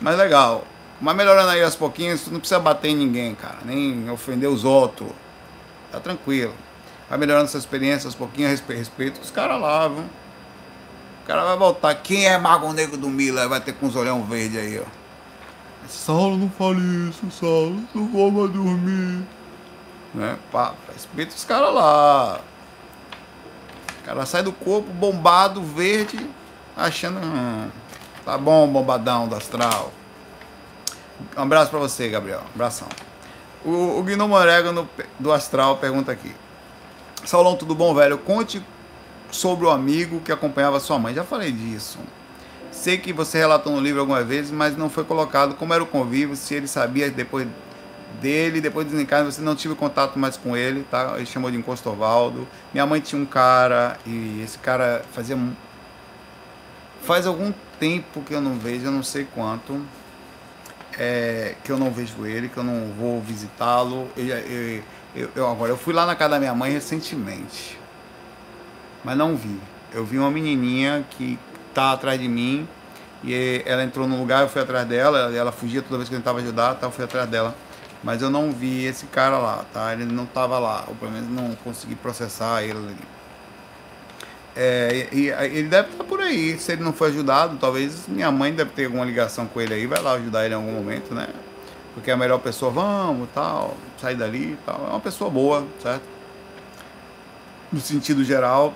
[0.00, 0.64] Mas legal.
[1.00, 3.58] Mas melhorando aí aos pouquinhos, tu não precisa bater em ninguém, cara.
[3.62, 5.10] Nem ofender os outros.
[5.92, 6.54] Tá tranquilo.
[7.08, 10.04] Vai melhorando essa experiência aos pouquinhos, respeito os caras lá, viu?
[11.24, 11.94] O cara vai voltar.
[11.94, 13.48] Quem é Mago Negro do Mila?
[13.48, 14.84] Vai ter com os olhão verde aí, ó.
[15.88, 17.82] Saulo, não fale isso, Saulo.
[17.94, 19.26] Não vou mais dormir.
[20.14, 20.36] Né?
[20.52, 22.40] Pá, respeita os caras lá
[24.08, 26.18] cara sai do corpo bombado, verde,
[26.74, 27.18] achando.
[27.18, 27.68] Hum,
[28.24, 29.92] tá bom, bombadão do astral.
[31.36, 32.40] Um abraço para você, Gabriel.
[32.40, 32.88] Um abração.
[33.62, 36.34] O, o Gnomo Orégano do Astral pergunta aqui.
[37.28, 38.16] Saulão, tudo bom, velho?
[38.16, 38.62] Conte
[39.30, 41.12] sobre o amigo que acompanhava sua mãe.
[41.12, 41.98] Já falei disso.
[42.70, 45.86] Sei que você relatou no livro algumas vezes, mas não foi colocado como era o
[45.86, 47.46] convívio, se ele sabia depois
[48.18, 51.16] dele, depois de desencarne, você não tive contato mais com ele, tá?
[51.16, 52.48] Ele chamou de Encosto Ovaldo.
[52.72, 55.38] Minha mãe tinha um cara, e esse cara fazia.
[57.02, 59.78] Faz algum tempo que eu não vejo, eu não sei quanto,
[60.98, 64.08] é, que eu não vejo ele, que eu não vou visitá-lo.
[64.16, 64.82] Eu, eu,
[65.14, 67.78] eu, eu, agora, eu fui lá na casa da minha mãe recentemente,
[69.04, 69.58] mas não vi.
[69.92, 71.38] Eu vi uma menininha que
[71.72, 72.68] tá atrás de mim
[73.22, 76.18] e ela entrou no lugar, eu fui atrás dela, ela fugia toda vez que eu
[76.18, 77.54] tentava ajudar, tá, eu fui atrás dela.
[78.02, 79.92] Mas eu não vi esse cara lá, tá?
[79.92, 82.96] Ele não tava lá, ou pelo menos não consegui processar ele.
[84.60, 86.58] É, e, ele deve estar por aí.
[86.58, 89.86] Se ele não foi ajudado, talvez minha mãe deve ter alguma ligação com ele aí,
[89.86, 91.28] vai lá ajudar ele em algum momento, né?
[91.94, 94.84] Porque é a melhor pessoa, vamos, tal, sair dali tal.
[94.84, 96.02] É uma pessoa boa, certo?
[97.72, 98.74] No sentido geral,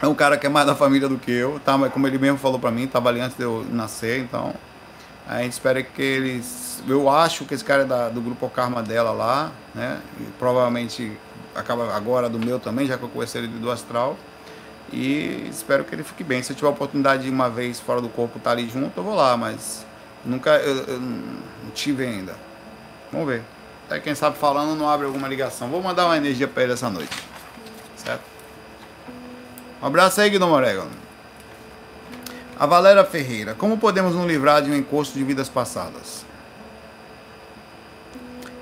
[0.00, 1.76] é um cara que é mais da família do que eu, tá?
[1.76, 4.54] Mas como ele mesmo falou pra mim, tava ali antes de eu nascer, então
[5.28, 6.82] a gente espera que eles.
[6.88, 10.00] Eu acho que esse cara é da, do grupo Karma dela lá, né?
[10.18, 11.12] E provavelmente
[11.54, 14.16] acaba agora do meu também, já que eu conheci ele do astral.
[14.92, 16.42] E espero que ele fique bem.
[16.42, 18.98] Se eu tiver a oportunidade de uma vez fora do corpo estar tá ali junto,
[18.98, 19.84] eu vou lá, mas
[20.24, 22.36] nunca eu, eu não tive ainda.
[23.10, 23.42] Vamos ver.
[23.86, 25.68] Até quem sabe falando não abre alguma ligação.
[25.68, 27.16] Vou mandar uma energia para ele essa noite.
[27.96, 28.22] Certo?
[29.82, 30.86] Um abraço aí, Guido Morego.
[32.58, 33.54] A Valéria Ferreira.
[33.54, 36.24] Como podemos nos livrar de um encosto de vidas passadas?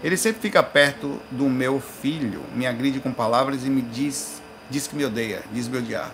[0.02, 4.41] Ele sempre fica perto do meu filho, me agride com palavras e me diz,
[4.72, 6.10] diz que me odeia, diz me odiar.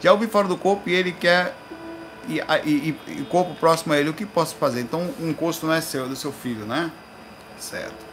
[0.00, 1.54] Já ouvi fora do corpo e ele quer
[2.28, 4.80] e, e, e, corpo próximo a ele, o que posso fazer?
[4.80, 6.90] Então o encosto não é seu, é do seu filho, né?
[7.58, 8.06] Certo.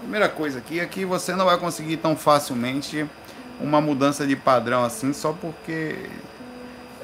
[0.00, 3.06] Primeira coisa aqui é que você não vai conseguir tão facilmente
[3.60, 6.08] uma mudança de padrão assim, só porque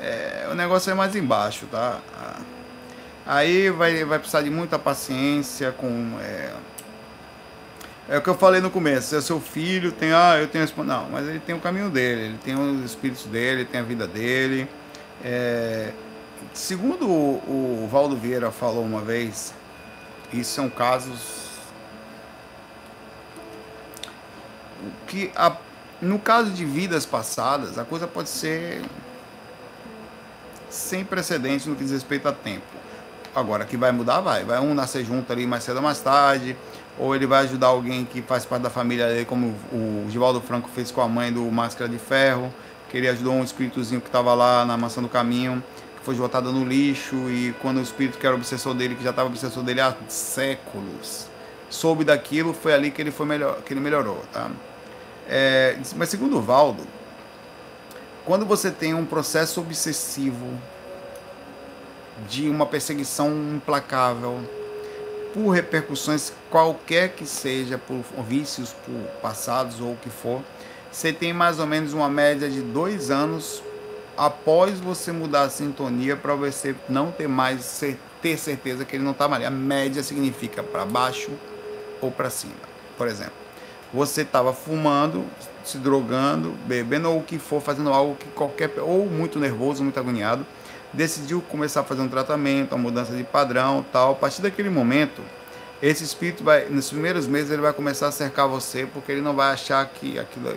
[0.01, 2.01] é, o negócio é mais embaixo, tá?
[3.25, 6.19] Aí vai, vai precisar de muita paciência com.
[6.21, 6.53] É,
[8.13, 10.69] é o que eu falei no começo, é seu filho, tem, ah, eu tenho.
[10.85, 13.83] Não, mas ele tem o caminho dele, ele tem os espíritos dele, ele tem a
[13.83, 14.69] vida dele.
[15.25, 15.93] É,
[16.53, 19.55] segundo o, o Valdo Vieira falou uma vez,
[20.31, 21.53] isso são casos
[25.07, 25.57] que a,
[26.03, 28.83] no caso de vidas passadas, a coisa pode ser
[30.69, 32.67] sem precedentes no que diz respeito a tempo.
[33.35, 34.45] Agora, que vai mudar, vai.
[34.45, 36.55] Vai um nascer junto ali mais cedo ou mais tarde,
[37.03, 40.69] ou ele vai ajudar alguém que faz parte da família dele, como o Givaldo Franco
[40.73, 42.55] fez com a mãe do Máscara de Ferro,
[42.89, 45.61] que ele ajudou um espíritozinho que estava lá na maçã do caminho,
[45.99, 49.11] que foi jogado no lixo, e quando o espírito que era obsessor dele, que já
[49.11, 51.27] estava obsessor dele há séculos,
[51.69, 54.23] soube daquilo, foi ali que ele, foi melhor, que ele melhorou.
[54.33, 54.49] Tá?
[55.29, 56.85] É, mas segundo o Valdo,
[58.25, 60.57] quando você tem um processo obsessivo
[62.29, 64.41] de uma perseguição implacável
[65.33, 70.43] por repercussões qualquer que seja, por vícios por passados ou o que for,
[70.91, 73.63] você tem mais ou menos uma média de dois anos
[74.17, 77.83] após você mudar a sintonia para você não ter mais
[78.21, 79.43] ter certeza que ele não está mal.
[79.43, 81.31] A média significa para baixo
[82.01, 82.55] ou para cima.
[82.97, 83.33] Por exemplo,
[83.93, 85.25] você estava fumando,
[85.65, 89.99] se drogando, bebendo ou o que for, fazendo algo que qualquer ou muito nervoso, muito
[89.99, 90.47] agoniado,
[90.93, 94.13] decidiu começar a fazer um tratamento, uma mudança de padrão, tal.
[94.13, 95.23] A partir daquele momento,
[95.83, 99.35] esse espírito vai, nos primeiros meses ele vai começar a cercar você, porque ele não
[99.35, 100.49] vai achar que aquilo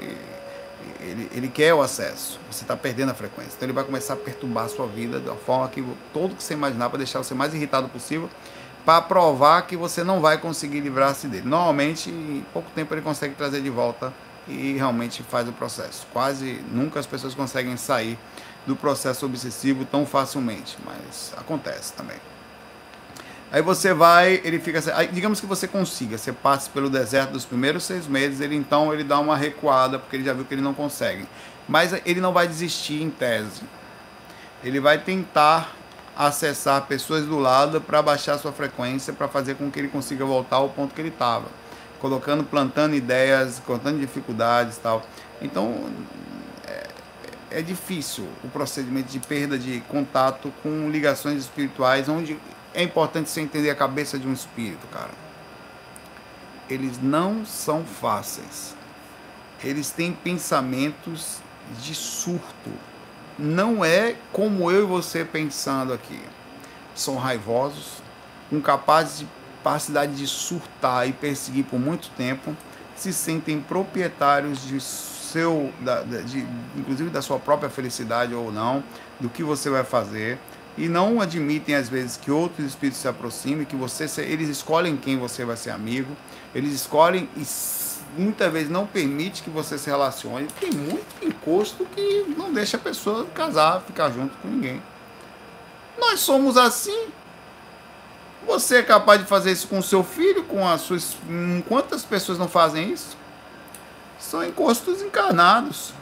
[0.99, 2.39] ele, ele quer o acesso.
[2.51, 3.53] Você está perdendo a frequência.
[3.55, 5.83] Então ele vai começar a perturbar a sua vida da forma que
[6.13, 8.29] todo que você imaginar para deixar você mais irritado possível,
[8.85, 11.47] para provar que você não vai conseguir livrar-se dele.
[11.47, 14.13] Normalmente, em pouco tempo ele consegue trazer de volta
[14.47, 16.05] e realmente faz o processo.
[16.13, 18.17] Quase nunca as pessoas conseguem sair
[18.65, 22.17] do processo obsessivo tão facilmente, mas acontece também.
[23.51, 27.45] Aí você vai, ele fica, aí, digamos que você consiga, você passe pelo deserto dos
[27.45, 30.61] primeiros seis meses, ele então ele dá uma recuada porque ele já viu que ele
[30.61, 31.27] não consegue,
[31.67, 33.61] mas ele não vai desistir em tese.
[34.63, 35.75] Ele vai tentar
[36.17, 40.57] acessar pessoas do lado para baixar sua frequência, para fazer com que ele consiga voltar
[40.57, 41.45] ao ponto que ele estava
[41.99, 45.03] colocando, plantando ideias, contando dificuldades tal.
[45.41, 45.89] Então
[47.55, 52.37] é difícil o procedimento de perda de contato com ligações espirituais, onde
[52.73, 55.11] é importante você entender a cabeça de um espírito, cara.
[56.69, 58.75] Eles não são fáceis.
[59.63, 61.37] Eles têm pensamentos
[61.81, 62.71] de surto.
[63.39, 66.19] Não é como eu e você pensando aqui.
[66.93, 68.01] São raivosos,
[68.51, 69.27] incapazes de
[69.63, 72.55] capacidade de surtar e perseguir por muito tempo,
[72.97, 74.79] se sentem proprietários de
[75.35, 76.47] seu, da, de,
[76.77, 78.81] inclusive da sua própria felicidade ou não,
[79.19, 80.39] do que você vai fazer,
[80.77, 85.17] e não admitem às vezes que outros espíritos se aproximem, que você eles escolhem quem
[85.17, 86.15] você vai ser amigo,
[86.53, 87.45] eles escolhem e
[88.17, 90.47] muitas vezes não permite que você se relacione.
[90.59, 94.81] Tem muito encosto que não deixa a pessoa casar, ficar junto com ninguém.
[95.97, 97.07] Nós somos assim.
[98.47, 101.17] Você é capaz de fazer isso com seu filho, com as suas.
[101.67, 103.17] Quantas pessoas não fazem isso?
[104.25, 105.93] São encostos encarnados.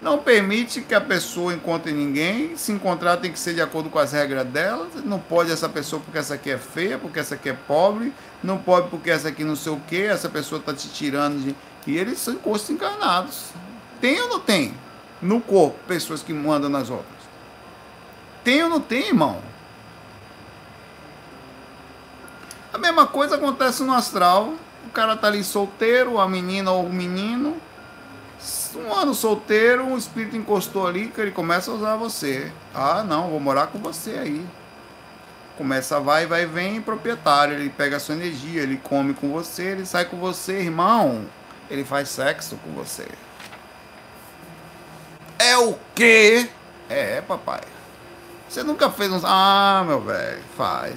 [0.00, 2.56] Não permite que a pessoa encontre ninguém.
[2.56, 4.88] Se encontrar, tem que ser de acordo com as regras dela.
[5.04, 8.14] Não pode essa pessoa porque essa aqui é feia, porque essa aqui é pobre.
[8.42, 10.00] Não pode porque essa aqui não sei o que.
[10.00, 11.56] Essa pessoa está te tirando de.
[11.84, 13.46] E eles são encostos encarnados.
[14.00, 14.72] Tem ou não tem?
[15.20, 17.20] No corpo, pessoas que mandam nas outras.
[18.44, 19.42] Tem ou não tem, irmão?
[22.72, 24.54] A mesma coisa acontece no astral.
[24.90, 27.56] O cara tá ali solteiro, a menina ou o menino.
[28.74, 32.50] Um ano solteiro, um espírito encostou ali que ele começa a usar você.
[32.74, 34.44] Ah, não, vou morar com você aí.
[35.56, 37.54] Começa, vai, vai, vem, proprietário.
[37.54, 41.24] Ele pega a sua energia, ele come com você, ele sai com você, irmão.
[41.70, 43.06] Ele faz sexo com você.
[45.38, 46.50] É o quê?
[46.88, 47.60] É, papai.
[48.48, 49.22] Você nunca fez uns.
[49.24, 50.94] Ah, meu velho, faz.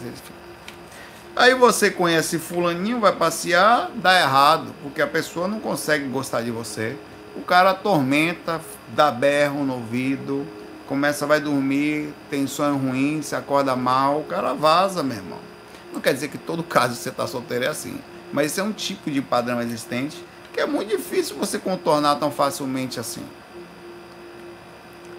[1.36, 6.52] Aí você conhece fulaninho, vai passear, dá errado, porque a pessoa não consegue gostar de
[6.52, 6.96] você.
[7.36, 10.46] O cara atormenta, dá berro no ouvido,
[10.88, 15.40] começa, vai dormir, tem sonho ruim, se acorda mal, o cara vaza, meu irmão.
[15.92, 18.00] Não quer dizer que todo caso você tá solteiro é assim,
[18.32, 20.24] mas esse é um tipo de padrão existente
[20.54, 23.26] que é muito difícil você contornar tão facilmente assim.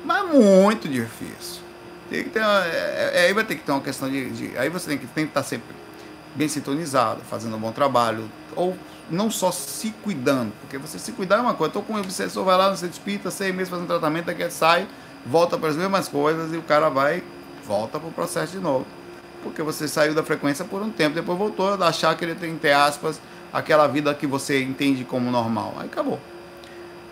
[0.04, 1.60] Mas muito difícil.
[2.08, 4.56] Tem que ter uma, é, é, aí vai ter que ter uma questão de, de,
[4.56, 5.74] Aí você tem que, que estar sempre
[6.34, 8.30] bem sintonizado, fazendo um bom trabalho.
[8.56, 8.76] Ou
[9.10, 11.70] não só se cuidando, porque você se cuidar é uma coisa.
[11.70, 14.88] Estou com um obsessor, vai lá no centro espírita, seis meses fazendo tratamento, daqui sai,
[15.26, 17.22] volta para as mesmas coisas e o cara vai,
[17.66, 18.86] volta para o processo de novo.
[19.42, 22.52] Porque você saiu da frequência por um tempo, depois voltou a achar que ele tem,
[22.52, 23.20] entre aspas,
[23.52, 25.74] aquela vida que você entende como normal.
[25.78, 26.18] Aí acabou.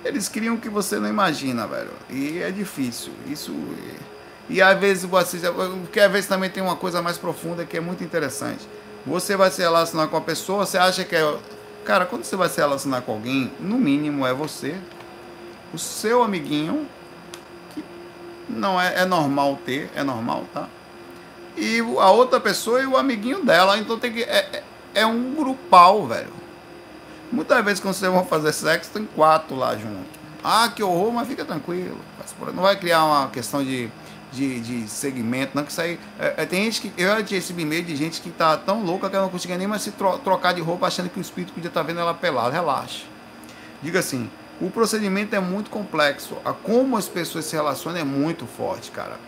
[0.04, 1.90] Eles criam o que você não imagina, velho.
[2.10, 3.12] E é difícil.
[3.26, 3.54] Isso.
[4.48, 5.38] E às vezes você.
[5.82, 8.66] Porque às vezes também tem uma coisa mais profunda que é muito interessante.
[9.06, 11.38] Você vai se relacionar com a pessoa, você acha que é.
[11.84, 14.76] Cara, quando você vai se relacionar com alguém, no mínimo é você,
[15.74, 16.86] o seu amiguinho,
[17.74, 17.84] que
[18.48, 20.68] não é, é normal ter, é normal, tá?
[21.56, 23.76] E a outra pessoa e o amiguinho dela.
[23.78, 24.22] Então tem que.
[24.22, 24.62] É, é,
[24.94, 26.32] é um grupal, velho.
[27.30, 30.22] Muitas vezes quando vocês vão fazer sexo, tem quatro lá junto.
[30.44, 31.98] Ah, que horror, mas fica tranquilo.
[32.54, 33.90] Não vai criar uma questão de
[34.32, 36.00] de, de segmento, não que aí.
[36.18, 36.92] É, é, tem gente que.
[37.00, 39.82] Eu recebi e-mail de gente que tá tão louca que ela não conseguia nem mais
[39.82, 42.50] se tro, trocar de roupa achando que o espírito podia estar tá vendo ela pelada.
[42.50, 43.04] Relaxa.
[43.82, 44.30] Diga assim,
[44.60, 46.36] o procedimento é muito complexo.
[46.44, 49.18] A como as pessoas se relacionam é muito forte, cara.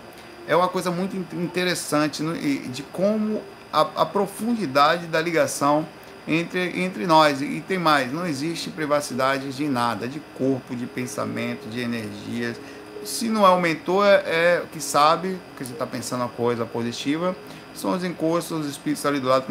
[0.49, 5.87] É uma coisa muito interessante no, de como a, a, profundidade da ligação
[6.29, 7.41] entre, entre nós.
[7.41, 12.61] E tem mais, não existe privacidade de nada, de corpo, de pensamento, de energias
[13.05, 16.65] se não é o mentor, é, é que sabe que você está pensando uma coisa
[16.65, 17.37] positiva.
[17.75, 19.47] São os encostos, os espíritos ali do lado.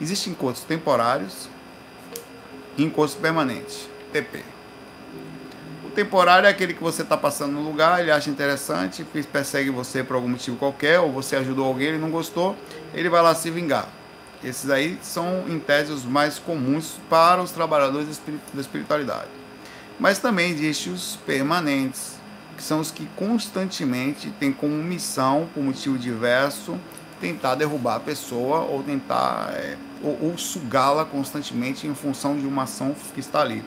[0.00, 1.48] Existem encostos temporários
[2.76, 4.42] e encostos permanentes, TP.
[5.84, 10.04] O temporário é aquele que você está passando no lugar, ele acha interessante, persegue você
[10.04, 12.56] por algum motivo qualquer, ou você ajudou alguém, ele não gostou,
[12.94, 13.88] ele vai lá se vingar.
[14.42, 18.20] Esses aí são, em tese, os mais comuns para os trabalhadores
[18.54, 19.28] da espiritualidade.
[19.98, 22.19] Mas também existem os permanentes,
[22.60, 26.78] que são os que constantemente têm como missão, por motivo diverso,
[27.18, 32.64] tentar derrubar a pessoa ou tentar é, ou, ou sugá-la constantemente em função de uma
[32.64, 33.64] ação que está ali.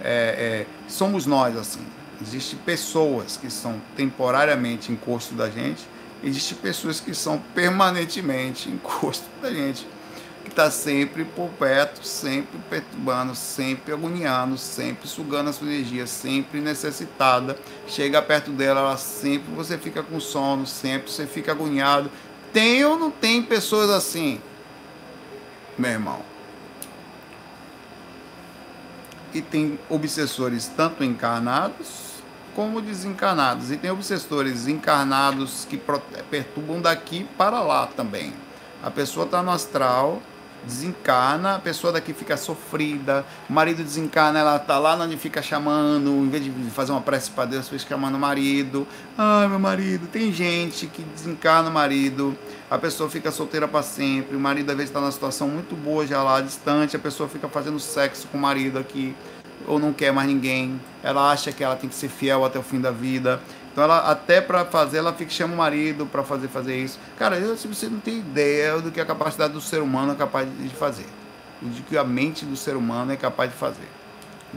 [0.00, 1.86] É, é, somos nós assim.
[2.20, 5.86] Existem pessoas que são temporariamente encosto da gente,
[6.24, 9.86] existem pessoas que são permanentemente encosto da gente
[10.42, 16.60] que está sempre por perto, sempre perturbando, sempre agoniando, sempre sugando a sua energia, sempre
[16.60, 17.56] necessitada.
[17.86, 22.10] Chega perto dela, ela sempre você fica com sono, sempre você fica agoniado.
[22.52, 24.40] Tem ou não tem pessoas assim,
[25.78, 26.20] meu irmão?
[29.32, 32.12] E tem obsessores tanto encarnados
[32.54, 33.70] como desencarnados.
[33.70, 35.80] E tem obsessores encarnados que
[36.30, 38.34] perturbam daqui para lá também.
[38.82, 40.20] A pessoa está no astral,
[40.64, 46.10] desencarna, a pessoa daqui fica sofrida, o marido desencarna, ela tá lá onde fica chamando,
[46.10, 48.86] em vez de fazer uma prece para Deus, fica chamando o marido.
[49.16, 52.36] Ai, meu marido, tem gente que desencarna o marido,
[52.70, 56.06] a pessoa fica solteira para sempre, o marido às vezes está numa situação muito boa
[56.06, 59.14] já lá, distante, a pessoa fica fazendo sexo com o marido aqui,
[59.66, 62.62] ou não quer mais ninguém, ela acha que ela tem que ser fiel até o
[62.62, 63.40] fim da vida.
[63.72, 66.98] Então ela até para fazer, ela fica chama o marido para fazer fazer isso.
[67.18, 70.46] Cara, eu, você não tem ideia do que a capacidade do ser humano é capaz
[70.46, 71.06] de fazer.
[71.62, 73.88] O que a mente do ser humano é capaz de fazer.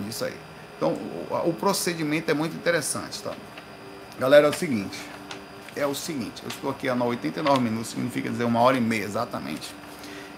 [0.09, 0.35] Isso aí.
[0.75, 3.31] Então, o, o procedimento é muito interessante, tá?
[4.19, 4.97] Galera, é o seguinte.
[5.75, 9.03] É o seguinte, eu estou aqui há 89 minutos, significa dizer uma hora e meia
[9.03, 9.75] exatamente.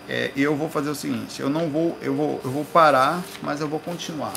[0.10, 3.62] É, eu vou fazer o seguinte, eu não vou, eu vou, eu vou parar, mas
[3.62, 4.34] eu vou continuar.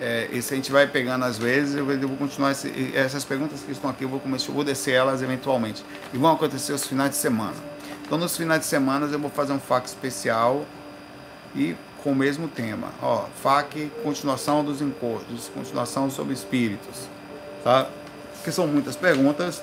[0.00, 3.70] É, esse a gente vai pegando às vezes, eu vou continuar esse, essas perguntas que
[3.70, 5.84] estão aqui, eu vou começar, eu vou descer elas eventualmente.
[6.12, 7.54] E vão acontecer os finais de semana.
[8.04, 10.64] Então nos finais de semana eu vou fazer um FAQ especial
[11.54, 12.88] e com o mesmo tema.
[13.00, 17.08] Ó, FAQ, continuação dos encontros, continuação sobre espíritos,
[17.62, 17.88] tá?
[18.42, 19.62] Que são muitas perguntas.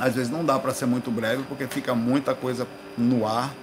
[0.00, 2.66] Às vezes não dá para ser muito breve porque fica muita coisa
[2.98, 3.54] no ar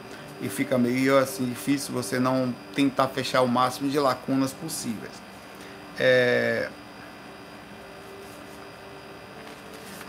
[0.41, 5.11] e fica meio assim difícil você não tentar fechar o máximo de lacunas possíveis.
[5.99, 6.69] É...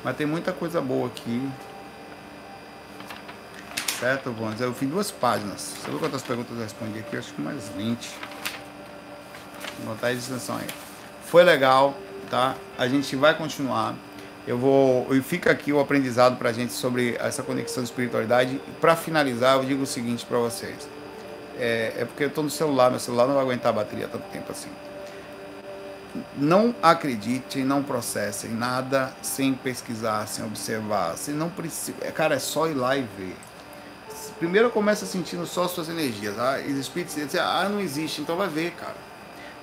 [0.04, 1.48] Mas tem muita coisa boa aqui.
[3.98, 4.60] Certo, Vans?
[4.60, 5.60] Eu fiz duas páginas.
[5.60, 7.16] Você viu quantas perguntas eu respondi aqui?
[7.16, 8.10] acho que mais 20.
[9.84, 10.66] Vou botar a extensão aí.
[11.24, 11.96] Foi legal,
[12.28, 12.56] tá?
[12.76, 13.94] A gente vai continuar.
[14.44, 15.14] Eu vou.
[15.14, 18.60] E fica aqui o aprendizado pra gente sobre essa conexão de espiritualidade.
[18.80, 20.88] Para finalizar, eu digo o seguinte para vocês.
[21.56, 24.24] É, é porque eu estou no celular, meu celular não vai aguentar a bateria tanto
[24.32, 24.70] tempo assim
[26.36, 31.16] não acreditem, não processem nada sem pesquisar, sem observar.
[31.16, 33.36] Se não precisa, cara, é só ir lá e ver.
[34.38, 36.38] Primeiro começa sentindo só suas energias.
[36.38, 38.96] Ah, os espíritos dizem, ah, não existe, então vai ver, cara.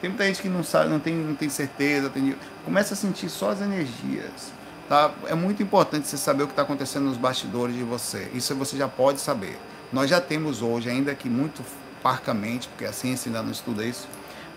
[0.01, 2.09] Tem muita gente que não sabe, não tem, não tem certeza.
[2.09, 2.35] Tem...
[2.63, 4.53] Começa a sentir só as energias.
[4.87, 5.11] Tá?
[5.27, 8.29] É muito importante você saber o que está acontecendo nos bastidores de você.
[8.33, 9.59] Isso você já pode saber.
[9.91, 11.63] Nós já temos hoje, ainda que muito
[12.01, 14.07] parcamente, porque a ciência ainda não estuda isso,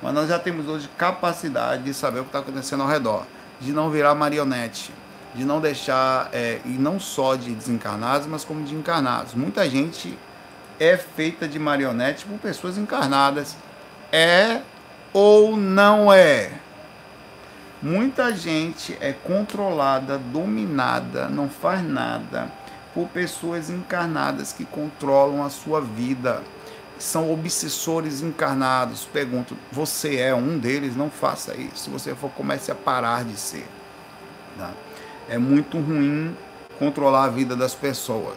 [0.03, 3.25] mas nós já temos hoje capacidade de saber o que está acontecendo ao redor,
[3.61, 4.93] de não virar marionete,
[5.35, 9.35] de não deixar, é, e não só de desencarnados, mas como de encarnados.
[9.35, 10.19] Muita gente
[10.79, 13.57] é feita de marionete por pessoas encarnadas.
[14.11, 14.61] É
[15.13, 16.51] ou não é?
[17.81, 22.51] Muita gente é controlada, dominada, não faz nada
[22.95, 26.43] por pessoas encarnadas que controlam a sua vida
[27.03, 29.05] são obsessores encarnados.
[29.05, 30.97] Pergunto, você é um deles?
[30.97, 31.85] Não faça isso.
[31.85, 33.67] Se você for, comece a parar de ser.
[34.57, 34.71] Tá?
[35.29, 36.37] É muito ruim
[36.79, 38.37] controlar a vida das pessoas.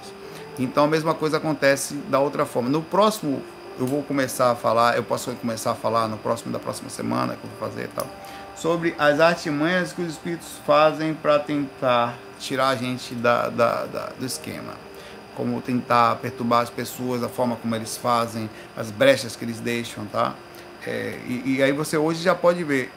[0.57, 2.69] Então a mesma coisa acontece da outra forma.
[2.69, 3.41] No próximo,
[3.79, 7.35] eu vou começar a falar, eu posso começar a falar no próximo da próxima semana
[7.35, 8.07] que eu vou fazer e tal,
[8.55, 14.09] sobre as artimanhas que os espíritos fazem para tentar tirar a gente da, da, da
[14.17, 14.73] do esquema
[15.35, 20.05] como tentar perturbar as pessoas, a forma como eles fazem, as brechas que eles deixam,
[20.05, 20.33] tá?
[20.85, 22.91] É, e, e, aí você hoje já pode ver,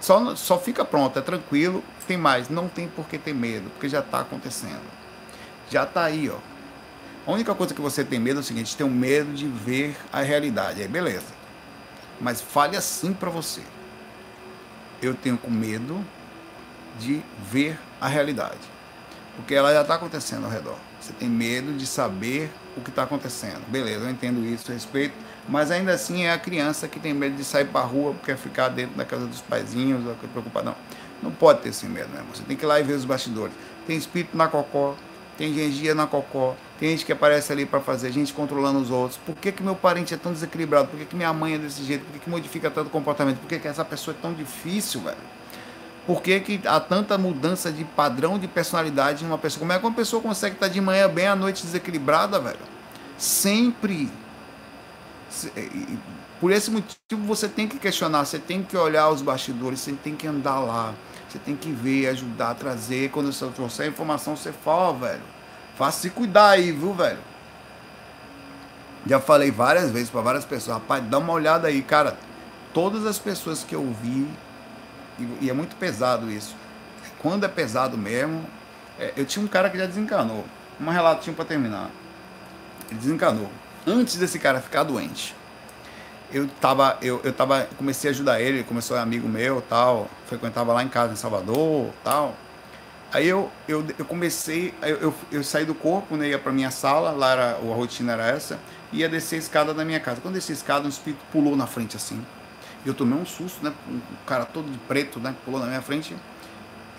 [0.00, 3.88] só, só fica pronto, é tranquilo, tem mais, não tem por que ter medo, porque
[3.88, 4.98] já está acontecendo.
[5.70, 6.38] Já está aí, ó.
[7.26, 9.94] A única coisa que você tem medo é o seguinte, tem um medo de ver
[10.10, 11.36] a realidade, aí beleza.
[12.18, 13.60] Mas fale assim para você.
[15.02, 16.02] Eu tenho com medo
[16.98, 18.58] de ver a realidade,
[19.36, 20.87] porque ela já está acontecendo ao redor.
[21.00, 23.62] Você tem medo de saber o que está acontecendo.
[23.68, 25.14] Beleza, eu entendo isso, respeito.
[25.48, 28.38] Mas ainda assim é a criança que tem medo de sair para rua porque quer
[28.38, 30.02] ficar dentro da casa dos paizinhos,
[30.32, 30.74] preocupado.
[31.22, 32.22] Não, pode ter esse medo, né?
[32.34, 33.54] Você tem que ir lá e ver os bastidores.
[33.86, 34.94] Tem espírito na cocó,
[35.36, 39.18] tem energia na cocó, tem gente que aparece ali para fazer, gente controlando os outros.
[39.24, 40.88] Por que, que meu parente é tão desequilibrado?
[40.88, 42.04] Por que, que minha mãe é desse jeito?
[42.04, 43.38] Por que, que modifica tanto comportamento?
[43.38, 45.16] Por que, que essa pessoa é tão difícil, velho?
[46.08, 49.60] Por que, que há tanta mudança de padrão de personalidade em uma pessoa?
[49.60, 52.58] Como é que uma pessoa consegue estar de manhã bem, à noite desequilibrada, velho?
[53.18, 54.10] Sempre.
[56.40, 60.16] Por esse motivo você tem que questionar, você tem que olhar os bastidores, você tem
[60.16, 60.94] que andar lá,
[61.28, 63.10] você tem que ver, ajudar, trazer.
[63.10, 65.22] Quando você trouxer a informação, você fala, velho.
[65.76, 67.20] Faça se cuidar aí, viu, velho?
[69.06, 72.16] Já falei várias vezes para várias pessoas, rapaz, dá uma olhada aí, cara.
[72.72, 74.26] Todas as pessoas que eu vi
[75.18, 76.54] e, e é muito pesado isso.
[77.18, 78.44] Quando é pesado mesmo,
[78.98, 80.44] é, eu tinha um cara que já desencanou.
[80.80, 81.90] Um relatinho para terminar.
[82.90, 83.50] Ele desencanou.
[83.86, 85.34] Antes desse cara ficar doente,
[86.32, 90.08] eu tava, eu, eu tava, comecei a ajudar ele, ele começou a amigo meu, tal,
[90.26, 92.34] frequentava lá em casa em Salvador, tal.
[93.10, 96.70] Aí eu, eu, eu comecei, eu, eu, eu saí do corpo, né, ia para minha
[96.70, 98.58] sala, lá era, a rotina era essa,
[98.92, 100.20] ia descer a escada da minha casa.
[100.20, 102.22] Quando desci a escada, um espírito pulou na frente assim.
[102.86, 103.72] Eu tomei um susto, né?
[103.88, 105.34] Um cara todo de preto, né?
[105.44, 106.16] Pulou na minha frente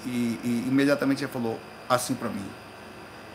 [0.05, 2.45] e, e imediatamente ele falou assim para mim: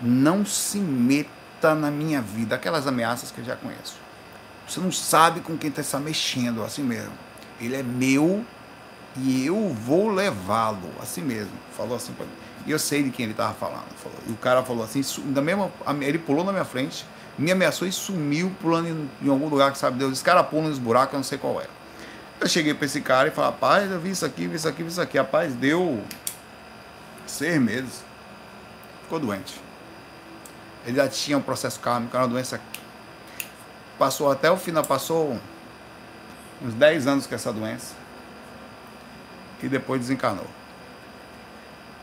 [0.01, 2.55] Não se meta na minha vida.
[2.55, 3.97] Aquelas ameaças que eu já conheço.
[4.69, 7.13] Você não sabe com quem está mexendo, assim mesmo.
[7.61, 8.45] Ele é meu
[9.17, 11.53] e eu vou levá-lo, assim mesmo.
[11.77, 12.33] Falou assim para mim.
[12.67, 13.87] E eu sei de quem ele estava falando.
[13.97, 14.19] Falou.
[14.27, 15.03] E o cara falou assim,
[15.33, 17.07] da mesma, ele pulou na minha frente,
[17.37, 20.15] me ameaçou e sumiu pulando em, em algum lugar que sabe Deus.
[20.15, 21.67] Esse cara pula nos buracos, eu não sei qual é.
[22.47, 24.89] Cheguei para esse cara e falei, rapaz, eu vi isso aqui, vi isso aqui, vi
[24.89, 25.19] isso aqui.
[25.19, 26.03] Rapaz, deu
[27.27, 28.03] seis meses.
[29.03, 29.61] Ficou doente.
[30.87, 32.61] Ele já tinha um processo kármico, era uma doença.
[33.99, 35.39] Passou até o final, passou
[36.63, 37.95] uns 10 anos com essa doença.
[39.63, 40.47] E depois desencarnou.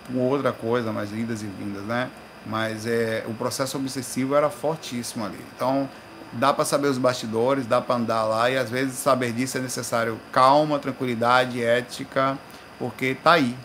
[0.05, 2.09] Por outra coisa, mais idas e vindas, né?
[2.45, 5.39] Mas é, o processo obsessivo era fortíssimo ali.
[5.55, 5.87] Então,
[6.33, 9.61] dá para saber os bastidores, dá para andar lá e às vezes saber disso é
[9.61, 12.37] necessário calma, tranquilidade, ética,
[12.79, 13.55] porque tá aí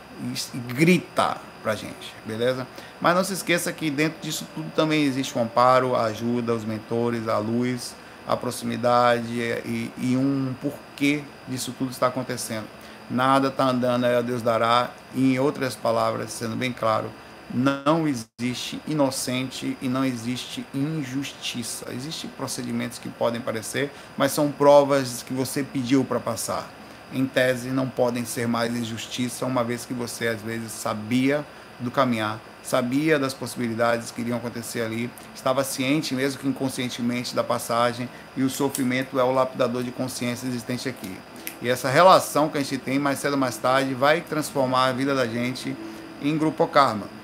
[0.69, 2.67] grita pra gente, beleza?
[3.01, 6.65] Mas não se esqueça que dentro disso tudo também existe um amparo, a ajuda, os
[6.65, 7.95] mentores, a luz,
[8.27, 12.67] a proximidade e, e um porquê disso tudo está acontecendo.
[13.09, 14.91] Nada está andando, a Deus dará.
[15.15, 17.11] E em outras palavras, sendo bem claro,
[17.53, 21.87] não existe inocente e não existe injustiça.
[21.93, 26.69] Existem procedimentos que podem parecer, mas são provas que você pediu para passar.
[27.13, 31.47] Em tese, não podem ser mais injustiça, uma vez que você às vezes sabia
[31.79, 37.45] do caminhar, sabia das possibilidades que iriam acontecer ali, estava ciente, mesmo que inconscientemente, da
[37.45, 41.17] passagem, e o sofrimento é o lapidador de consciência existente aqui.
[41.63, 44.93] E essa relação que a gente tem, mais cedo ou mais tarde, vai transformar a
[44.93, 45.77] vida da gente
[46.21, 47.16] em grupo karma.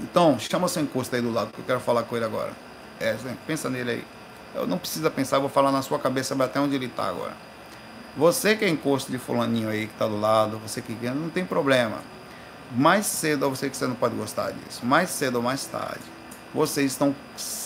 [0.00, 2.52] Então, chama seu encosto aí do lado, que eu quero falar com ele agora.
[3.00, 3.16] É,
[3.46, 4.04] pensa nele aí.
[4.54, 7.32] Eu não precisa pensar, vou falar na sua cabeça até onde ele está agora.
[8.16, 11.28] Você que é encosto de fulaninho aí que está do lado, você que quer, não
[11.28, 11.98] tem problema.
[12.70, 16.02] Mais cedo, você que você não pode gostar disso, mais cedo ou mais tarde,
[16.54, 17.14] vocês estão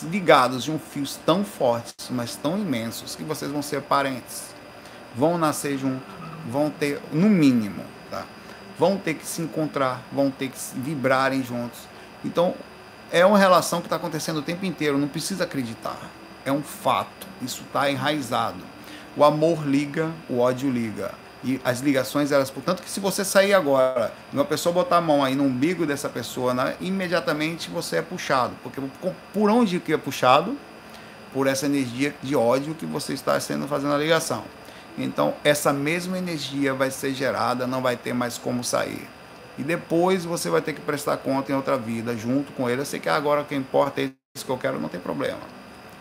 [0.05, 4.55] ligados de um fios tão fortes, mas tão imensos, que vocês vão ser parentes.
[5.15, 6.07] Vão nascer juntos,
[6.51, 8.25] vão ter, no mínimo, tá?
[8.79, 11.88] Vão ter que se encontrar, vão ter que vibrarem juntos
[12.25, 12.55] então,
[13.11, 15.99] é uma relação que está acontecendo o tempo inteiro, não precisa acreditar.
[16.45, 18.59] É um fato, isso está enraizado.
[19.17, 21.13] O amor liga, o ódio liga.
[21.43, 25.01] E as ligações, elas, portanto, que se você sair agora e uma pessoa botar a
[25.01, 28.55] mão aí no umbigo dessa pessoa, né, imediatamente você é puxado.
[28.63, 28.81] Porque
[29.33, 30.57] por onde que é puxado?
[31.33, 34.45] Por essa energia de ódio que você está sendo fazendo a ligação.
[34.97, 39.09] Então, essa mesma energia vai ser gerada, não vai ter mais como sair.
[39.59, 42.81] E depois você vai ter que prestar conta em outra vida junto com ele.
[42.81, 45.41] Eu sei que agora o que importa é isso que eu quero, não tem problema.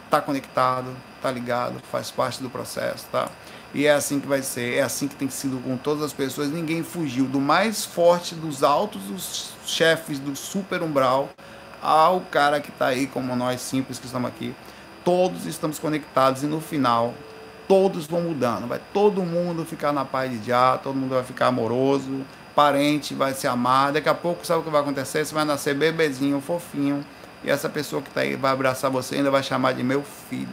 [0.09, 3.27] Tá conectado, tá ligado, faz parte do processo, tá?
[3.73, 6.49] E é assim que vai ser, é assim que tem sido com todas as pessoas.
[6.49, 11.29] Ninguém fugiu do mais forte, dos altos, dos chefes do super umbral,
[11.81, 14.55] ao cara que está aí, como nós simples que estamos aqui.
[15.03, 17.13] Todos estamos conectados e no final
[17.67, 18.67] todos vão mudando.
[18.67, 22.25] Vai todo mundo ficar na paz de já, todo mundo vai ficar amoroso,
[22.57, 23.91] parente vai se amar.
[23.91, 25.23] Daqui a pouco, sabe o que vai acontecer?
[25.23, 27.05] Você vai nascer bebezinho, fofinho.
[27.43, 30.03] E essa pessoa que está aí vai abraçar você e ainda vai chamar de meu
[30.27, 30.49] filho.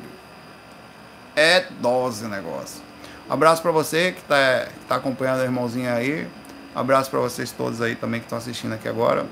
[1.35, 2.83] É dose o negócio.
[3.29, 6.29] abraço para você que está tá acompanhando o irmãozinho aí.
[6.75, 9.25] abraço para vocês todos aí também que estão assistindo aqui agora.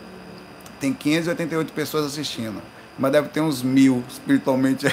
[0.80, 2.62] Tem 588 pessoas assistindo.
[2.98, 4.86] Mas deve ter uns mil espiritualmente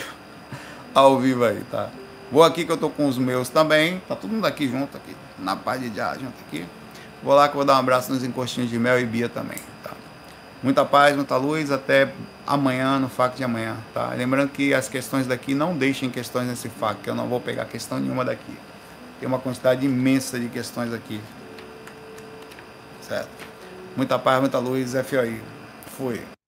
[0.94, 1.90] ao vivo aí, tá?
[2.30, 4.02] Vou aqui que eu tô com os meus também.
[4.06, 5.16] Tá todo mundo aqui junto aqui.
[5.38, 6.66] Na paz de já, junto aqui.
[7.22, 9.60] Vou lá que eu vou dar um abraço nos encostinhos de Mel e Bia também,
[9.84, 9.92] tá?
[10.64, 12.12] Muita paz, muita luz, até
[12.48, 14.10] amanhã, no FAC de amanhã, tá?
[14.16, 17.66] Lembrando que as questões daqui, não deixem questões nesse FAC, que eu não vou pegar
[17.66, 18.58] questão nenhuma daqui.
[19.20, 21.20] Tem uma quantidade imensa de questões aqui.
[23.02, 23.30] Certo?
[23.98, 25.42] Muita paz, muita luz, FOI.
[25.98, 26.39] Fui.